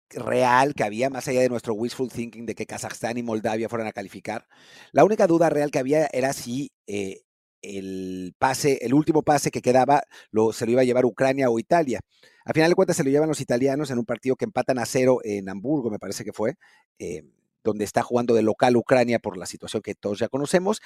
real 0.10 0.74
que 0.76 0.84
había, 0.84 1.10
más 1.10 1.28
allá 1.28 1.42
de 1.42 1.50
nuestro 1.50 1.74
wishful 1.74 2.10
thinking 2.10 2.46
de 2.46 2.56
que 2.56 2.66
Kazajstán 2.66 3.18
y 3.18 3.24
Moldavia 3.24 3.70
fueran 3.70 3.88
a 3.88 3.92
calificar, 3.92 4.48
la 4.92 5.04
única 5.04 5.28
duda 5.28 5.50
real 5.50 5.72
que 5.72 5.80
había 5.80 6.08
era 6.14 6.34
si 6.34 6.72
eh, 6.88 7.22
el 7.62 8.36
pase, 8.38 8.80
el 8.82 8.94
último 8.94 9.24
pase 9.24 9.52
que 9.52 9.62
quedaba, 9.62 10.04
lo, 10.32 10.54
se 10.54 10.66
lo 10.66 10.74
iba 10.74 10.82
a 10.82 10.86
llevar 10.86 11.06
Ucrania 11.06 11.50
o 11.50 11.60
Italia. 11.60 12.00
A 12.46 12.54
final 12.54 12.70
de 12.70 12.76
cuentas 12.76 12.98
se 12.98 13.04
lo 13.04 13.10
llevan 13.10 13.30
los 13.30 13.42
italianos 13.42 13.90
en 13.90 13.98
un 13.98 14.06
partido 14.06 14.36
que 14.36 14.46
empatan 14.46 14.80
a 14.80 14.86
cero 14.86 15.20
en 15.24 15.50
Hamburgo, 15.50 15.90
me 15.90 16.00
parece 16.00 16.24
que 16.24 16.34
fue, 16.34 16.56
eh, 17.00 17.24
donde 17.64 17.86
está 17.86 18.04
jugando 18.04 18.34
de 18.34 18.42
local 18.42 18.78
Ucrania 18.78 19.20
por 19.20 19.38
la 19.38 19.46
situación 19.46 19.82
que 19.82 19.96
todos 19.96 20.20
ya 20.20 20.30
conocemos. 20.30 20.82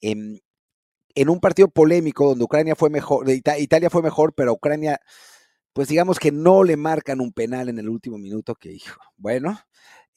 Em, 0.00 0.38
en 1.14 1.28
un 1.28 1.40
partido 1.40 1.68
polémico 1.68 2.28
donde 2.28 2.44
Ucrania 2.44 2.76
fue 2.76 2.90
mejor, 2.90 3.28
Italia 3.30 3.90
fue 3.90 4.02
mejor, 4.02 4.34
pero 4.34 4.52
Ucrania, 4.52 5.00
pues 5.72 5.88
digamos 5.88 6.18
que 6.18 6.32
no 6.32 6.64
le 6.64 6.76
marcan 6.76 7.20
un 7.20 7.32
penal 7.32 7.68
en 7.68 7.78
el 7.78 7.88
último 7.88 8.18
minuto, 8.18 8.54
que 8.54 8.72
hijo, 8.72 9.00
bueno, 9.16 9.60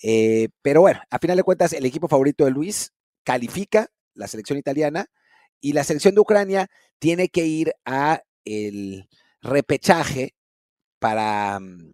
eh, 0.02 0.49
pero 0.62 0.82
bueno, 0.82 1.02
a 1.10 1.19
final 1.19 1.38
de 1.38 1.43
cuentas 1.43 1.73
el 1.73 1.86
equipo 1.86 2.08
favorito 2.08 2.45
de 2.45 2.52
Luis 2.52 2.93
califica 3.23 3.88
la 4.13 4.28
selección 4.28 4.60
italiana 4.60 5.08
y 5.62 5.73
la 5.73 5.84
selección 5.84 6.13
de 6.15 6.21
Ucrania 6.21 6.69
tiene 6.99 7.30
que 7.30 7.45
ir 7.45 7.73
a 7.86 8.21
el 8.45 9.08
repechaje 9.41 10.36
para, 10.99 11.60
mm, 11.60 11.93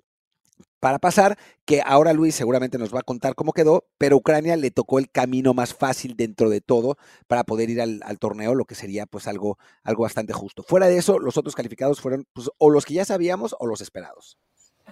para 0.79 0.99
pasar, 0.99 1.37
que 1.65 1.81
ahora 1.85 2.13
Luis 2.13 2.35
seguramente 2.35 2.77
nos 2.77 2.93
va 2.93 2.99
a 2.99 3.03
contar 3.03 3.35
cómo 3.35 3.53
quedó, 3.53 3.85
pero 3.97 4.17
Ucrania 4.17 4.55
le 4.55 4.71
tocó 4.71 4.99
el 4.99 5.09
camino 5.09 5.53
más 5.53 5.73
fácil 5.73 6.15
dentro 6.15 6.49
de 6.49 6.61
todo 6.61 6.97
para 7.27 7.43
poder 7.43 7.69
ir 7.69 7.81
al, 7.81 8.19
torneo, 8.19 8.55
lo 8.55 8.65
que 8.65 8.75
sería 8.75 9.05
pues 9.05 9.27
algo, 9.27 9.57
algo 9.83 10.03
bastante 10.03 10.33
justo. 10.33 10.63
Fuera 10.63 10.87
de 10.87 10.97
eso, 10.97 11.19
los 11.19 11.37
otros 11.37 11.55
calificados 11.55 12.01
fueron 12.01 12.25
pues, 12.33 12.49
o 12.57 12.69
los 12.69 12.85
que 12.85 12.95
ya 12.95 13.05
sabíamos 13.05 13.55
o 13.59 13.67
los 13.67 13.81
esperados. 13.81 14.37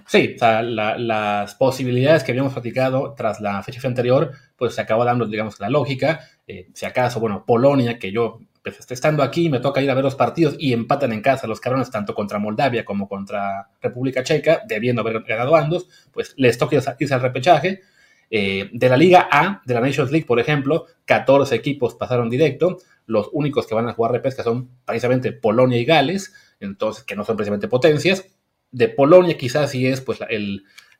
Sí, 0.06 0.34
o 0.36 0.39
sea, 0.39 0.62
las 0.62 1.56
posibilidades 1.56 2.23
que 2.23 2.32
habíamos 2.32 2.54
platicado 2.54 3.13
tras 3.15 3.41
la 3.41 3.62
fecha 3.63 3.86
anterior, 3.88 4.32
pues 4.56 4.76
se 4.76 4.82
acabó 4.82 5.04
dando, 5.04 5.26
digamos, 5.26 5.60
la 5.60 5.69
lógica. 5.69 6.21
Eh, 6.47 6.69
si 6.73 6.86
acaso, 6.86 7.19
bueno, 7.19 7.45
Polonia, 7.45 7.97
que 7.97 8.12
yo 8.12 8.39
pues, 8.63 8.91
estando 8.91 9.24
aquí, 9.24 9.50
me 9.50 9.60
toca 9.60 9.82
ir 9.82 9.89
a 9.89 9.93
ver 9.93 10.04
los 10.04 10.15
partidos 10.15 10.56
y 10.60 10.74
empatan 10.74 11.13
en 11.13 11.22
casa 11.22 11.48
los 11.48 11.60
cabrones, 11.60 11.91
tanto 11.91 12.13
contra 12.13 12.39
Moldavia 12.39 12.84
como 12.86 13.08
contra 13.08 13.70
República 13.82 14.24
Checa, 14.24 14.62
debiendo 14.67 15.02
haber 15.02 15.22
ganado 15.24 15.56
ambos, 15.56 15.88
pues 16.12 16.34
les 16.38 16.58
toca 16.58 16.76
irse 16.76 17.13
al 17.13 17.22
repechaje. 17.22 17.82
Eh, 18.30 18.70
de 18.74 18.89
la 18.89 18.98
Liga 18.98 19.30
A, 19.32 19.62
de 19.65 19.74
la 19.74 19.80
Nations 19.80 20.12
League, 20.12 20.26
por 20.26 20.39
ejemplo, 20.39 20.86
14 21.06 21.56
equipos 21.56 21.96
pasaron 21.96 22.30
directo. 22.30 22.78
Los 23.06 23.30
únicos 23.32 23.67
que 23.67 23.76
van 23.76 23.88
a 23.88 23.93
jugar 23.93 24.12
repesca 24.12 24.43
son 24.43 24.70
precisamente 24.86 25.32
Polonia 25.32 25.80
y 25.80 25.86
Gales, 25.86 26.34
entonces 26.60 27.04
que 27.04 27.15
no 27.15 27.24
son 27.24 27.38
precisamente 27.38 27.67
potencias. 27.67 28.26
De 28.72 28.89
Polonia 28.89 29.38
quizás 29.38 29.72
sí 29.72 29.88
es 29.88 30.02
pues 30.02 30.20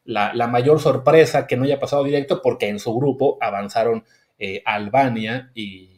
la, 0.06 0.48
mayor 0.48 0.80
sorpresa 0.80 1.48
que 1.48 1.58
no 1.58 1.65
haya 1.65 1.80
pasado 1.80 2.04
directo 2.06 2.41
porque 2.41 2.70
en 2.70 2.80
su 2.80 2.96
grupo 2.96 3.38
avanzaron 3.41 4.06
eh, 4.39 4.62
Albania 4.65 5.52
y, 5.54 5.97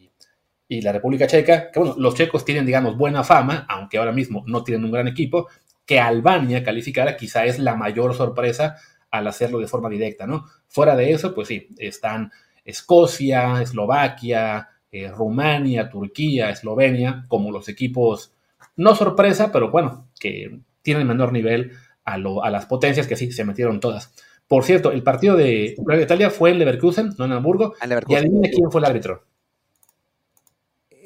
la 0.70 0.92
República 0.92 1.26
Checa, 1.26 1.72
que 1.72 1.80
bueno, 1.80 1.96
los 1.98 2.14
checos 2.14 2.46
tienen 2.46 2.66
digamos 2.66 2.96
buena 2.96 3.24
fama, 3.24 3.66
aunque 3.68 3.98
ahora 3.98 4.12
mismo 4.12 4.44
no 4.46 4.64
tienen 4.64 4.86
un 4.86 4.92
gran 4.92 5.08
equipo, 5.08 5.48
que 5.86 6.00
Albania 6.00 6.64
calificara 6.64 7.18
quizá 7.18 7.46
es 7.46 7.58
la 7.58 7.76
mayor 7.76 8.14
sorpresa 8.14 8.76
al 9.10 9.28
hacerlo 9.28 9.60
de 9.60 9.68
forma 9.68 9.90
directa, 9.90 10.28
¿no? 10.28 10.46
Fuera 10.68 10.96
de 10.96 11.12
eso, 11.12 11.34
pues 11.34 11.48
sí, 11.48 11.68
están 11.78 12.32
Escocia, 12.64 13.62
Eslovaquia, 13.62 14.70
eh, 14.92 15.10
Rumania, 15.10 15.90
Turquía, 15.90 16.52
Eslovenia, 16.52 17.26
como 17.28 17.52
los 17.52 17.68
equipos, 17.70 18.34
no 18.76 18.96
sorpresa, 18.96 19.52
pero 19.52 19.72
bueno, 19.72 20.08
que 20.20 20.60
tienen 20.84 21.08
menor 21.08 21.34
nivel 21.34 21.72
a, 22.06 22.18
las 22.18 22.66
potencias 22.66 23.08
que 23.08 23.16
sí 23.16 23.32
se 23.32 23.44
metieron 23.44 23.80
todas. 23.80 24.14
Por 24.48 24.64
cierto, 24.64 24.92
el 24.92 25.04
partido 25.04 25.36
de 25.36 25.76
Italia 26.02 26.30
fue 26.30 26.52
en 26.52 26.60
Leverkusen, 26.60 27.12
no 27.18 27.26
en 27.26 27.34
Hamburgo. 27.34 27.76
Y 28.08 28.16
adivina 28.16 28.50
quién 28.50 28.72
fue 28.72 28.82
el 28.82 28.86
árbitro. 28.86 29.29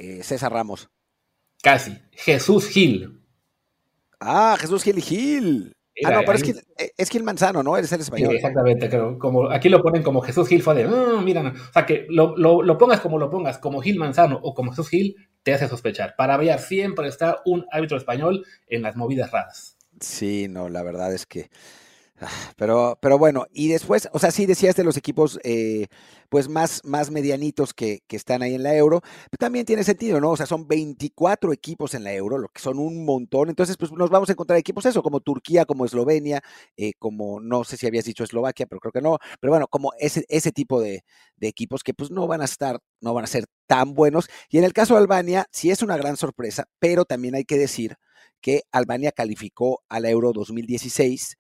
Eh, 0.04 0.22
César 0.22 0.52
Ramos. 0.52 0.90
Casi. 1.62 1.98
Jesús 2.12 2.68
Gil. 2.68 3.22
Ah, 4.20 4.58
Jesús 4.60 4.84
Gil 4.84 5.02
Gil. 5.02 5.74
ah, 6.04 6.12
no, 6.12 6.20
pero 6.26 6.34
es, 6.34 6.44
Gil, 6.44 6.62
eh, 6.78 6.92
es 6.98 7.10
Gil 7.10 7.24
Manzano, 7.24 7.64
¿no? 7.64 7.78
Eres 7.78 7.94
el 7.94 8.02
español. 8.02 8.36
exactamente, 8.36 8.90
como 9.18 9.50
aquí 9.50 9.70
lo 9.70 9.82
ponen 9.82 10.04
como 10.04 10.20
Jesús 10.20 10.50
Gil 10.50 10.62
fue 10.62 10.76
de, 10.76 10.84
ah, 10.84 11.22
mira, 11.24 11.42
o 11.42 11.72
sea, 11.72 11.86
que 11.86 12.06
lo, 12.10 12.36
lo, 12.36 12.78
pongas 12.78 13.00
como 13.00 13.18
lo 13.18 13.30
pongas, 13.30 13.60
como 13.60 13.82
Gil 13.82 13.98
Manzano 13.98 14.42
o 14.44 14.54
como 14.54 14.72
Jesús 14.72 14.90
Gil, 14.90 15.16
te 15.42 15.54
hace 15.54 15.70
sospechar. 15.70 16.16
Para 16.18 16.36
variar, 16.36 16.60
siempre 16.60 17.08
está 17.08 17.42
un 17.46 17.66
árbitro 17.72 17.96
español 17.96 18.46
en 18.68 18.82
las 18.82 18.98
movidas 18.98 19.32
raras. 19.32 19.78
Sí, 20.02 20.48
no, 20.50 20.68
la 20.68 20.84
verdad 20.84 21.14
es 21.14 21.26
que 21.26 21.50
pero, 22.58 22.98
pero 23.02 23.18
bueno, 23.18 23.46
y 23.52 23.70
después, 23.70 24.10
o 24.14 24.20
sea, 24.20 24.32
sí 24.32 24.46
decías 24.46 24.76
de 24.76 24.84
los 24.84 24.98
equipos 24.98 25.40
eh, 25.44 25.88
pues 26.30 26.50
más, 26.50 26.82
más 26.84 27.12
medianitos 27.12 27.74
que, 27.74 28.02
están 28.10 28.44
ahí 28.44 28.54
en 28.54 28.64
la 28.64 28.76
euro, 28.76 29.02
pero 29.02 29.40
también 29.40 29.66
tiene 29.66 29.84
sentido, 29.84 30.22
¿no? 30.22 30.32
O 30.32 30.38
sea, 30.38 30.46
son 30.46 30.68
24 30.68 31.52
equipos 31.52 31.94
en 31.96 32.04
la 32.04 32.14
euro, 32.14 32.38
lo 32.38 32.50
que 32.50 32.62
son 32.62 32.78
un 32.78 33.06
montón. 33.06 33.50
Entonces, 33.50 33.76
pues 33.78 33.92
nos 33.92 34.10
vamos 34.10 34.30
a 34.30 34.34
encontrar 34.34 34.60
equipos 34.60 34.86
eso, 34.86 35.02
como 35.02 35.20
Turquía, 35.20 35.66
como 35.66 35.86
Eslovenia, 35.86 36.42
eh, 36.78 36.94
como 37.00 37.40
no 37.40 37.64
sé 37.64 37.78
si 37.78 37.88
habías 37.88 38.06
dicho 38.06 38.24
Eslovaquia, 38.24 38.68
pero 38.68 38.80
creo 38.80 38.92
que 38.92 39.02
no. 39.02 39.18
Pero 39.40 39.52
bueno, 39.52 39.68
como 39.68 39.94
ese, 40.00 40.26
ese 40.30 40.52
tipo 40.52 40.80
de, 40.80 41.04
de 41.38 41.48
equipos 41.48 41.84
que 41.84 41.94
pues 41.94 42.12
no 42.12 42.28
van 42.28 42.42
a 42.42 42.46
estar, 42.46 42.80
no 43.02 43.14
van 43.14 43.26
a 43.26 43.28
ser 43.28 43.46
tan 43.68 43.94
buenos. 43.94 44.28
Y 44.50 44.58
en 44.60 44.64
el 44.64 44.74
caso 44.74 44.94
de 44.94 45.02
Albania, 45.02 45.48
sí 45.52 45.72
es 45.72 45.82
una 45.82 45.98
gran 45.98 46.18
sorpresa, 46.18 46.66
pero 46.80 47.06
también 47.06 47.36
hay 47.36 47.46
que 47.46 47.58
decir 47.58 47.96
que 48.42 48.64
Albania 48.72 49.12
calificó 49.12 49.84
a 49.90 50.00
la 50.00 50.10
Euro 50.10 50.34
2016 50.34 51.38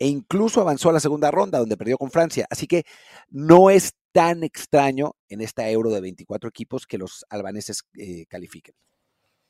e 0.00 0.08
incluso 0.08 0.60
avanzó 0.62 0.88
a 0.88 0.94
la 0.94 1.00
segunda 1.00 1.30
ronda 1.30 1.58
donde 1.58 1.76
perdió 1.76 1.98
con 1.98 2.10
Francia. 2.10 2.46
Así 2.50 2.66
que 2.66 2.84
no 3.28 3.70
es 3.70 3.92
tan 4.12 4.42
extraño 4.42 5.12
en 5.28 5.42
esta 5.42 5.68
euro 5.68 5.90
de 5.90 6.00
24 6.00 6.48
equipos 6.48 6.86
que 6.86 6.98
los 6.98 7.24
albaneses 7.28 7.84
eh, 7.96 8.24
califiquen. 8.26 8.74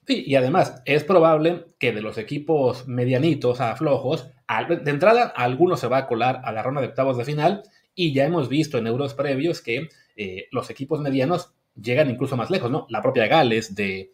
Sí, 0.07 0.25
y 0.27 0.35
además 0.35 0.83
es 0.87 1.05
probable 1.05 1.67
que 1.79 1.93
de 1.93 2.03
los 2.03 2.19
equipos 2.19 2.89
medianitos 2.89 3.61
a 3.61 3.77
flojos, 3.77 4.31
de 4.69 4.91
entrada 4.91 5.25
alguno 5.25 5.77
se 5.77 5.87
va 5.87 5.99
a 5.99 6.07
colar 6.09 6.41
a 6.45 6.53
la 6.53 6.63
ronda 6.63 6.81
de 6.81 6.89
octavos 6.89 7.17
de 7.17 7.25
final 7.25 7.63
y 7.95 8.13
ya 8.13 8.25
hemos 8.25 8.49
visto 8.49 8.79
en 8.79 8.89
euros 8.89 9.15
previos 9.15 9.63
que 9.63 9.89
eh, 10.17 10.49
los 10.51 10.69
equipos 10.69 11.01
medianos 11.01 11.55
llegan 11.81 12.11
incluso 12.11 12.37
más 12.37 12.51
lejos, 12.51 12.71
¿no? 12.71 12.87
La 12.89 13.03
propia 13.03 13.29
Gales 13.29 13.75
de, 13.75 14.11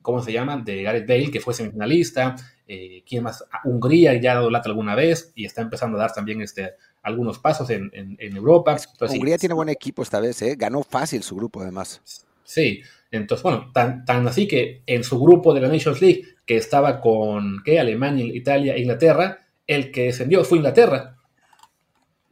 ¿cómo 0.00 0.20
se 0.22 0.32
llama? 0.32 0.58
De 0.58 0.82
Gareth 0.82 1.08
Bale, 1.08 1.30
que 1.30 1.40
fue 1.40 1.54
semifinalista, 1.54 2.36
eh, 2.74 3.04
¿quién 3.06 3.22
más? 3.22 3.44
Ah, 3.52 3.60
Hungría 3.64 4.18
ya 4.18 4.32
ha 4.32 4.34
dado 4.36 4.48
lata 4.48 4.70
alguna 4.70 4.94
vez 4.94 5.30
y 5.34 5.44
está 5.44 5.60
empezando 5.60 5.98
a 5.98 6.00
dar 6.00 6.14
también 6.14 6.40
este, 6.40 6.72
algunos 7.02 7.38
pasos 7.38 7.68
en, 7.68 7.90
Europa. 8.18 8.78
Hungría 8.98 9.36
tiene 9.36 9.54
buen 9.54 9.68
equipo 9.68 10.02
esta 10.02 10.20
vez, 10.20 10.40
¿eh? 10.40 10.54
ganó 10.56 10.82
fácil 10.82 11.22
su 11.22 11.36
grupo 11.36 11.60
además. 11.60 12.00
Sí, 12.44 12.80
entonces 13.10 13.42
bueno, 13.42 13.70
tan, 13.74 14.06
tan 14.06 14.26
así 14.26 14.48
que 14.48 14.82
en 14.86 15.04
su 15.04 15.20
grupo 15.20 15.52
de 15.52 15.60
la 15.60 15.68
Nations 15.68 16.00
League, 16.00 16.24
que 16.46 16.56
estaba 16.56 17.02
con 17.02 17.62
¿qué? 17.62 17.78
Alemania, 17.78 18.24
Italia 18.24 18.78
Inglaterra, 18.78 19.40
el 19.66 19.92
que 19.92 20.04
descendió 20.04 20.42
fue 20.42 20.56
Inglaterra. 20.56 21.18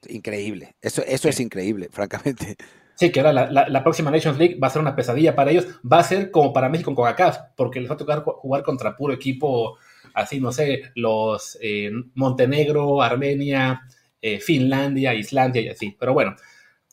Increíble, 0.09 0.75
eso, 0.81 1.03
eso 1.07 1.29
es 1.29 1.39
increíble, 1.39 1.89
francamente. 1.93 2.57
Sí, 2.95 3.11
que 3.11 3.21
ahora 3.21 3.51
la, 3.51 3.83
próxima 3.83 4.11
Nations 4.11 4.39
League 4.39 4.59
va 4.59 4.69
a 4.69 4.71
ser 4.71 4.83
una 4.83 4.95
pesadilla 4.97 5.35
para 5.35 5.51
ellos. 5.51 5.67
Va 5.91 6.01
a 6.01 6.05
ser 6.05 6.31
como 6.31 6.53
para 6.53 6.69
México 6.69 6.95
con 6.95 6.97
CONCACAF, 6.97 7.39
porque 7.57 7.81
les 7.81 7.91
va 7.91 7.95
a 7.95 7.99
tocar 7.99 8.23
jugar 8.23 8.63
contra 8.63 8.95
puro 8.95 9.15
equipo, 9.15 9.79
así, 10.15 10.41
no 10.41 10.53
sé, 10.53 10.91
los 10.95 11.59
eh, 11.61 11.91
Montenegro, 12.15 13.03
Armenia, 13.03 13.83
eh, 14.21 14.41
Finlandia, 14.41 15.15
Islandia 15.15 15.63
y 15.63 15.69
así. 15.69 15.97
Pero 15.99 16.15
bueno, 16.15 16.37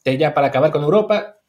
ya 0.04 0.34
para 0.34 0.48
acabar 0.48 0.72
con 0.72 0.84
Europa, 0.84 1.40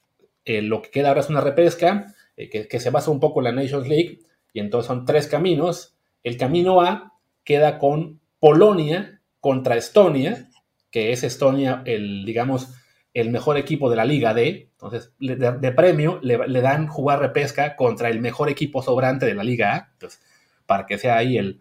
eh, 0.44 0.62
lo 0.62 0.83
que 0.83 0.90
queda 0.90 1.09
ahora 1.09 1.20
es 1.20 1.31
una 1.31 1.40
repesca 1.40 2.14
que, 2.37 2.68
que, 2.68 2.81
se 2.81 2.90
basa 2.90 3.11
un 3.11 3.20
poco 3.20 3.40
en 3.40 3.44
la 3.44 3.52
Nations 3.52 3.88
League, 3.88 4.20
y 4.52 4.61
entonces 4.61 4.87
son 4.87 5.04
tres 5.04 5.26
caminos. 5.26 5.96
El 6.22 6.37
camino 6.37 6.81
A 6.81 7.14
queda 7.44 7.78
con 7.78 8.20
Polonia 8.38 9.20
contra 9.40 9.76
Estonia, 9.76 10.48
que 10.90 11.12
es 11.12 11.22
Estonia, 11.22 11.83
el, 11.85 12.24
digamos, 12.24 12.74
el 13.14 13.31
mejor 13.31 13.57
equipo 13.59 13.90
de 13.90 13.96
la 13.96 14.04
Liga 14.04 14.35
D. 14.35 14.70
Entonces, 14.72 15.12
de, 15.18 15.72
premio 15.72 16.20
le, 16.22 16.61
dan 16.61 16.87
jugar 16.87 17.18
repesca 17.18 17.76
contra 17.76 18.09
el 18.09 18.20
mejor 18.20 18.48
equipo 18.48 18.83
sobrante 18.83 19.26
de 19.26 19.35
la 19.35 19.44
Liga 19.44 19.74
A. 19.74 19.90
Entonces, 19.92 20.20
para 20.68 20.87
que 20.87 20.98
sea 20.98 21.16
ahí 21.16 21.38
el, 21.38 21.61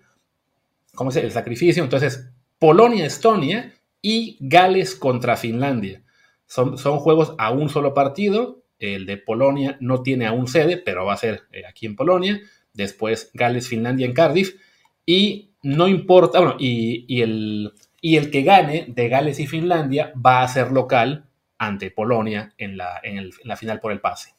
¿cómo 0.93 1.09
se, 1.09 1.21
el 1.21 1.31
sacrificio. 1.31 1.83
Entonces, 1.83 2.29
Polonia-Estonia 2.59 3.73
y 4.01 4.37
Gales 4.39 4.95
contra 4.95 5.37
Finlandia. 5.37 6.03
Son, 6.45 6.77
son, 6.77 6.99
juegos 6.99 7.33
a 7.37 7.49
un 7.51 7.69
solo 7.69 7.93
partido. 7.93 8.63
El 8.79 9.05
de 9.05 9.17
Polonia 9.17 9.77
no 9.79 10.03
tiene 10.03 10.27
aún 10.27 10.47
sede, 10.47 10.77
pero 10.77 11.05
va 11.05 11.13
a 11.13 11.17
ser 11.17 11.43
eh, 11.51 11.63
aquí 11.67 11.85
en 11.85 11.95
Polonia. 11.95 12.41
Después 12.73 13.31
Gales-Finlandia 13.33 14.05
en 14.05 14.13
Cardiff. 14.13 14.55
Y 15.05 15.53
no 15.63 15.87
importa, 15.87 16.39
bueno, 16.39 16.57
y, 16.59 17.05
y, 17.07 17.21
el, 17.21 17.73
y 18.01 18.17
el 18.17 18.29
que 18.29 18.43
gane 18.43 18.85
de 18.89 19.09
Gales 19.09 19.39
y 19.39 19.47
Finlandia 19.47 20.13
va 20.15 20.43
a 20.43 20.47
ser 20.47 20.71
local 20.71 21.29
ante 21.57 21.91
Polonia 21.91 22.53
en 22.57 22.77
la, 22.77 22.99
en, 23.01 23.29
la 23.43 23.55
final 23.55 23.79
por 23.79 23.91
el 23.91 24.01
pase. 24.01 24.35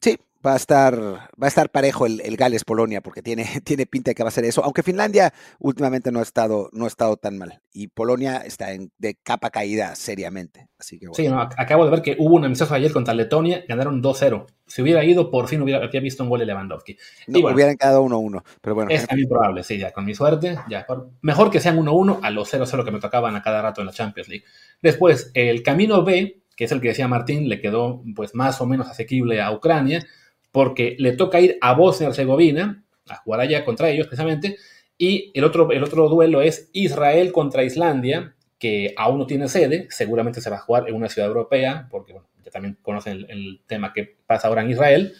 Sí, 0.00 0.18
va 0.44 0.54
a 0.54 0.56
estar, 0.56 0.98
va 1.00 1.46
a 1.46 1.46
estar 1.46 1.70
parejo 1.70 2.06
el, 2.06 2.36
Gales-Polonia, 2.36 3.00
porque 3.00 3.22
tiene, 3.22 3.44
tiene 3.64 3.86
pinta 3.86 4.10
de 4.10 4.14
que 4.14 4.22
va 4.22 4.28
a 4.28 4.32
ser 4.32 4.44
eso. 4.44 4.64
Aunque 4.64 4.82
Finlandia 4.82 5.32
últimamente 5.58 6.10
no 6.12 6.20
ha 6.20 6.22
estado, 6.22 6.68
no 6.72 6.84
ha 6.84 6.88
estado 6.88 7.16
tan 7.16 7.38
mal. 7.38 7.60
Y 7.72 7.88
Polonia 7.88 8.38
está 8.38 8.72
en, 8.72 8.90
de 8.98 9.14
capa 9.22 9.50
caída 9.50 9.94
seriamente. 9.94 10.68
Así 10.78 10.98
que 10.98 11.06
Sí, 11.12 11.28
acabo 11.28 11.84
de 11.84 11.90
ver 11.90 12.02
que 12.02 12.16
hubo 12.18 12.36
un 12.36 12.44
amistoso 12.44 12.74
ayer 12.74 12.92
contra 12.92 13.14
Letonia, 13.14 13.64
ganaron 13.68 14.02
2-0. 14.02 14.46
Si 14.66 14.82
hubiera 14.82 15.04
ido, 15.04 15.30
por 15.30 15.48
fin 15.48 15.62
hubiera 15.62 15.84
había 15.84 16.00
visto 16.00 16.22
un 16.22 16.30
gol 16.30 16.40
de 16.40 16.46
Lewandowski. 16.46 16.96
No, 17.28 17.40
hubieran 17.40 17.76
quedado 17.76 18.02
1-1, 18.04 18.42
pero 18.60 18.74
bueno. 18.74 18.90
Es 18.90 19.06
también 19.06 19.28
probable, 19.28 19.62
sí, 19.62 19.78
ya 19.78 19.92
con 19.92 20.04
mi 20.04 20.14
suerte. 20.14 20.56
ya 20.68 20.86
Mejor 21.20 21.50
que 21.50 21.60
sean 21.60 21.78
1-1 21.78 22.20
a 22.22 22.30
los 22.30 22.52
0-0 22.52 22.84
que 22.84 22.90
me 22.90 23.00
tocaban 23.00 23.36
a 23.36 23.42
cada 23.42 23.62
rato 23.62 23.80
en 23.80 23.86
la 23.86 23.92
Champions 23.92 24.28
League. 24.28 24.44
Después, 24.80 25.30
el 25.34 25.62
camino 25.62 26.04
B, 26.04 26.42
que 26.56 26.64
es 26.64 26.72
el 26.72 26.80
que 26.80 26.88
decía 26.88 27.06
Martín, 27.06 27.48
le 27.48 27.60
quedó 27.60 28.02
pues 28.14 28.34
más 28.34 28.60
o 28.60 28.66
menos 28.66 28.88
asequible 28.88 29.40
a 29.40 29.52
Ucrania 29.52 30.04
porque 30.52 30.96
le 30.98 31.12
toca 31.12 31.40
ir 31.40 31.58
a 31.60 31.74
Bosnia 31.74 32.06
y 32.06 32.10
Herzegovina, 32.10 32.84
a 33.08 33.16
jugar 33.16 33.40
allá 33.40 33.64
contra 33.64 33.90
ellos 33.90 34.06
precisamente, 34.06 34.56
y 34.96 35.32
el 35.34 35.44
otro, 35.44 35.70
el 35.72 35.82
otro 35.82 36.08
duelo 36.08 36.42
es 36.42 36.70
Israel 36.72 37.32
contra 37.32 37.64
Islandia, 37.64 38.36
que 38.58 38.94
aún 38.96 39.18
no 39.18 39.26
tiene 39.26 39.48
sede, 39.48 39.88
seguramente 39.90 40.40
se 40.40 40.50
va 40.50 40.56
a 40.56 40.60
jugar 40.60 40.88
en 40.88 40.94
una 40.94 41.08
ciudad 41.08 41.26
europea, 41.26 41.88
porque 41.90 42.12
bueno, 42.12 42.28
ya 42.44 42.52
también 42.52 42.78
conocen 42.80 43.26
el, 43.28 43.60
tema 43.66 43.92
que 43.92 44.16
pasa 44.26 44.46
ahora 44.46 44.62
en 44.62 44.70
Israel, 44.70 45.14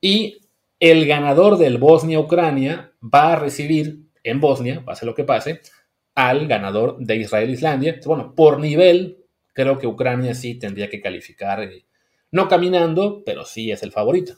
y 0.00 0.40
el 0.78 1.06
ganador 1.06 1.56
del 1.56 1.78
Bosnia-Ucrania 1.78 2.92
va 3.02 3.32
a 3.32 3.36
recibir 3.36 4.00
en 4.22 4.40
Bosnia, 4.40 4.84
pase 4.84 5.06
lo 5.06 5.14
que 5.14 5.24
pase, 5.24 5.62
al 6.14 6.48
ganador 6.48 6.98
de 6.98 7.16
Israel-Islandia. 7.16 8.00
Bueno, 8.04 8.34
por 8.34 8.58
nivel, 8.58 9.24
creo 9.52 9.78
que 9.78 9.86
Ucrania 9.86 10.34
sí 10.34 10.56
tendría 10.56 10.90
que 10.90 11.00
calificar, 11.00 11.62
eh, 11.62 11.86
no 12.30 12.48
caminando, 12.48 13.22
pero 13.24 13.44
sí 13.46 13.70
es 13.70 13.82
el 13.82 13.92
favorito. 13.92 14.34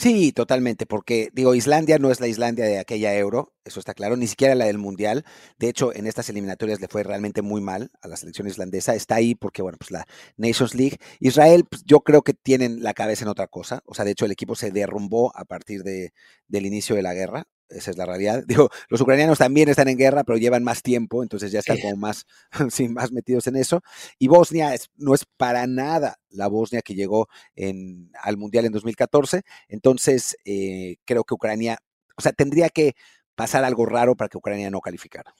Sí, 0.00 0.30
totalmente, 0.30 0.86
porque 0.86 1.28
digo, 1.32 1.56
Islandia 1.56 1.98
no 1.98 2.12
es 2.12 2.20
la 2.20 2.28
Islandia 2.28 2.64
de 2.66 2.78
aquella 2.78 3.16
euro, 3.16 3.52
eso 3.64 3.80
está 3.80 3.94
claro, 3.94 4.16
ni 4.16 4.28
siquiera 4.28 4.54
la 4.54 4.66
del 4.66 4.78
Mundial. 4.78 5.24
De 5.58 5.68
hecho, 5.68 5.92
en 5.92 6.06
estas 6.06 6.28
eliminatorias 6.28 6.80
le 6.80 6.86
fue 6.86 7.02
realmente 7.02 7.42
muy 7.42 7.60
mal 7.60 7.90
a 8.00 8.06
la 8.06 8.16
selección 8.16 8.46
islandesa. 8.46 8.94
Está 8.94 9.16
ahí 9.16 9.34
porque, 9.34 9.60
bueno, 9.60 9.76
pues 9.76 9.90
la 9.90 10.06
Nations 10.36 10.76
League. 10.76 10.98
Israel, 11.18 11.64
pues, 11.68 11.82
yo 11.84 12.00
creo 12.02 12.22
que 12.22 12.32
tienen 12.32 12.80
la 12.84 12.94
cabeza 12.94 13.24
en 13.24 13.28
otra 13.28 13.48
cosa. 13.48 13.82
O 13.86 13.94
sea, 13.94 14.04
de 14.04 14.12
hecho, 14.12 14.24
el 14.24 14.30
equipo 14.30 14.54
se 14.54 14.70
derrumbó 14.70 15.32
a 15.36 15.44
partir 15.44 15.82
de, 15.82 16.12
del 16.46 16.66
inicio 16.66 16.94
de 16.94 17.02
la 17.02 17.12
guerra. 17.14 17.48
Esa 17.68 17.90
es 17.90 17.96
la 17.96 18.06
realidad. 18.06 18.44
Digo, 18.46 18.70
los 18.88 19.00
ucranianos 19.00 19.38
también 19.38 19.68
están 19.68 19.88
en 19.88 19.98
guerra, 19.98 20.24
pero 20.24 20.38
llevan 20.38 20.64
más 20.64 20.82
tiempo, 20.82 21.22
entonces 21.22 21.52
ya 21.52 21.60
están 21.60 21.78
como 21.78 21.96
más, 21.96 22.26
sí, 22.70 22.88
más 22.88 23.12
metidos 23.12 23.46
en 23.46 23.56
eso. 23.56 23.82
Y 24.18 24.28
Bosnia 24.28 24.74
es, 24.74 24.90
no 24.96 25.14
es 25.14 25.24
para 25.36 25.66
nada 25.66 26.18
la 26.30 26.48
Bosnia 26.48 26.82
que 26.82 26.94
llegó 26.94 27.28
en, 27.54 28.10
al 28.22 28.36
Mundial 28.36 28.64
en 28.64 28.72
2014. 28.72 29.42
Entonces, 29.68 30.36
eh, 30.44 30.96
creo 31.04 31.24
que 31.24 31.34
Ucrania, 31.34 31.78
o 32.16 32.22
sea, 32.22 32.32
tendría 32.32 32.68
que 32.68 32.94
pasar 33.34 33.64
algo 33.64 33.86
raro 33.86 34.16
para 34.16 34.28
que 34.28 34.38
Ucrania 34.38 34.70
no 34.70 34.80
calificara. 34.80 35.34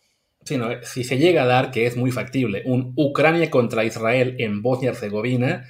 Sí, 0.45 0.57
no, 0.57 0.69
si 0.83 1.05
se 1.05 1.19
llega 1.19 1.43
a 1.43 1.47
dar, 1.47 1.71
que 1.71 1.87
es 1.87 1.97
muy 1.97 2.11
factible, 2.11 2.63
un 2.65 2.93
Ucrania 2.97 3.51
contra 3.51 3.85
Israel 3.85 4.37
en 4.39 4.63
Bosnia-Herzegovina, 4.63 5.67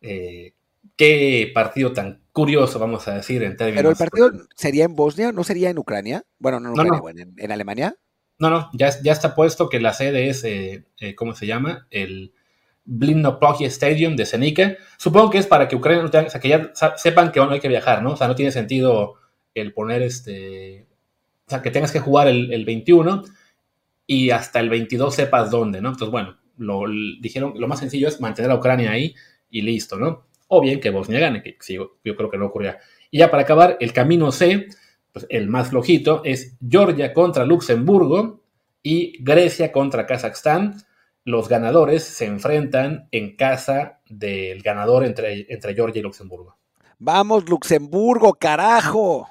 eh, 0.00 0.54
qué 0.96 1.50
partido 1.54 1.92
tan 1.92 2.22
curioso, 2.32 2.78
vamos 2.78 3.06
a 3.08 3.14
decir, 3.14 3.42
en 3.42 3.56
términos. 3.56 3.78
Pero 3.78 3.90
el 3.90 3.96
partido 3.96 4.46
sería 4.54 4.84
en 4.84 4.96
Bosnia, 4.96 5.32
no 5.32 5.44
sería 5.44 5.70
en 5.70 5.78
Ucrania. 5.78 6.24
Bueno, 6.38 6.60
no, 6.60 6.72
no, 6.74 7.08
En, 7.08 7.52
Alemania. 7.52 7.96
No, 8.38 8.50
no, 8.50 8.70
ya, 8.72 8.90
ya 9.02 9.12
está 9.12 9.34
puesto 9.34 9.68
que 9.68 9.80
la 9.80 9.92
sede 9.92 10.28
es, 10.28 10.42
eh, 10.44 10.84
eh, 10.98 11.14
¿cómo 11.14 11.34
se 11.34 11.46
llama? 11.46 11.86
El 11.90 12.32
Blinnoprogi 12.84 13.64
Stadium 13.66 14.16
de 14.16 14.26
Senica. 14.26 14.76
Supongo 14.98 15.30
que 15.30 15.38
es 15.38 15.46
para 15.46 15.68
que 15.68 15.76
Ucrania, 15.76 16.04
o 16.04 16.30
sea, 16.30 16.40
que 16.40 16.48
ya 16.48 16.72
sepan 16.96 17.30
que 17.32 17.40
no 17.40 17.50
hay 17.50 17.60
que 17.60 17.68
viajar, 17.68 18.02
¿no? 18.02 18.12
O 18.12 18.16
sea, 18.16 18.28
no 18.28 18.34
tiene 18.34 18.52
sentido 18.52 19.14
el 19.54 19.72
poner 19.72 20.02
este. 20.02 20.86
O 21.46 21.50
sea, 21.50 21.62
que 21.62 21.70
tengas 21.70 21.92
que 21.92 22.00
jugar 22.00 22.26
el, 22.26 22.52
el 22.52 22.64
21 22.64 23.22
y 24.06 24.30
hasta 24.30 24.60
el 24.60 24.68
22 24.68 25.14
sepas 25.14 25.50
dónde, 25.50 25.80
¿no? 25.80 25.90
Entonces, 25.90 26.10
bueno, 26.10 26.36
lo, 26.56 26.82
dijeron, 27.20 27.54
lo 27.56 27.68
más 27.68 27.80
sencillo 27.80 28.08
es 28.08 28.20
mantener 28.20 28.50
a 28.50 28.56
Ucrania 28.56 28.90
ahí 28.90 29.14
y 29.50 29.62
listo, 29.62 29.96
¿no? 29.96 30.26
O 30.54 30.60
bien 30.60 30.80
que 30.80 30.90
Bosnia 30.90 31.20
gane, 31.20 31.42
que 31.42 31.56
sí, 31.60 31.74
yo 31.74 32.16
creo 32.16 32.30
que 32.30 32.38
no 32.38 32.46
ocurrirá. 32.46 32.78
Y 33.10 33.18
ya 33.18 33.30
para 33.30 33.42
acabar, 33.42 33.76
el 33.80 33.92
camino 33.92 34.32
C, 34.32 34.66
pues 35.12 35.26
el 35.28 35.48
más 35.48 35.70
flojito, 35.70 36.22
es 36.24 36.56
Georgia 36.68 37.12
contra 37.12 37.44
Luxemburgo 37.44 38.42
y 38.82 39.22
Grecia 39.22 39.70
contra 39.72 40.06
Kazajstán. 40.06 40.76
Los 41.24 41.48
ganadores 41.48 42.02
se 42.04 42.26
enfrentan 42.26 43.08
en 43.12 43.36
casa 43.36 44.00
del 44.08 44.62
ganador 44.62 45.04
entre, 45.04 45.46
entre 45.52 45.74
Georgia 45.74 46.00
y 46.00 46.02
Luxemburgo. 46.02 46.56
Vamos, 46.98 47.48
Luxemburgo, 47.48 48.34
carajo. 48.34 49.28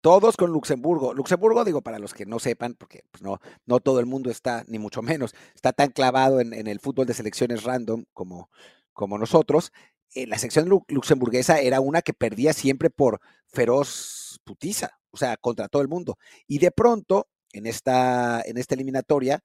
Todos 0.00 0.36
con 0.36 0.50
Luxemburgo. 0.50 1.14
Luxemburgo, 1.14 1.64
digo, 1.64 1.80
para 1.82 1.98
los 1.98 2.12
que 2.12 2.26
no 2.26 2.38
sepan, 2.40 2.74
porque 2.74 3.04
pues, 3.10 3.22
no, 3.22 3.38
no 3.66 3.78
todo 3.78 4.00
el 4.00 4.06
mundo 4.06 4.30
está, 4.30 4.64
ni 4.66 4.78
mucho 4.78 5.00
menos, 5.00 5.34
está 5.54 5.72
tan 5.72 5.90
clavado 5.90 6.40
en, 6.40 6.52
en 6.52 6.66
el 6.66 6.80
fútbol 6.80 7.06
de 7.06 7.14
selecciones 7.14 7.62
random 7.62 8.04
como, 8.12 8.50
como 8.92 9.18
nosotros, 9.18 9.72
eh, 10.14 10.26
la 10.26 10.38
sección 10.38 10.68
luxemburguesa 10.88 11.60
era 11.60 11.80
una 11.80 12.02
que 12.02 12.12
perdía 12.12 12.52
siempre 12.52 12.90
por 12.90 13.20
feroz 13.46 14.40
putiza, 14.44 14.98
o 15.10 15.16
sea, 15.16 15.36
contra 15.36 15.68
todo 15.68 15.82
el 15.82 15.88
mundo. 15.88 16.18
Y 16.46 16.58
de 16.58 16.70
pronto, 16.70 17.28
en 17.52 17.66
esta, 17.66 18.42
en 18.44 18.58
esta 18.58 18.74
eliminatoria, 18.74 19.42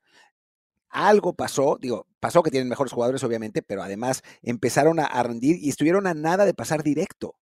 algo 0.89 1.33
pasó, 1.33 1.77
digo, 1.79 2.07
pasó 2.19 2.43
que 2.43 2.51
tienen 2.51 2.69
mejores 2.69 2.93
jugadores, 2.93 3.23
obviamente, 3.23 3.61
pero 3.61 3.83
además 3.83 4.23
empezaron 4.41 4.99
a, 4.99 5.23
rendir 5.23 5.57
y 5.57 5.69
estuvieron 5.69 6.07
a 6.07 6.13
nada 6.13 6.45
de 6.45 6.53
pasar 6.53 6.83
directo. 6.83 7.35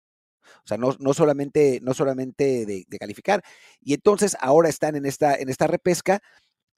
O 0.63 0.67
sea, 0.67 0.77
no, 0.77 0.95
no 0.99 1.13
solamente, 1.13 1.79
no 1.81 1.93
solamente 1.93 2.65
de, 2.65 2.85
de, 2.87 2.97
calificar. 2.99 3.43
Y 3.81 3.93
entonces 3.93 4.35
ahora 4.39 4.69
están 4.69 4.95
en 4.95 5.05
esta, 5.05 5.35
en 5.35 5.49
esta 5.49 5.67
repesca 5.67 6.21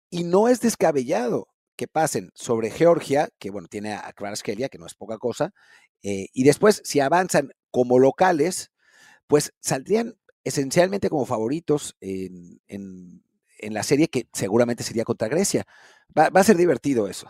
y 0.09 0.23
no 0.23 0.47
es 0.47 0.61
descabellado 0.61 1.47
que 1.77 1.87
pasen 1.87 2.31
sobre 2.33 2.71
Georgia, 2.71 3.29
que 3.39 3.51
bueno, 3.51 3.67
tiene 3.69 3.93
a 3.93 4.11
Kvaratskhelia, 4.13 4.67
que 4.67 4.79
no 4.79 4.87
es 4.87 4.95
poca 4.95 5.17
cosa, 5.17 5.53
eh, 6.03 6.27
y 6.33 6.43
después, 6.43 6.81
si 6.83 6.99
avanzan 6.99 7.51
como 7.71 7.99
locales, 7.99 8.71
pues 9.27 9.53
saldrían 9.59 10.15
esencialmente 10.43 11.09
como 11.09 11.25
favoritos 11.25 11.95
en, 11.99 12.61
la 13.61 13.83
serie 13.83 14.07
que 14.07 14.27
seguramente 14.33 14.83
sería 14.83 15.03
contra 15.03 15.27
Grecia. 15.27 15.65
Va, 16.17 16.29
a 16.33 16.43
ser 16.43 16.57
divertido 16.57 17.07
eso. 17.07 17.29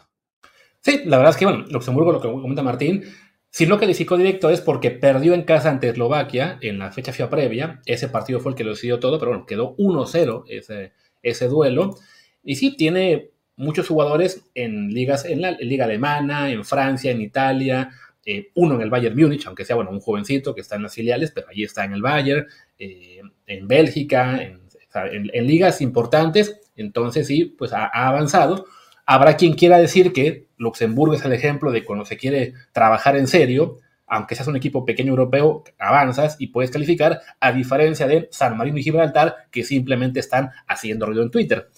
Sí, 0.81 1.01
la 1.05 1.17
verdad 1.17 1.31
es 1.31 1.37
que, 1.37 1.45
bueno, 1.45 1.65
Luxemburgo, 1.69 2.11
lo 2.11 2.21
que 2.21 2.27
comenta 2.27 2.61
Martín, 2.61 3.03
si 3.49 3.65
no 3.65 3.79
calificó 3.79 4.17
directo 4.17 4.49
es 4.49 4.61
porque 4.61 4.91
perdió 4.91 5.33
en 5.33 5.43
casa 5.43 5.69
ante 5.69 5.89
Eslovaquia 5.89 6.59
en 6.61 6.77
la 6.77 6.91
fecha 6.91 7.11
FIA 7.11 7.29
previa. 7.29 7.81
Ese 7.85 8.07
partido 8.09 8.39
fue 8.39 8.51
el 8.51 8.55
que 8.55 8.63
lo 8.63 8.71
decidió 8.71 8.99
todo, 8.99 9.17
pero 9.17 9.31
bueno, 9.31 9.45
quedó 9.45 9.75
1-0 9.77 10.43
ese, 10.47 10.93
ese 11.23 11.47
duelo. 11.47 11.95
Y 12.43 12.55
sí, 12.55 12.75
tiene 12.75 13.31
muchos 13.55 13.87
jugadores 13.87 14.43
en 14.53 14.93
ligas, 14.93 15.25
en 15.25 15.41
la 15.41 15.51
liga 15.51 15.85
alemana, 15.85 16.51
en 16.51 16.63
Francia, 16.63 17.11
en 17.11 17.21
Italia, 17.21 17.89
eh, 18.29 18.51
uno 18.55 18.75
en 18.75 18.81
el 18.81 18.89
Bayern 18.89 19.15
Múnich, 19.15 19.47
aunque 19.47 19.63
sea 19.63 19.77
bueno, 19.77 19.89
un 19.89 20.01
jovencito 20.01 20.53
que 20.53 20.59
está 20.59 20.75
en 20.75 20.83
las 20.83 20.93
filiales, 20.93 21.31
pero 21.31 21.47
allí 21.47 21.63
está 21.63 21.85
en 21.85 21.93
el 21.93 22.01
Bayern, 22.01 22.45
eh, 22.77 23.21
en 23.45 23.67
Bélgica, 23.69 24.41
en, 24.43 25.47
ligas 25.47 25.79
importantes, 25.79 26.59
entonces 26.75 27.25
sí, 27.25 27.45
pues 27.45 27.71
ha, 27.71 27.85
avanzado. 27.85 28.65
Habrá 29.05 29.37
quien 29.37 29.53
quiera 29.53 29.77
decir 29.77 30.11
que 30.11 30.47
Luxemburgo 30.57 31.15
es 31.15 31.23
el 31.23 31.31
ejemplo 31.31 31.71
de 31.71 31.85
cuando 31.85 32.03
se 32.03 32.17
quiere 32.17 32.53
trabajar 32.73 33.15
en 33.15 33.27
serio, 33.27 33.77
aunque 34.07 34.35
seas 34.35 34.49
un 34.49 34.57
equipo 34.57 34.83
pequeño 34.83 35.11
europeo, 35.11 35.63
avanzas 35.79 36.35
y 36.37 36.47
puedes 36.47 36.69
calificar, 36.69 37.21
a 37.39 37.53
diferencia 37.53 38.07
de 38.07 38.27
San 38.29 38.57
Marino 38.57 38.77
y 38.77 38.83
Gibraltar, 38.83 39.37
que 39.51 39.63
simplemente 39.63 40.19
están 40.19 40.51
haciendo 40.67 41.05
ruido 41.05 41.23
en 41.23 41.31
Twitter. 41.31 41.69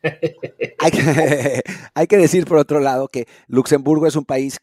hay, 1.94 2.06
que, 2.06 2.16
decir, 2.18 2.44
por 2.44 2.58
otro 2.58 2.78
lado, 2.78 3.08
que 3.08 3.26
Luxemburgo 3.48 4.06
es 4.06 4.14
un 4.14 4.24
país 4.24 4.58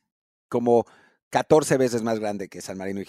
como 0.47 0.86
14 1.36 1.75
veces 1.75 2.01
más 2.01 2.21
grande 2.21 2.47
que 2.47 2.61
San 2.61 2.77
Marino 2.77 3.01
y 3.01 3.05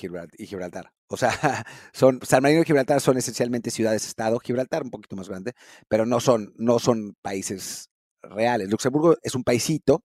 Gibraltar. 0.47 0.91
O 1.07 1.17
sea, 1.17 1.31
son, 1.93 2.19
San 2.25 2.43
Marino 2.43 2.63
y 2.63 2.65
Gibraltar 2.65 3.01
son 3.01 3.17
esencialmente 3.17 3.71
ciudades-estado, 3.71 4.41
Gibraltar 4.41 4.83
un 4.83 4.91
poquito 4.91 5.15
más 5.15 5.29
grande, 5.29 5.53
pero 5.87 6.07
no 6.07 6.19
son, 6.19 6.53
no 6.57 6.81
son 6.81 7.15
países 7.23 7.89
reales. 8.23 8.69
Luxemburgo 8.69 9.15
es 9.23 9.37
un 9.37 9.45
paisito 9.45 10.03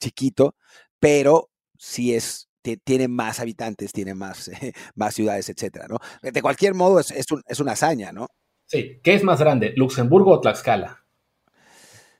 chiquito, 0.00 0.54
pero 0.98 1.50
sí 1.76 2.14
es 2.14 2.48
tiene 2.84 3.06
más 3.06 3.38
habitantes, 3.38 3.92
tiene 3.92 4.14
más, 4.14 4.50
más 4.94 5.14
ciudades, 5.14 5.50
etcétera, 5.50 5.88
¿no? 5.88 5.98
De 6.22 6.40
cualquier 6.40 6.72
modo, 6.72 7.00
es, 7.00 7.10
es, 7.10 7.30
un, 7.30 7.42
es 7.46 7.60
una 7.60 7.72
hazaña, 7.72 8.12
¿no? 8.12 8.28
Sí, 8.64 8.98
¿qué 9.02 9.14
es 9.14 9.24
más 9.24 9.40
grande, 9.40 9.74
Luxemburgo 9.76 10.32
o 10.32 10.40
Tlaxcala? 10.40 11.04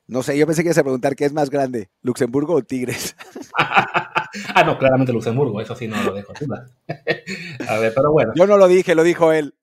No 0.05 0.21
sé, 0.21 0.37
yo 0.37 0.45
pensé 0.45 0.61
que 0.61 0.67
ibas 0.67 0.77
a 0.77 0.83
preguntar 0.83 1.15
qué 1.15 1.25
es 1.25 1.33
más 1.33 1.49
grande, 1.49 1.89
Luxemburgo 2.01 2.53
o 2.53 2.61
Tigres. 2.61 3.15
ah, 4.55 4.63
no, 4.63 4.77
claramente 4.77 5.13
Luxemburgo, 5.13 5.61
eso 5.61 5.75
sí 5.75 5.87
no 5.87 6.01
lo 6.03 6.13
dejo 6.13 6.33
a 7.67 7.77
ver, 7.79 7.93
pero 7.93 8.11
bueno. 8.11 8.33
Yo 8.35 8.47
no 8.47 8.57
lo 8.57 8.67
dije, 8.67 8.95
lo 8.95 9.03
dijo 9.03 9.31
él. 9.31 9.53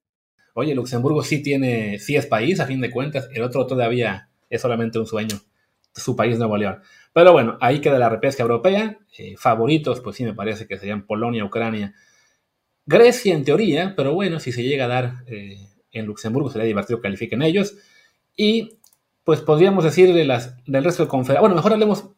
Oye, 0.53 0.73
Luxemburgo 0.73 1.23
sí 1.23 1.43
tiene, 1.43 1.99
sí 1.99 2.15
es 2.15 2.25
país, 2.25 2.59
a 2.59 2.65
fin 2.65 2.81
de 2.81 2.89
cuentas, 2.89 3.29
el 3.33 3.43
otro 3.43 3.67
todavía 3.67 4.29
es 4.49 4.61
solamente 4.61 4.97
un 4.97 5.05
sueño, 5.05 5.39
su 5.93 6.15
país 6.15 6.37
Nuevo 6.37 6.57
León. 6.57 6.81
Pero 7.13 7.31
bueno, 7.33 7.57
ahí 7.61 7.79
queda 7.79 7.97
la 7.97 8.09
repesca 8.09 8.43
europea. 8.43 8.99
Eh, 9.17 9.35
favoritos, 9.37 10.01
pues 10.01 10.15
sí 10.15 10.23
me 10.23 10.33
parece 10.33 10.67
que 10.67 10.77
serían 10.77 11.05
Polonia, 11.05 11.43
Ucrania, 11.43 11.95
Grecia 12.85 13.33
en 13.33 13.43
teoría, 13.43 13.93
pero 13.97 14.13
bueno, 14.13 14.39
si 14.39 14.51
se 14.51 14.63
llega 14.63 14.85
a 14.85 14.87
dar 14.87 15.23
eh, 15.27 15.57
en 15.91 16.05
Luxemburgo 16.05 16.49
sería 16.49 16.67
divertido 16.67 16.99
que 16.99 17.03
califiquen 17.03 17.41
ellos. 17.41 17.75
Y 18.35 18.77
pues 19.27 19.41
podríamos 19.41 19.83
decir 19.83 20.13
de 20.13 20.23
las, 20.23 20.55
del 20.65 20.85
resto 20.85 21.03
de 21.03 21.09
conferencias. 21.09 21.41
Bueno, 21.41 21.55
mejor 21.57 21.73
hablemos, 21.73 22.11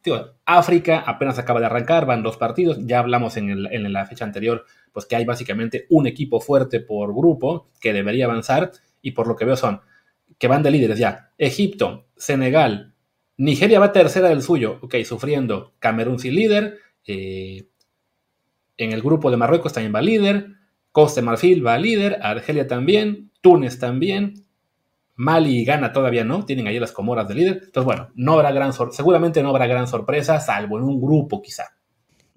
África 0.46 1.00
apenas 1.08 1.40
acaba 1.40 1.60
de 1.60 1.66
arrancar, 1.66 2.06
van 2.06 2.22
dos 2.22 2.38
partidos, 2.38 2.78
ya 2.86 3.00
hablamos 3.00 3.36
en, 3.36 3.50
en, 3.50 3.92
la 3.92 4.06
fecha 4.06 4.26
anterior, 4.26 4.64
pues 4.92 5.08
que 5.08 5.16
hay 5.16 5.26
básicamente 5.26 5.88
un 5.90 6.06
equipo 6.06 6.40
fuerte 6.40 6.82
por 6.82 7.12
grupo 7.16 7.72
que 7.82 7.94
debería 7.94 8.26
avanzar 8.26 8.74
y 9.02 9.14
por 9.14 9.26
lo 9.26 9.36
que 9.36 9.46
veo 9.46 9.56
son 9.56 9.82
que 10.38 10.48
van 10.48 10.62
de 10.62 10.70
líderes 10.70 11.00
ya. 11.00 11.32
Egipto, 11.40 12.06
Senegal, 12.16 12.94
Nigeria 13.38 13.80
va 13.80 13.92
tercera 13.92 14.30
del 14.30 14.44
suyo, 14.44 14.78
ok, 14.84 14.98
sufriendo. 15.04 15.74
Camerún 15.80 16.20
sin 16.20 16.36
líder, 16.36 16.78
eh, 17.08 17.70
en 18.78 18.92
el 18.92 19.02
grupo 19.02 19.32
de 19.32 19.38
Marruecos 19.38 19.74
también 19.74 19.96
va 19.96 20.04
líder, 20.04 20.58
Costa 20.92 21.22
de 21.22 21.26
Marfil 21.26 21.66
va 21.66 21.80
líder, 21.80 22.20
Argelia 22.22 22.68
también, 22.68 23.32
Túnez 23.42 23.80
también, 23.80 24.46
Mali 25.20 25.60
y 25.60 25.66
Ghana 25.66 25.92
todavía 25.92 26.24
no, 26.24 26.46
tienen 26.46 26.68
ahí 26.68 26.80
las 26.80 26.94
comoras 26.94 27.28
de 27.28 27.36
líder. 27.36 27.62
Entonces, 27.66 27.84
bueno, 27.84 28.08
no 28.16 28.36
habrá 28.36 28.54
gran 28.54 28.72
seguramente 28.94 29.44
no 29.44 29.50
habrá 29.50 29.68
gran 29.68 29.86
sorpresa, 29.86 30.40
salvo 30.40 30.78
en 30.78 30.86
un 30.86 31.02
grupo 31.02 31.42
quizá. 31.42 31.66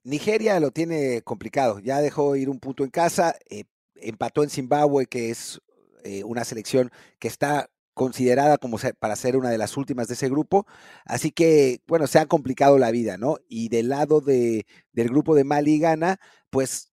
Nigeria 0.03 0.59
lo 0.59 0.73
tiene 0.73 1.23
complicado, 1.23 1.79
ya 1.79 2.01
dejó 2.01 2.35
ir 2.35 2.51
un 2.51 2.59
punto 2.59 2.83
en 2.83 2.91
casa, 2.91 3.37
eh, 3.49 3.67
empató 3.95 4.43
en 4.43 4.51
Zimbabue, 4.51 5.07
que 5.07 5.31
es 5.31 5.61
eh, 6.03 6.25
una 6.25 6.45
selección 6.45 6.91
que 7.21 7.29
está 7.29 7.71
considerada 7.95 8.59
como 8.59 8.79
para 8.99 9.15
ser 9.15 9.37
una 9.37 9.51
de 9.51 9.59
las 9.59 9.77
últimas 9.77 10.09
de 10.09 10.15
ese 10.15 10.29
grupo. 10.29 10.67
Así 11.05 11.31
que, 11.31 11.83
bueno, 11.87 12.09
se 12.09 12.19
ha 12.19 12.27
complicado 12.27 12.79
la 12.79 12.91
vida, 12.91 13.17
¿no? 13.17 13.37
Y 13.49 13.69
del 13.69 13.91
lado 13.91 14.21
de, 14.21 14.67
del 14.93 15.09
grupo 15.09 15.37
de 15.37 15.45
Mali 15.45 15.75
y 15.75 15.79
Ghana, 15.79 16.19
pues 16.51 16.93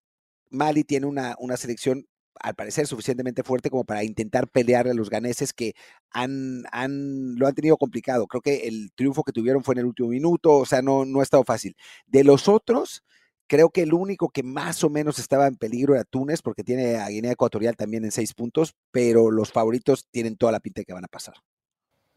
Mali 0.50 0.84
tiene 0.84 1.06
una, 1.06 1.34
una 1.40 1.56
selección 1.56 2.06
al 2.38 2.54
parecer 2.54 2.86
suficientemente 2.86 3.42
fuerte 3.42 3.70
como 3.70 3.84
para 3.84 4.04
intentar 4.04 4.48
pelear 4.48 4.88
a 4.88 4.94
los 4.94 5.10
ganeses 5.10 5.52
que 5.52 5.74
han, 6.10 6.64
han, 6.72 7.36
lo 7.36 7.46
han 7.46 7.54
tenido 7.54 7.76
complicado. 7.76 8.26
Creo 8.26 8.40
que 8.40 8.68
el 8.68 8.92
triunfo 8.94 9.24
que 9.24 9.32
tuvieron 9.32 9.64
fue 9.64 9.74
en 9.74 9.80
el 9.80 9.86
último 9.86 10.08
minuto, 10.08 10.52
o 10.52 10.66
sea, 10.66 10.82
no, 10.82 11.04
no 11.04 11.20
ha 11.20 11.22
estado 11.22 11.44
fácil. 11.44 11.76
De 12.06 12.24
los 12.24 12.48
otros, 12.48 13.02
Creo 13.50 13.70
que 13.70 13.82
el 13.82 13.92
único 13.92 14.28
que 14.28 14.44
más 14.44 14.84
o 14.84 14.90
menos 14.90 15.18
estaba 15.18 15.48
en 15.48 15.56
peligro 15.56 15.96
era 15.96 16.04
Túnez, 16.04 16.40
porque 16.40 16.62
tiene 16.62 16.98
a 16.98 17.08
Guinea 17.08 17.32
Ecuatorial 17.32 17.74
también 17.74 18.04
en 18.04 18.12
seis 18.12 18.32
puntos, 18.32 18.76
pero 18.92 19.32
los 19.32 19.50
favoritos 19.50 20.06
tienen 20.12 20.36
toda 20.36 20.52
la 20.52 20.60
pinta 20.60 20.82
de 20.82 20.84
que 20.84 20.92
van 20.92 21.04
a 21.04 21.08
pasar. 21.08 21.34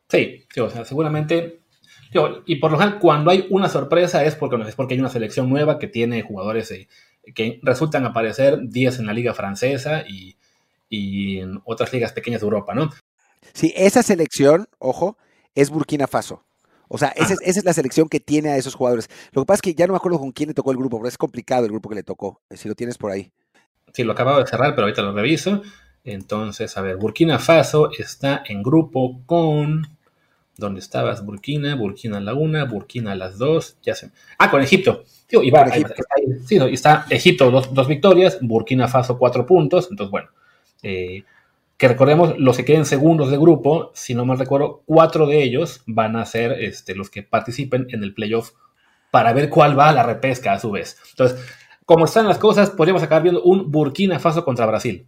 Sí, 0.09 0.45
sí 0.53 0.59
o 0.59 0.69
sea, 0.69 0.85
seguramente. 0.85 1.61
y 2.45 2.57
por 2.57 2.71
lo 2.71 2.77
general, 2.77 2.99
cuando 2.99 3.31
hay 3.31 3.47
una 3.49 3.67
sorpresa 3.67 4.23
es 4.23 4.35
porque, 4.35 4.61
es 4.69 4.75
porque 4.75 4.93
hay 4.93 4.99
una 4.99 5.09
selección 5.09 5.49
nueva 5.49 5.79
que 5.79 5.87
tiene 5.87 6.21
jugadores 6.21 6.71
que 7.33 7.59
resultan 7.63 8.05
aparecer 8.05 8.59
10 8.61 8.99
en 8.99 9.05
la 9.05 9.13
liga 9.13 9.33
francesa 9.33 10.03
y, 10.07 10.37
y 10.89 11.39
en 11.39 11.61
otras 11.65 11.93
ligas 11.93 12.13
pequeñas 12.13 12.41
de 12.41 12.45
Europa, 12.45 12.73
¿no? 12.73 12.89
Sí, 13.53 13.73
esa 13.75 14.03
selección, 14.03 14.67
ojo, 14.79 15.17
es 15.55 15.69
Burkina 15.69 16.07
Faso. 16.07 16.43
O 16.87 16.97
sea, 16.97 17.09
esa, 17.09 17.35
es, 17.41 17.63
la 17.63 17.73
selección 17.73 18.07
que 18.07 18.19
tiene 18.19 18.49
a 18.49 18.57
esos 18.57 18.75
jugadores. 18.75 19.09
Lo 19.31 19.41
que 19.41 19.45
pasa 19.47 19.55
es 19.55 19.61
que 19.61 19.73
ya 19.73 19.87
no 19.87 19.93
me 19.93 19.97
acuerdo 19.97 20.19
con 20.19 20.31
quién 20.31 20.49
le 20.49 20.53
tocó 20.53 20.71
el 20.71 20.77
grupo, 20.77 20.97
pero 20.99 21.07
es 21.07 21.17
complicado 21.17 21.65
el 21.65 21.71
grupo 21.71 21.89
que 21.89 21.95
le 21.95 22.03
tocó, 22.03 22.41
eh, 22.49 22.57
si 22.57 22.67
lo 22.69 22.75
tienes 22.75 22.97
por 22.97 23.11
ahí. 23.11 23.31
Sí, 23.93 24.03
lo 24.03 24.13
acabo 24.13 24.37
de 24.37 24.45
cerrar, 24.45 24.75
pero 24.75 24.83
ahorita 24.83 25.01
lo 25.01 25.13
reviso. 25.13 25.61
Entonces, 26.03 26.77
a 26.77 26.81
ver, 26.81 26.97
Burkina 26.97 27.39
Faso 27.39 27.89
está 27.97 28.43
en 28.45 28.61
grupo 28.61 29.21
con... 29.25 29.92
¿Dónde 30.57 30.79
estabas? 30.79 31.25
Burkina, 31.25 31.75
Burkina 31.75 32.19
la 32.19 32.33
una, 32.33 32.65
Burkina 32.65 33.15
las 33.15 33.37
dos, 33.37 33.77
ya 33.81 33.95
se... 33.95 34.11
Ah, 34.37 34.51
con 34.51 34.61
Egipto. 34.61 35.03
y 35.29 35.49
va, 35.49 35.67
sí, 36.45 36.57
está 36.71 37.05
Egipto 37.09 37.49
dos, 37.49 37.73
dos, 37.73 37.87
victorias, 37.87 38.37
Burkina 38.41 38.87
Faso 38.87 39.17
cuatro 39.17 39.45
puntos, 39.45 39.87
entonces 39.89 40.11
bueno, 40.11 40.29
eh, 40.83 41.23
que 41.77 41.87
recordemos, 41.87 42.37
los 42.37 42.55
que 42.55 42.65
queden 42.65 42.85
segundos 42.85 43.31
de 43.31 43.37
grupo, 43.37 43.91
si 43.95 44.13
no 44.13 44.25
mal 44.25 44.37
recuerdo, 44.37 44.83
cuatro 44.85 45.25
de 45.25 45.41
ellos 45.41 45.81
van 45.87 46.15
a 46.15 46.25
ser 46.25 46.51
este, 46.51 46.93
los 46.93 47.09
que 47.09 47.23
participen 47.23 47.87
en 47.89 48.03
el 48.03 48.13
playoff 48.13 48.51
para 49.11 49.33
ver 49.33 49.49
cuál 49.49 49.77
va 49.77 49.89
a 49.89 49.93
la 49.93 50.03
repesca 50.03 50.53
a 50.53 50.59
su 50.59 50.71
vez. 50.71 50.97
Entonces, 51.09 51.43
como 51.85 52.05
están 52.05 52.27
las 52.27 52.37
cosas, 52.37 52.69
podríamos 52.69 53.03
acabar 53.03 53.23
viendo 53.23 53.43
un 53.43 53.71
Burkina 53.71 54.19
Faso 54.19 54.45
contra 54.45 54.65
Brasil. 54.65 55.07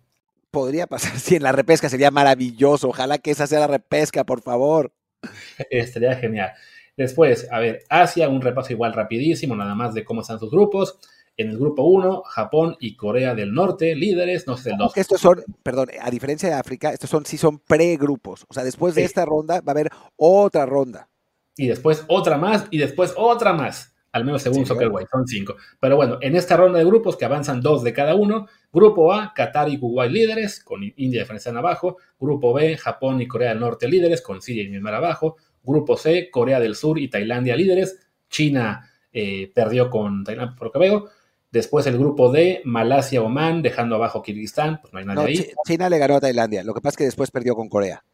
Podría 0.52 0.88
pasar, 0.88 1.12
sí, 1.20 1.36
en 1.36 1.44
la 1.44 1.52
repesca 1.52 1.88
sería 1.88 2.12
maravilloso. 2.12 2.90
Ojalá 2.90 3.20
que 3.20 3.32
esa 3.32 3.48
sea 3.48 3.60
la 3.60 3.68
repesca, 3.68 4.24
por 4.24 4.42
favor. 4.42 4.92
Estaría 5.70 6.16
genial. 6.16 6.52
Después, 6.98 7.48
a 7.52 7.60
ver, 7.60 7.84
Asia, 7.90 8.30
un 8.30 8.42
repaso 8.42 8.72
igual 8.72 8.94
rapidísimo, 8.94 9.56
nada 9.56 9.76
más 9.76 9.94
de 9.94 10.06
cómo 10.06 10.22
están 10.22 10.40
sus 10.40 10.52
grupos. 10.52 10.98
En 11.38 11.50
el 11.50 11.58
grupo 11.58 11.84
1, 11.84 12.24
Japón 12.24 12.78
y 12.80 12.96
Corea 12.96 13.36
del 13.36 13.54
Norte, 13.54 13.94
líderes, 13.94 14.48
no 14.48 14.56
sé, 14.56 14.72
el 14.72 14.78
2. 14.78 14.96
Estos 14.96 15.20
son, 15.20 15.44
perdón, 15.64 15.90
a 16.02 16.10
diferencia 16.10 16.48
de 16.48 16.56
África, 16.56 16.94
estos 16.94 17.10
son 17.10 17.26
sí 17.26 17.38
son 17.38 17.60
pregrupos. 17.60 18.46
O 18.48 18.54
sea, 18.54 18.64
después 18.64 18.96
de 18.96 19.04
esta 19.04 19.26
ronda 19.26 19.60
va 19.60 19.72
a 19.72 19.72
haber 19.72 19.90
otra 20.16 20.66
ronda. 20.66 21.10
Y 21.58 21.68
después 21.68 22.06
otra 22.08 22.38
más, 22.38 22.68
y 22.72 22.78
después 22.78 23.14
otra 23.18 23.52
más. 23.52 23.95
Al 24.16 24.24
menos 24.24 24.44
según 24.44 24.66
Soccer 24.66 24.88
White, 24.90 25.10
son 25.12 25.28
cinco. 25.28 25.58
Pero 25.78 25.98
bueno, 25.98 26.20
en 26.22 26.38
esta 26.38 26.56
ronda 26.56 26.80
de 26.80 26.86
grupos 26.86 27.18
que 27.18 27.26
avanzan 27.26 27.60
dos 27.60 27.84
de 27.84 27.92
cada 27.92 28.16
uno, 28.16 28.48
grupo 28.72 29.12
A, 29.12 29.34
Qatar 29.36 29.68
y 29.68 29.78
Kuwait 29.78 30.10
líderes, 30.10 30.64
con 30.64 30.82
India 30.96 31.20
y 31.20 31.22
Afganistán 31.22 31.58
abajo. 31.58 31.98
Grupo 32.18 32.54
B, 32.54 32.78
Japón 32.78 33.20
y 33.20 33.28
Corea 33.28 33.50
del 33.50 33.60
Norte 33.60 33.90
líderes, 33.90 34.22
con 34.22 34.42
Siria 34.42 34.64
y 34.64 34.70
Myanmar 34.70 34.94
abajo. 34.94 35.36
Grupo 35.62 35.98
C, 35.98 36.30
Corea 36.32 36.62
del 36.62 36.76
Sur 36.76 36.98
y 36.98 37.10
Tailandia 37.10 37.58
líderes. 37.58 38.08
China 38.30 38.90
eh, 39.12 39.52
perdió 39.54 39.90
con 39.90 40.24
Tailandia, 40.24 40.56
por 40.56 40.68
lo 40.68 40.72
que 40.72 40.80
veo. 40.80 41.10
Después 41.52 41.86
el 41.86 41.98
grupo 41.98 42.32
D, 42.32 42.62
Malasia, 42.64 43.22
Oman, 43.22 43.62
dejando 43.62 43.96
abajo 43.96 44.22
Kirguistán, 44.22 44.80
pues 44.80 44.94
no 44.94 45.00
hay 45.00 45.06
nadie 45.06 45.26
ahí. 45.26 45.52
China 45.68 45.90
le 45.90 45.98
ganó 45.98 46.16
a 46.16 46.22
Tailandia, 46.22 46.64
lo 46.64 46.74
que 46.74 46.80
pasa 46.80 46.94
es 46.94 46.98
que 47.00 47.04
después 47.04 47.32
perdió 47.32 47.54
con 47.54 47.68
Corea. 47.68 48.06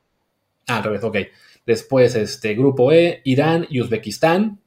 Ah, 0.66 0.78
al 0.78 0.84
revés, 0.84 1.04
ok. 1.04 1.18
Después 1.64 2.16
este 2.16 2.56
grupo 2.56 2.92
E, 2.92 3.22
Irán 3.24 3.68
y 3.70 3.82
Uzbekistán, 3.82 4.61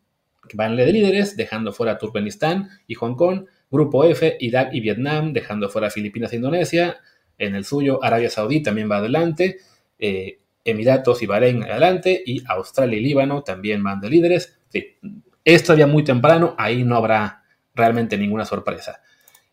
van 0.55 0.77
de 0.77 0.93
líderes, 0.93 1.37
dejando 1.37 1.73
fuera 1.73 1.99
Turkmenistán 1.99 2.69
y 2.87 2.95
Hong 2.95 3.15
Kong. 3.15 3.47
Grupo 3.71 4.05
F, 4.05 4.37
Irak 4.41 4.73
y 4.73 4.81
Vietnam, 4.81 5.33
dejando 5.33 5.69
fuera 5.69 5.91
Filipinas 5.91 6.33
e 6.33 6.37
Indonesia. 6.37 6.99
En 7.39 7.55
el 7.55 7.65
suyo, 7.65 8.03
Arabia 8.05 8.31
Saudí 8.31 8.63
también 8.63 8.91
va 8.91 8.99
adelante. 8.99 9.59
Eh, 9.99 10.39
Emiratos 10.65 11.23
y 11.23 11.27
Bahrein 11.27 11.63
adelante. 11.65 12.23
Y 12.25 12.43
Australia 12.47 12.99
y 12.99 13.03
Líbano 13.03 13.43
también 13.43 13.83
van 13.83 14.01
de 14.01 14.11
líderes. 14.11 14.59
Sí, 14.69 14.97
es 15.45 15.63
todavía 15.63 15.87
muy 15.87 16.05
temprano, 16.05 16.55
ahí 16.57 16.85
no 16.85 16.97
habrá 16.97 17.43
realmente 17.75 18.17
ninguna 18.17 18.45
sorpresa. 18.45 19.03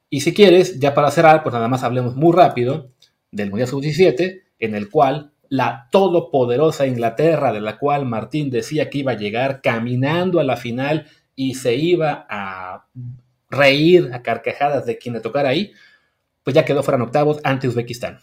Y 0.10 0.22
si 0.22 0.34
quieres, 0.34 0.80
ya 0.80 0.94
para 0.94 1.12
cerrar, 1.12 1.44
pues 1.44 1.54
nada 1.54 1.68
más 1.68 1.84
hablemos 1.84 2.16
muy 2.16 2.36
rápido 2.36 2.92
del 3.32 3.50
Mundial 3.50 3.68
Sub-17, 3.68 4.42
en 4.60 4.76
el 4.76 4.90
cual 4.90 5.32
la 5.52 5.90
todopoderosa 5.92 6.88
Inglaterra, 6.88 7.52
de 7.52 7.60
la 7.60 7.78
cual 7.78 8.06
Martín 8.06 8.50
decía 8.50 8.90
que 8.90 9.00
iba 9.00 9.12
a 9.12 9.18
llegar 9.18 9.62
caminando 9.62 10.40
a 10.40 10.46
la 10.46 10.56
final 10.56 11.08
y 11.36 11.56
se 11.56 11.76
iba 11.76 12.26
a 12.30 12.88
reír 13.50 14.12
a 14.14 14.22
carcajadas 14.22 14.86
de 14.86 14.98
quien 14.98 15.14
le 15.14 15.20
tocara 15.20 15.50
ahí, 15.50 15.74
pues 16.44 16.56
ya 16.56 16.64
quedó 16.64 16.84
fuera 16.84 16.96
en 16.96 17.02
octavos 17.02 17.42
ante 17.44 17.68
Uzbekistán. 17.68 18.22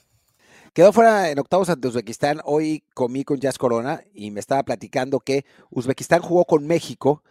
Quedó 0.72 0.90
fuera 0.90 1.30
en 1.30 1.38
octavos 1.38 1.68
ante 1.68 1.88
Uzbekistán. 1.88 2.40
Hoy 2.44 2.82
comí 2.94 3.24
con 3.24 3.38
Jazz 3.38 3.58
Corona 3.58 4.00
y 4.14 4.30
me 4.30 4.40
estaba 4.40 4.62
platicando 4.62 5.20
que 5.20 5.44
Uzbekistán 5.68 6.22
jugó 6.22 6.46
con 6.46 6.66
México 6.66 7.22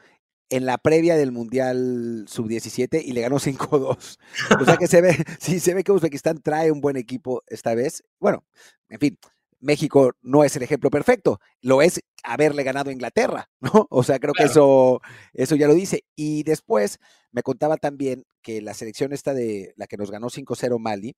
en 0.49 0.67
la 0.67 0.77
previa 0.77 1.15
del 1.15 1.31
Mundial 1.31 2.25
Sub-17 2.27 3.01
y 3.03 3.13
le 3.13 3.21
ganó 3.21 3.37
5-2. 3.37 4.19
O 4.61 4.65
sea 4.65 4.77
que 4.77 4.85
se 4.85 5.01
ve, 5.01 5.17
sí, 5.39 5.59
se 5.59 5.73
ve 5.73 5.83
que 5.83 5.91
Uzbekistán 5.91 6.39
trae 6.39 6.71
un 6.71 6.81
buen 6.81 6.97
equipo 6.97 7.43
esta 7.47 7.73
vez. 7.73 8.03
Bueno, 8.19 8.45
en 8.89 8.99
fin, 8.99 9.17
México 9.59 10.11
no 10.21 10.43
es 10.43 10.55
el 10.55 10.63
ejemplo 10.63 10.89
perfecto, 10.89 11.39
lo 11.61 11.81
es 11.81 12.01
haberle 12.23 12.63
ganado 12.63 12.89
a 12.89 12.93
Inglaterra, 12.93 13.49
¿no? 13.59 13.87
O 13.89 14.03
sea, 14.03 14.19
creo 14.19 14.33
que 14.33 14.43
eso, 14.43 15.01
eso 15.33 15.55
ya 15.55 15.67
lo 15.67 15.73
dice. 15.73 16.03
Y 16.15 16.43
después 16.43 16.99
me 17.31 17.43
contaba 17.43 17.77
también 17.77 18.25
que 18.41 18.61
la 18.61 18.73
selección 18.73 19.13
esta 19.13 19.33
de 19.33 19.73
la 19.77 19.87
que 19.87 19.97
nos 19.97 20.11
ganó 20.11 20.29
5-0 20.29 20.79
Mali, 20.79 21.15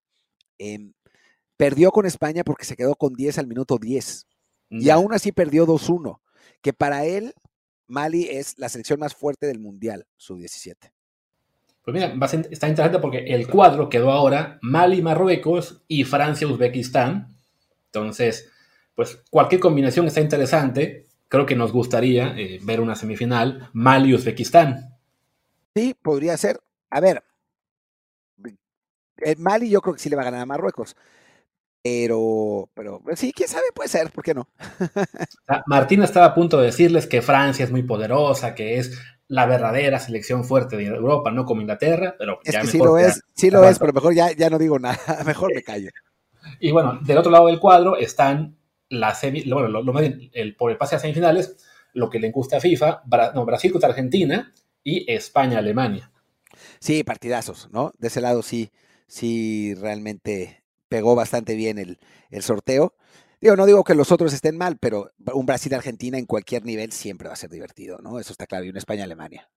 em, 0.58 0.94
perdió 1.58 1.92
con 1.92 2.06
España 2.06 2.44
porque 2.44 2.66
se 2.66 2.76
quedó 2.76 2.96
con 2.96 3.14
10 3.14 3.38
al 3.38 3.48
minuto 3.48 3.78
10. 3.78 4.26
Y 4.72 4.92
aún 4.92 5.14
así 5.14 5.32
perdió 5.32 5.66
2-1, 5.66 6.22
que 6.62 6.74
para 6.74 7.06
él 7.06 7.34
Mali 7.88 8.28
es 8.30 8.58
la 8.60 8.70
selección 8.70 9.00
más 9.00 9.16
fuerte 9.16 9.48
del 9.48 9.60
Mundial, 9.60 10.06
sub-17. 10.16 10.92
Pues 11.84 11.94
mira, 11.94 12.14
está 12.52 12.68
interesante 12.68 13.00
porque 13.00 13.26
el 13.34 13.48
cuadro 13.48 13.90
quedó 13.90 14.12
ahora 14.12 14.60
Mali, 14.62 15.02
Marruecos 15.02 15.84
y 15.88 16.04
Francia, 16.04 16.48
Uzbekistán. 16.48 17.39
Entonces, 17.92 18.52
pues 18.96 19.24
cualquier 19.30 19.62
combinación 19.62 20.08
está 20.08 20.22
interesante. 20.22 21.08
Creo 21.28 21.46
que 21.46 21.56
nos 21.56 21.72
gustaría 21.72 22.36
eh, 22.38 22.60
ver 22.64 22.82
una 22.82 22.96
semifinal 22.96 23.70
Mali, 23.74 24.14
Uzbekistán. 24.14 24.98
Sí, 25.76 25.96
podría 26.02 26.38
ser. 26.38 26.60
A 26.90 27.00
ver, 27.00 27.24
eh, 29.22 29.36
Mali 29.38 29.70
yo 29.70 29.82
creo 29.82 29.94
que 29.94 30.02
sí 30.02 30.10
le 30.10 30.16
va 30.16 30.24
a 30.24 30.26
ganar 30.26 30.42
a 30.42 30.46
Marruecos. 30.46 30.96
Pero, 31.82 32.70
pero 32.74 33.00
pues 33.02 33.20
sí, 33.20 33.32
quién 33.34 33.48
sabe, 33.48 33.72
puede 33.74 33.88
ser, 33.88 34.12
¿por 34.12 34.24
qué 34.24 34.34
no? 34.34 34.50
Ah, 35.48 35.64
Martín 35.66 36.04
estaba 36.04 36.28
a 36.28 36.36
punto 36.36 36.60
de 36.60 36.68
decirles 36.68 37.08
que 37.08 37.22
Francia 37.22 37.66
es 37.66 37.72
muy 37.72 37.84
poderosa, 37.84 38.54
que 38.54 38.78
es 38.78 39.00
la 39.28 39.46
verdadera 39.46 40.00
selección 40.00 40.44
fuerte 40.44 40.76
de 40.76 40.86
Europa, 40.86 41.32
no 41.32 41.46
como 41.46 41.62
Inglaterra, 41.62 42.16
pero 42.18 42.40
es 42.44 42.56
que 42.56 42.68
sí 42.68 42.78
lo 42.78 42.98
es, 42.98 43.22
sí 43.34 43.50
lo 43.50 43.64
es, 43.64 43.80
pero 43.80 43.94
mejor 43.94 44.14
ya, 44.14 44.32
ya 44.32 44.50
no 44.50 44.60
digo 44.60 44.78
nada, 44.78 44.98
mejor 45.26 45.54
me 45.56 45.64
callo. 45.64 45.90
Y 46.60 46.72
bueno, 46.72 47.00
del 47.02 47.18
otro 47.18 47.32
lado 47.32 47.48
del 47.48 47.60
cuadro 47.60 47.98
están 47.98 48.58
las 48.90 49.22
bueno, 49.22 49.68
lo, 49.68 50.00
el, 50.00 50.56
por 50.56 50.72
el 50.72 50.78
pase 50.78 50.96
a 50.96 51.00
semifinales, 51.00 51.58
lo 51.94 52.10
que 52.10 52.20
le 52.20 52.32
gusta 52.32 52.58
a 52.58 52.62
FIFA, 52.62 53.04
no, 53.34 53.46
Brasil 53.46 53.72
contra 53.72 53.90
Argentina 53.90 54.54
y 54.84 55.12
España-Alemania. 55.12 56.12
Sí, 56.80 57.04
partidazos, 57.04 57.70
¿no? 57.72 57.94
De 57.98 58.08
ese 58.08 58.22
lado 58.22 58.42
sí, 58.42 58.72
sí, 59.08 59.76
realmente 59.76 60.64
pegó 60.88 61.16
bastante 61.16 61.56
bien 61.56 61.78
el, 61.78 62.00
sorteo. 62.42 62.96
Digo, 63.40 63.56
no 63.56 63.66
digo 63.66 63.84
que 63.84 63.96
los 63.96 64.12
otros 64.12 64.34
estén 64.34 64.58
mal, 64.58 64.78
pero 64.80 65.12
un 65.34 65.46
Brasil-Argentina 65.46 66.18
en 66.18 66.26
cualquier 66.26 66.66
nivel 66.66 66.92
siempre 66.92 67.28
va 67.28 67.34
a 67.34 67.38
ser 67.38 67.50
divertido, 67.50 68.00
¿no? 68.02 68.20
Eso 68.20 68.34
está 68.34 68.48
claro. 68.48 68.66
Y 68.66 68.70
un 68.70 68.78
España-Alemania. 68.78 69.50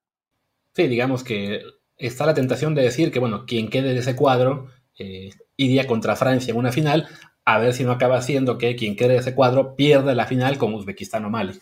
Sí, 0.74 0.87
digamos 0.87 1.24
que 1.24 1.62
está 1.97 2.26
la 2.26 2.35
tentación 2.35 2.74
de 2.74 2.83
decir 2.83 3.11
que, 3.11 3.18
bueno, 3.18 3.45
quien 3.47 3.68
quede 3.68 3.93
de 3.93 4.01
ese 4.01 4.14
cuadro 4.14 4.68
eh, 4.99 5.30
iría 5.64 5.86
contra 5.86 6.16
Francia 6.16 6.52
en 6.52 6.58
una 6.58 6.72
final, 6.72 7.08
a 7.44 7.58
ver 7.58 7.74
si 7.74 7.84
no 7.84 7.92
acaba 7.92 8.22
siendo 8.22 8.58
que 8.58 8.76
quien 8.76 8.96
quede 8.96 9.14
de 9.14 9.18
ese 9.18 9.34
cuadro 9.34 9.74
pierda 9.76 10.14
la 10.14 10.26
final 10.26 10.58
con 10.58 10.74
Uzbekistán 10.74 11.24
o 11.24 11.30
Mali. 11.30 11.58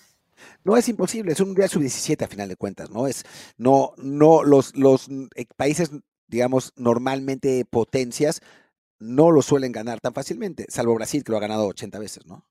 No 0.64 0.76
es 0.76 0.88
imposible, 0.88 1.32
es 1.32 1.40
un 1.40 1.48
Mundial 1.48 1.68
sub-17 1.68 2.24
a 2.24 2.28
final 2.28 2.48
de 2.48 2.56
cuentas, 2.56 2.90
¿no? 2.90 3.06
Es, 3.06 3.24
no, 3.56 3.92
no, 3.96 4.42
los, 4.42 4.76
los 4.76 5.08
eh, 5.34 5.46
países, 5.56 5.90
digamos, 6.28 6.72
normalmente 6.76 7.64
potencias, 7.64 8.40
no 8.98 9.30
lo 9.30 9.40
suelen 9.40 9.72
ganar 9.72 10.00
tan 10.00 10.12
fácilmente, 10.12 10.66
salvo 10.68 10.94
Brasil, 10.94 11.24
que 11.24 11.32
lo 11.32 11.38
ha 11.38 11.40
ganado 11.40 11.66
80 11.66 11.98
veces, 11.98 12.26
¿no? 12.26 12.44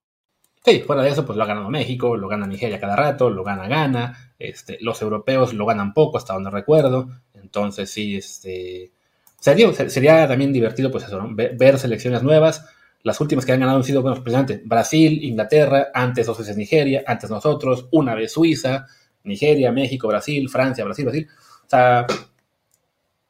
Sí, 0.66 0.82
fuera 0.82 1.04
de 1.04 1.10
eso, 1.10 1.26
pues 1.26 1.38
lo 1.38 1.44
ha 1.44 1.48
ganado 1.48 1.70
México, 1.70 2.18
lo 2.18 2.28
gana 2.28 2.46
Nigeria 2.46 2.80
cada 2.80 2.96
rato, 2.96 3.30
lo 3.30 3.44
gana 3.44 3.68
Ghana, 3.68 4.34
este, 4.40 4.78
los 4.82 5.02
europeos 5.02 5.54
lo 5.54 5.66
ganan 5.66 5.94
poco, 5.94 6.18
hasta 6.18 6.34
donde 6.34 6.50
recuerdo, 6.50 7.10
entonces 7.34 7.90
sí, 7.90 8.18
este, 8.18 8.92
sería, 9.40 9.72
sería 9.90 10.28
también 10.28 10.54
divertido, 10.54 10.92
pues 10.92 11.06
eso, 11.06 11.22
ver, 11.32 11.80
selecciones 11.80 12.24
nuevas, 12.24 12.66
las 13.04 13.20
últimas 13.22 13.46
que 13.46 13.54
han 13.54 13.60
ganado 13.60 13.78
han 13.78 13.84
sido, 13.84 14.02
bueno, 14.02 14.22
precisamente 14.22 14.62
Brasil, 14.66 15.24
Inglaterra, 15.24 15.88
antes 15.94 16.26
dos 16.26 16.38
veces 16.38 16.58
Nigeria, 16.58 17.04
antes 17.08 17.30
nosotros, 17.30 17.88
una 17.92 18.16
vez 18.16 18.34
Suiza, 18.34 18.88
Nigeria, 19.24 19.72
México, 19.72 20.08
Brasil, 20.08 20.50
Francia, 20.50 20.84
Brasil, 20.84 21.06
Brasil, 21.06 21.28
o 21.66 21.70
sea, 21.70 22.06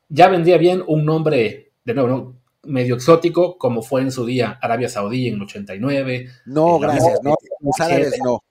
ya 0.08 0.28
vendría 0.28 0.58
bien 0.58 0.84
un 0.88 1.06
nombre, 1.06 1.72
de 1.84 1.94
nuevo, 1.94 2.36
medio 2.64 2.96
exótico, 2.96 3.58
como 3.58 3.82
fue 3.82 4.02
en 4.02 4.12
su 4.12 4.26
día 4.26 4.58
Arabia 4.62 4.90
Saudí 4.90 5.28
en 5.28 5.36
el 5.36 5.44
89. 5.44 6.28
No, 6.46 6.80
gracias, 6.80 7.20
no, 7.24 7.36
los 7.60 7.80
árabes 7.80 8.20
no. 8.24 8.44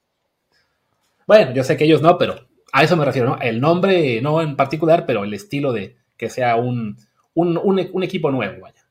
Bueno, 1.26 1.52
yo 1.52 1.62
sé 1.62 1.76
que 1.76 1.84
ellos 1.84 2.00
no, 2.00 2.16
pero 2.16 2.48
a 2.72 2.82
eso 2.82 2.96
me 2.96 3.04
refiero, 3.04 3.28
¿no? 3.28 3.40
El 3.40 3.60
nombre 3.60 4.20
no 4.22 4.40
en 4.40 4.56
particular, 4.56 5.04
pero 5.04 5.24
el 5.24 5.34
estilo 5.34 5.72
de 5.72 5.96
que 6.16 6.30
sea 6.30 6.56
un, 6.56 6.96
un, 7.34 8.02
equipo 8.02 8.30
nuevo, 8.30 8.62
vaya. 8.62 8.84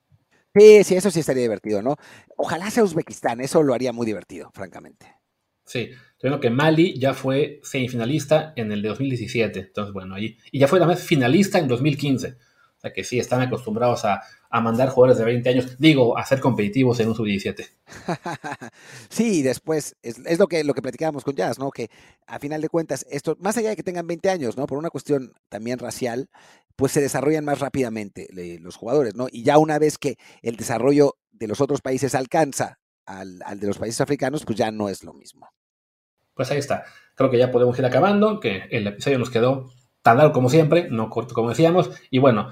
Sí, 0.55 0.83
sí, 0.83 0.95
eso 0.95 1.11
sí 1.11 1.19
estaría 1.19 1.43
divertido, 1.43 1.81
¿no? 1.81 1.95
Ojalá 2.35 2.71
sea 2.71 2.83
Uzbekistán, 2.83 3.41
eso 3.41 3.61
lo 3.61 3.73
haría 3.73 3.93
muy 3.93 4.05
divertido, 4.05 4.49
francamente. 4.53 5.15
Sí, 5.65 5.91
creo 6.17 6.39
que 6.39 6.49
Mali 6.49 6.97
ya 6.97 7.13
fue 7.13 7.59
semifinalista 7.61 8.53
en 8.55 8.71
el 8.71 8.81
de 8.81 8.89
2017, 8.89 9.59
entonces 9.59 9.93
bueno, 9.93 10.15
ahí, 10.15 10.37
y 10.51 10.59
ya 10.59 10.67
fue 10.67 10.79
también 10.79 10.97
finalista 10.97 11.59
en 11.59 11.67
2015, 11.67 12.29
o 12.29 12.79
sea 12.79 12.93
que 12.93 13.03
sí, 13.03 13.19
están 13.19 13.41
acostumbrados 13.41 14.05
a, 14.05 14.21
a 14.49 14.61
mandar 14.61 14.89
jugadores 14.89 15.17
de 15.17 15.25
20 15.25 15.49
años, 15.49 15.77
digo, 15.77 16.17
a 16.17 16.25
ser 16.25 16.39
competitivos 16.39 16.99
en 16.99 17.09
un 17.09 17.15
sub-17. 17.15 17.69
sí, 19.09 19.41
después 19.41 19.95
es, 20.01 20.39
lo 20.39 20.47
que 20.47 20.63
lo 20.63 20.73
que 20.73 20.81
platicábamos 20.81 21.23
con 21.23 21.35
Jazz, 21.35 21.59
¿no? 21.59 21.69
Que 21.71 21.89
a 22.25 22.39
final 22.39 22.61
de 22.61 22.69
cuentas, 22.69 23.05
esto, 23.09 23.35
más 23.39 23.57
allá 23.57 23.69
de 23.69 23.75
que 23.75 23.83
tengan 23.83 24.07
20 24.07 24.29
años, 24.29 24.57
¿no? 24.57 24.65
Por 24.67 24.77
una 24.77 24.89
cuestión 24.89 25.33
también 25.49 25.79
racial, 25.79 26.29
pues 26.75 26.91
se 26.91 27.01
desarrollan 27.01 27.45
más 27.45 27.59
rápidamente 27.59 28.27
los 28.61 28.75
jugadores, 28.75 29.15
¿no? 29.15 29.27
Y 29.31 29.43
ya 29.43 29.57
una 29.57 29.79
vez 29.79 29.97
que 29.97 30.17
el 30.41 30.55
desarrollo 30.55 31.17
de 31.31 31.47
los 31.47 31.61
otros 31.61 31.81
países 31.81 32.15
alcanza 32.15 32.79
al, 33.05 33.39
al 33.45 33.59
de 33.59 33.67
los 33.67 33.77
países 33.77 34.01
africanos, 34.01 34.45
pues 34.45 34.57
ya 34.57 34.71
no 34.71 34.89
es 34.89 35.03
lo 35.03 35.13
mismo. 35.13 35.49
Pues 36.33 36.51
ahí 36.51 36.59
está. 36.59 36.85
Creo 37.15 37.31
que 37.31 37.37
ya 37.37 37.51
podemos 37.51 37.77
ir 37.79 37.85
acabando, 37.85 38.39
que 38.39 38.63
el 38.69 38.85
episodio 38.85 39.17
nos 39.17 39.29
quedó 39.29 39.71
tan 40.07 40.17
largo 40.17 40.31
como 40.31 40.49
siempre, 40.49 40.87
no 40.89 41.09
corto 41.09 41.33
como 41.33 41.49
decíamos, 41.49 41.89
y 42.09 42.19
bueno, 42.19 42.49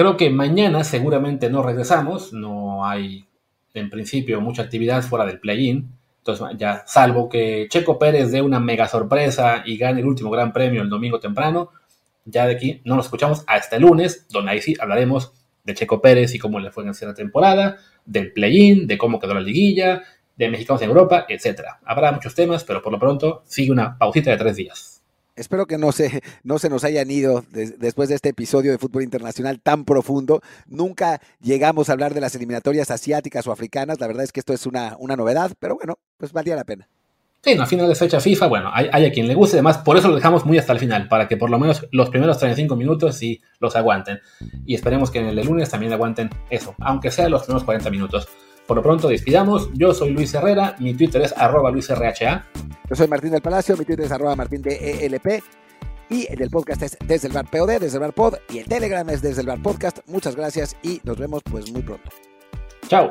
Creo 0.00 0.16
que 0.16 0.30
mañana 0.30 0.82
seguramente 0.82 1.50
no 1.50 1.62
regresamos, 1.62 2.32
no 2.32 2.86
hay 2.86 3.26
en 3.74 3.90
principio 3.90 4.40
mucha 4.40 4.62
actividad 4.62 5.02
fuera 5.02 5.26
del 5.26 5.40
play-in. 5.40 5.92
Entonces, 6.16 6.56
ya 6.56 6.84
salvo 6.86 7.28
que 7.28 7.66
Checo 7.68 7.98
Pérez 7.98 8.30
dé 8.30 8.40
una 8.40 8.60
mega 8.60 8.88
sorpresa 8.88 9.62
y 9.66 9.76
gane 9.76 10.00
el 10.00 10.06
último 10.06 10.30
gran 10.30 10.54
premio 10.54 10.80
el 10.80 10.88
domingo 10.88 11.20
temprano, 11.20 11.72
ya 12.24 12.46
de 12.46 12.54
aquí 12.54 12.80
no 12.86 12.96
nos 12.96 13.04
escuchamos 13.04 13.44
hasta 13.46 13.76
el 13.76 13.82
lunes, 13.82 14.26
donde 14.30 14.52
ahí 14.52 14.62
sí 14.62 14.74
hablaremos 14.80 15.34
de 15.64 15.74
Checo 15.74 16.00
Pérez 16.00 16.34
y 16.34 16.38
cómo 16.38 16.60
le 16.60 16.70
fue 16.70 16.82
en 16.82 16.92
la 16.98 17.12
temporada, 17.12 17.76
del 18.06 18.32
play-in, 18.32 18.86
de 18.86 18.96
cómo 18.96 19.20
quedó 19.20 19.34
la 19.34 19.42
liguilla, 19.42 20.02
de 20.34 20.48
mexicanos 20.48 20.80
en 20.80 20.88
Europa, 20.88 21.26
etc. 21.28 21.60
Habrá 21.84 22.10
muchos 22.10 22.34
temas, 22.34 22.64
pero 22.64 22.80
por 22.80 22.90
lo 22.90 22.98
pronto 22.98 23.42
sigue 23.44 23.70
una 23.70 23.98
pausita 23.98 24.30
de 24.30 24.38
tres 24.38 24.56
días. 24.56 24.99
Espero 25.40 25.66
que 25.66 25.78
no 25.78 25.90
se, 25.90 26.22
no 26.44 26.58
se 26.58 26.68
nos 26.68 26.84
hayan 26.84 27.10
ido 27.10 27.44
después 27.50 28.10
de 28.10 28.14
este 28.14 28.28
episodio 28.28 28.72
de 28.72 28.78
fútbol 28.78 29.02
internacional 29.02 29.58
tan 29.58 29.86
profundo. 29.86 30.42
Nunca 30.66 31.22
llegamos 31.40 31.88
a 31.88 31.92
hablar 31.92 32.12
de 32.12 32.20
las 32.20 32.34
eliminatorias 32.34 32.90
asiáticas 32.90 33.46
o 33.46 33.52
africanas. 33.52 34.00
La 34.00 34.06
verdad 34.06 34.24
es 34.24 34.32
que 34.32 34.40
esto 34.40 34.52
es 34.52 34.66
una, 34.66 34.96
una 34.98 35.16
novedad, 35.16 35.52
pero 35.58 35.76
bueno, 35.76 35.98
pues 36.18 36.34
valía 36.34 36.56
la 36.56 36.64
pena. 36.64 36.88
Sí, 37.42 37.54
no, 37.54 37.62
a 37.62 37.66
final 37.66 37.88
de 37.88 37.94
fecha 37.94 38.20
FIFA, 38.20 38.48
bueno, 38.48 38.70
hay, 38.70 39.06
a 39.06 39.10
quien 39.10 39.26
le 39.26 39.34
guste, 39.34 39.56
además 39.56 39.78
por 39.78 39.96
eso 39.96 40.08
lo 40.08 40.16
dejamos 40.16 40.44
muy 40.44 40.58
hasta 40.58 40.74
el 40.74 40.78
final, 40.78 41.08
para 41.08 41.26
que 41.26 41.38
por 41.38 41.48
lo 41.48 41.58
menos 41.58 41.86
los 41.90 42.10
primeros 42.10 42.36
35 42.36 42.76
minutos 42.76 43.16
sí 43.16 43.40
los 43.60 43.74
aguanten. 43.76 44.20
Y 44.66 44.74
esperemos 44.74 45.10
que 45.10 45.20
en 45.20 45.26
el 45.28 45.36
de 45.36 45.44
lunes 45.44 45.70
también 45.70 45.94
aguanten 45.94 46.28
eso, 46.50 46.74
aunque 46.80 47.10
sea 47.10 47.30
los 47.30 47.44
primeros 47.44 47.64
40 47.64 47.88
minutos. 47.88 48.28
Por 48.70 48.76
lo 48.76 48.84
pronto, 48.84 49.08
despidamos. 49.08 49.68
Yo 49.74 49.92
soy 49.92 50.10
Luis 50.10 50.32
Herrera, 50.32 50.76
mi 50.78 50.94
Twitter 50.94 51.20
es 51.22 51.36
arroba 51.36 51.72
luisrha. 51.72 52.46
Yo 52.88 52.94
soy 52.94 53.08
Martín 53.08 53.32
del 53.32 53.42
Palacio, 53.42 53.76
mi 53.76 53.84
Twitter 53.84 54.06
es 54.06 54.12
arroba 54.12 54.36
martín 54.36 54.62
de 54.62 55.06
ELP. 55.06 55.42
Y 56.08 56.28
el 56.30 56.48
podcast 56.50 56.82
es 56.82 56.96
desde 57.04 57.26
el 57.26 57.34
bar 57.34 57.50
POD, 57.50 57.80
desde 57.80 57.96
el 57.96 58.00
bar 58.02 58.12
pod. 58.12 58.34
Y 58.48 58.58
el 58.58 58.66
Telegram 58.66 59.10
es 59.10 59.22
desde 59.22 59.40
el 59.40 59.48
bar 59.48 59.60
podcast. 59.60 59.98
Muchas 60.06 60.36
gracias 60.36 60.76
y 60.84 61.00
nos 61.02 61.18
vemos 61.18 61.42
pues 61.50 61.72
muy 61.72 61.82
pronto. 61.82 62.10
Chao. 62.86 63.10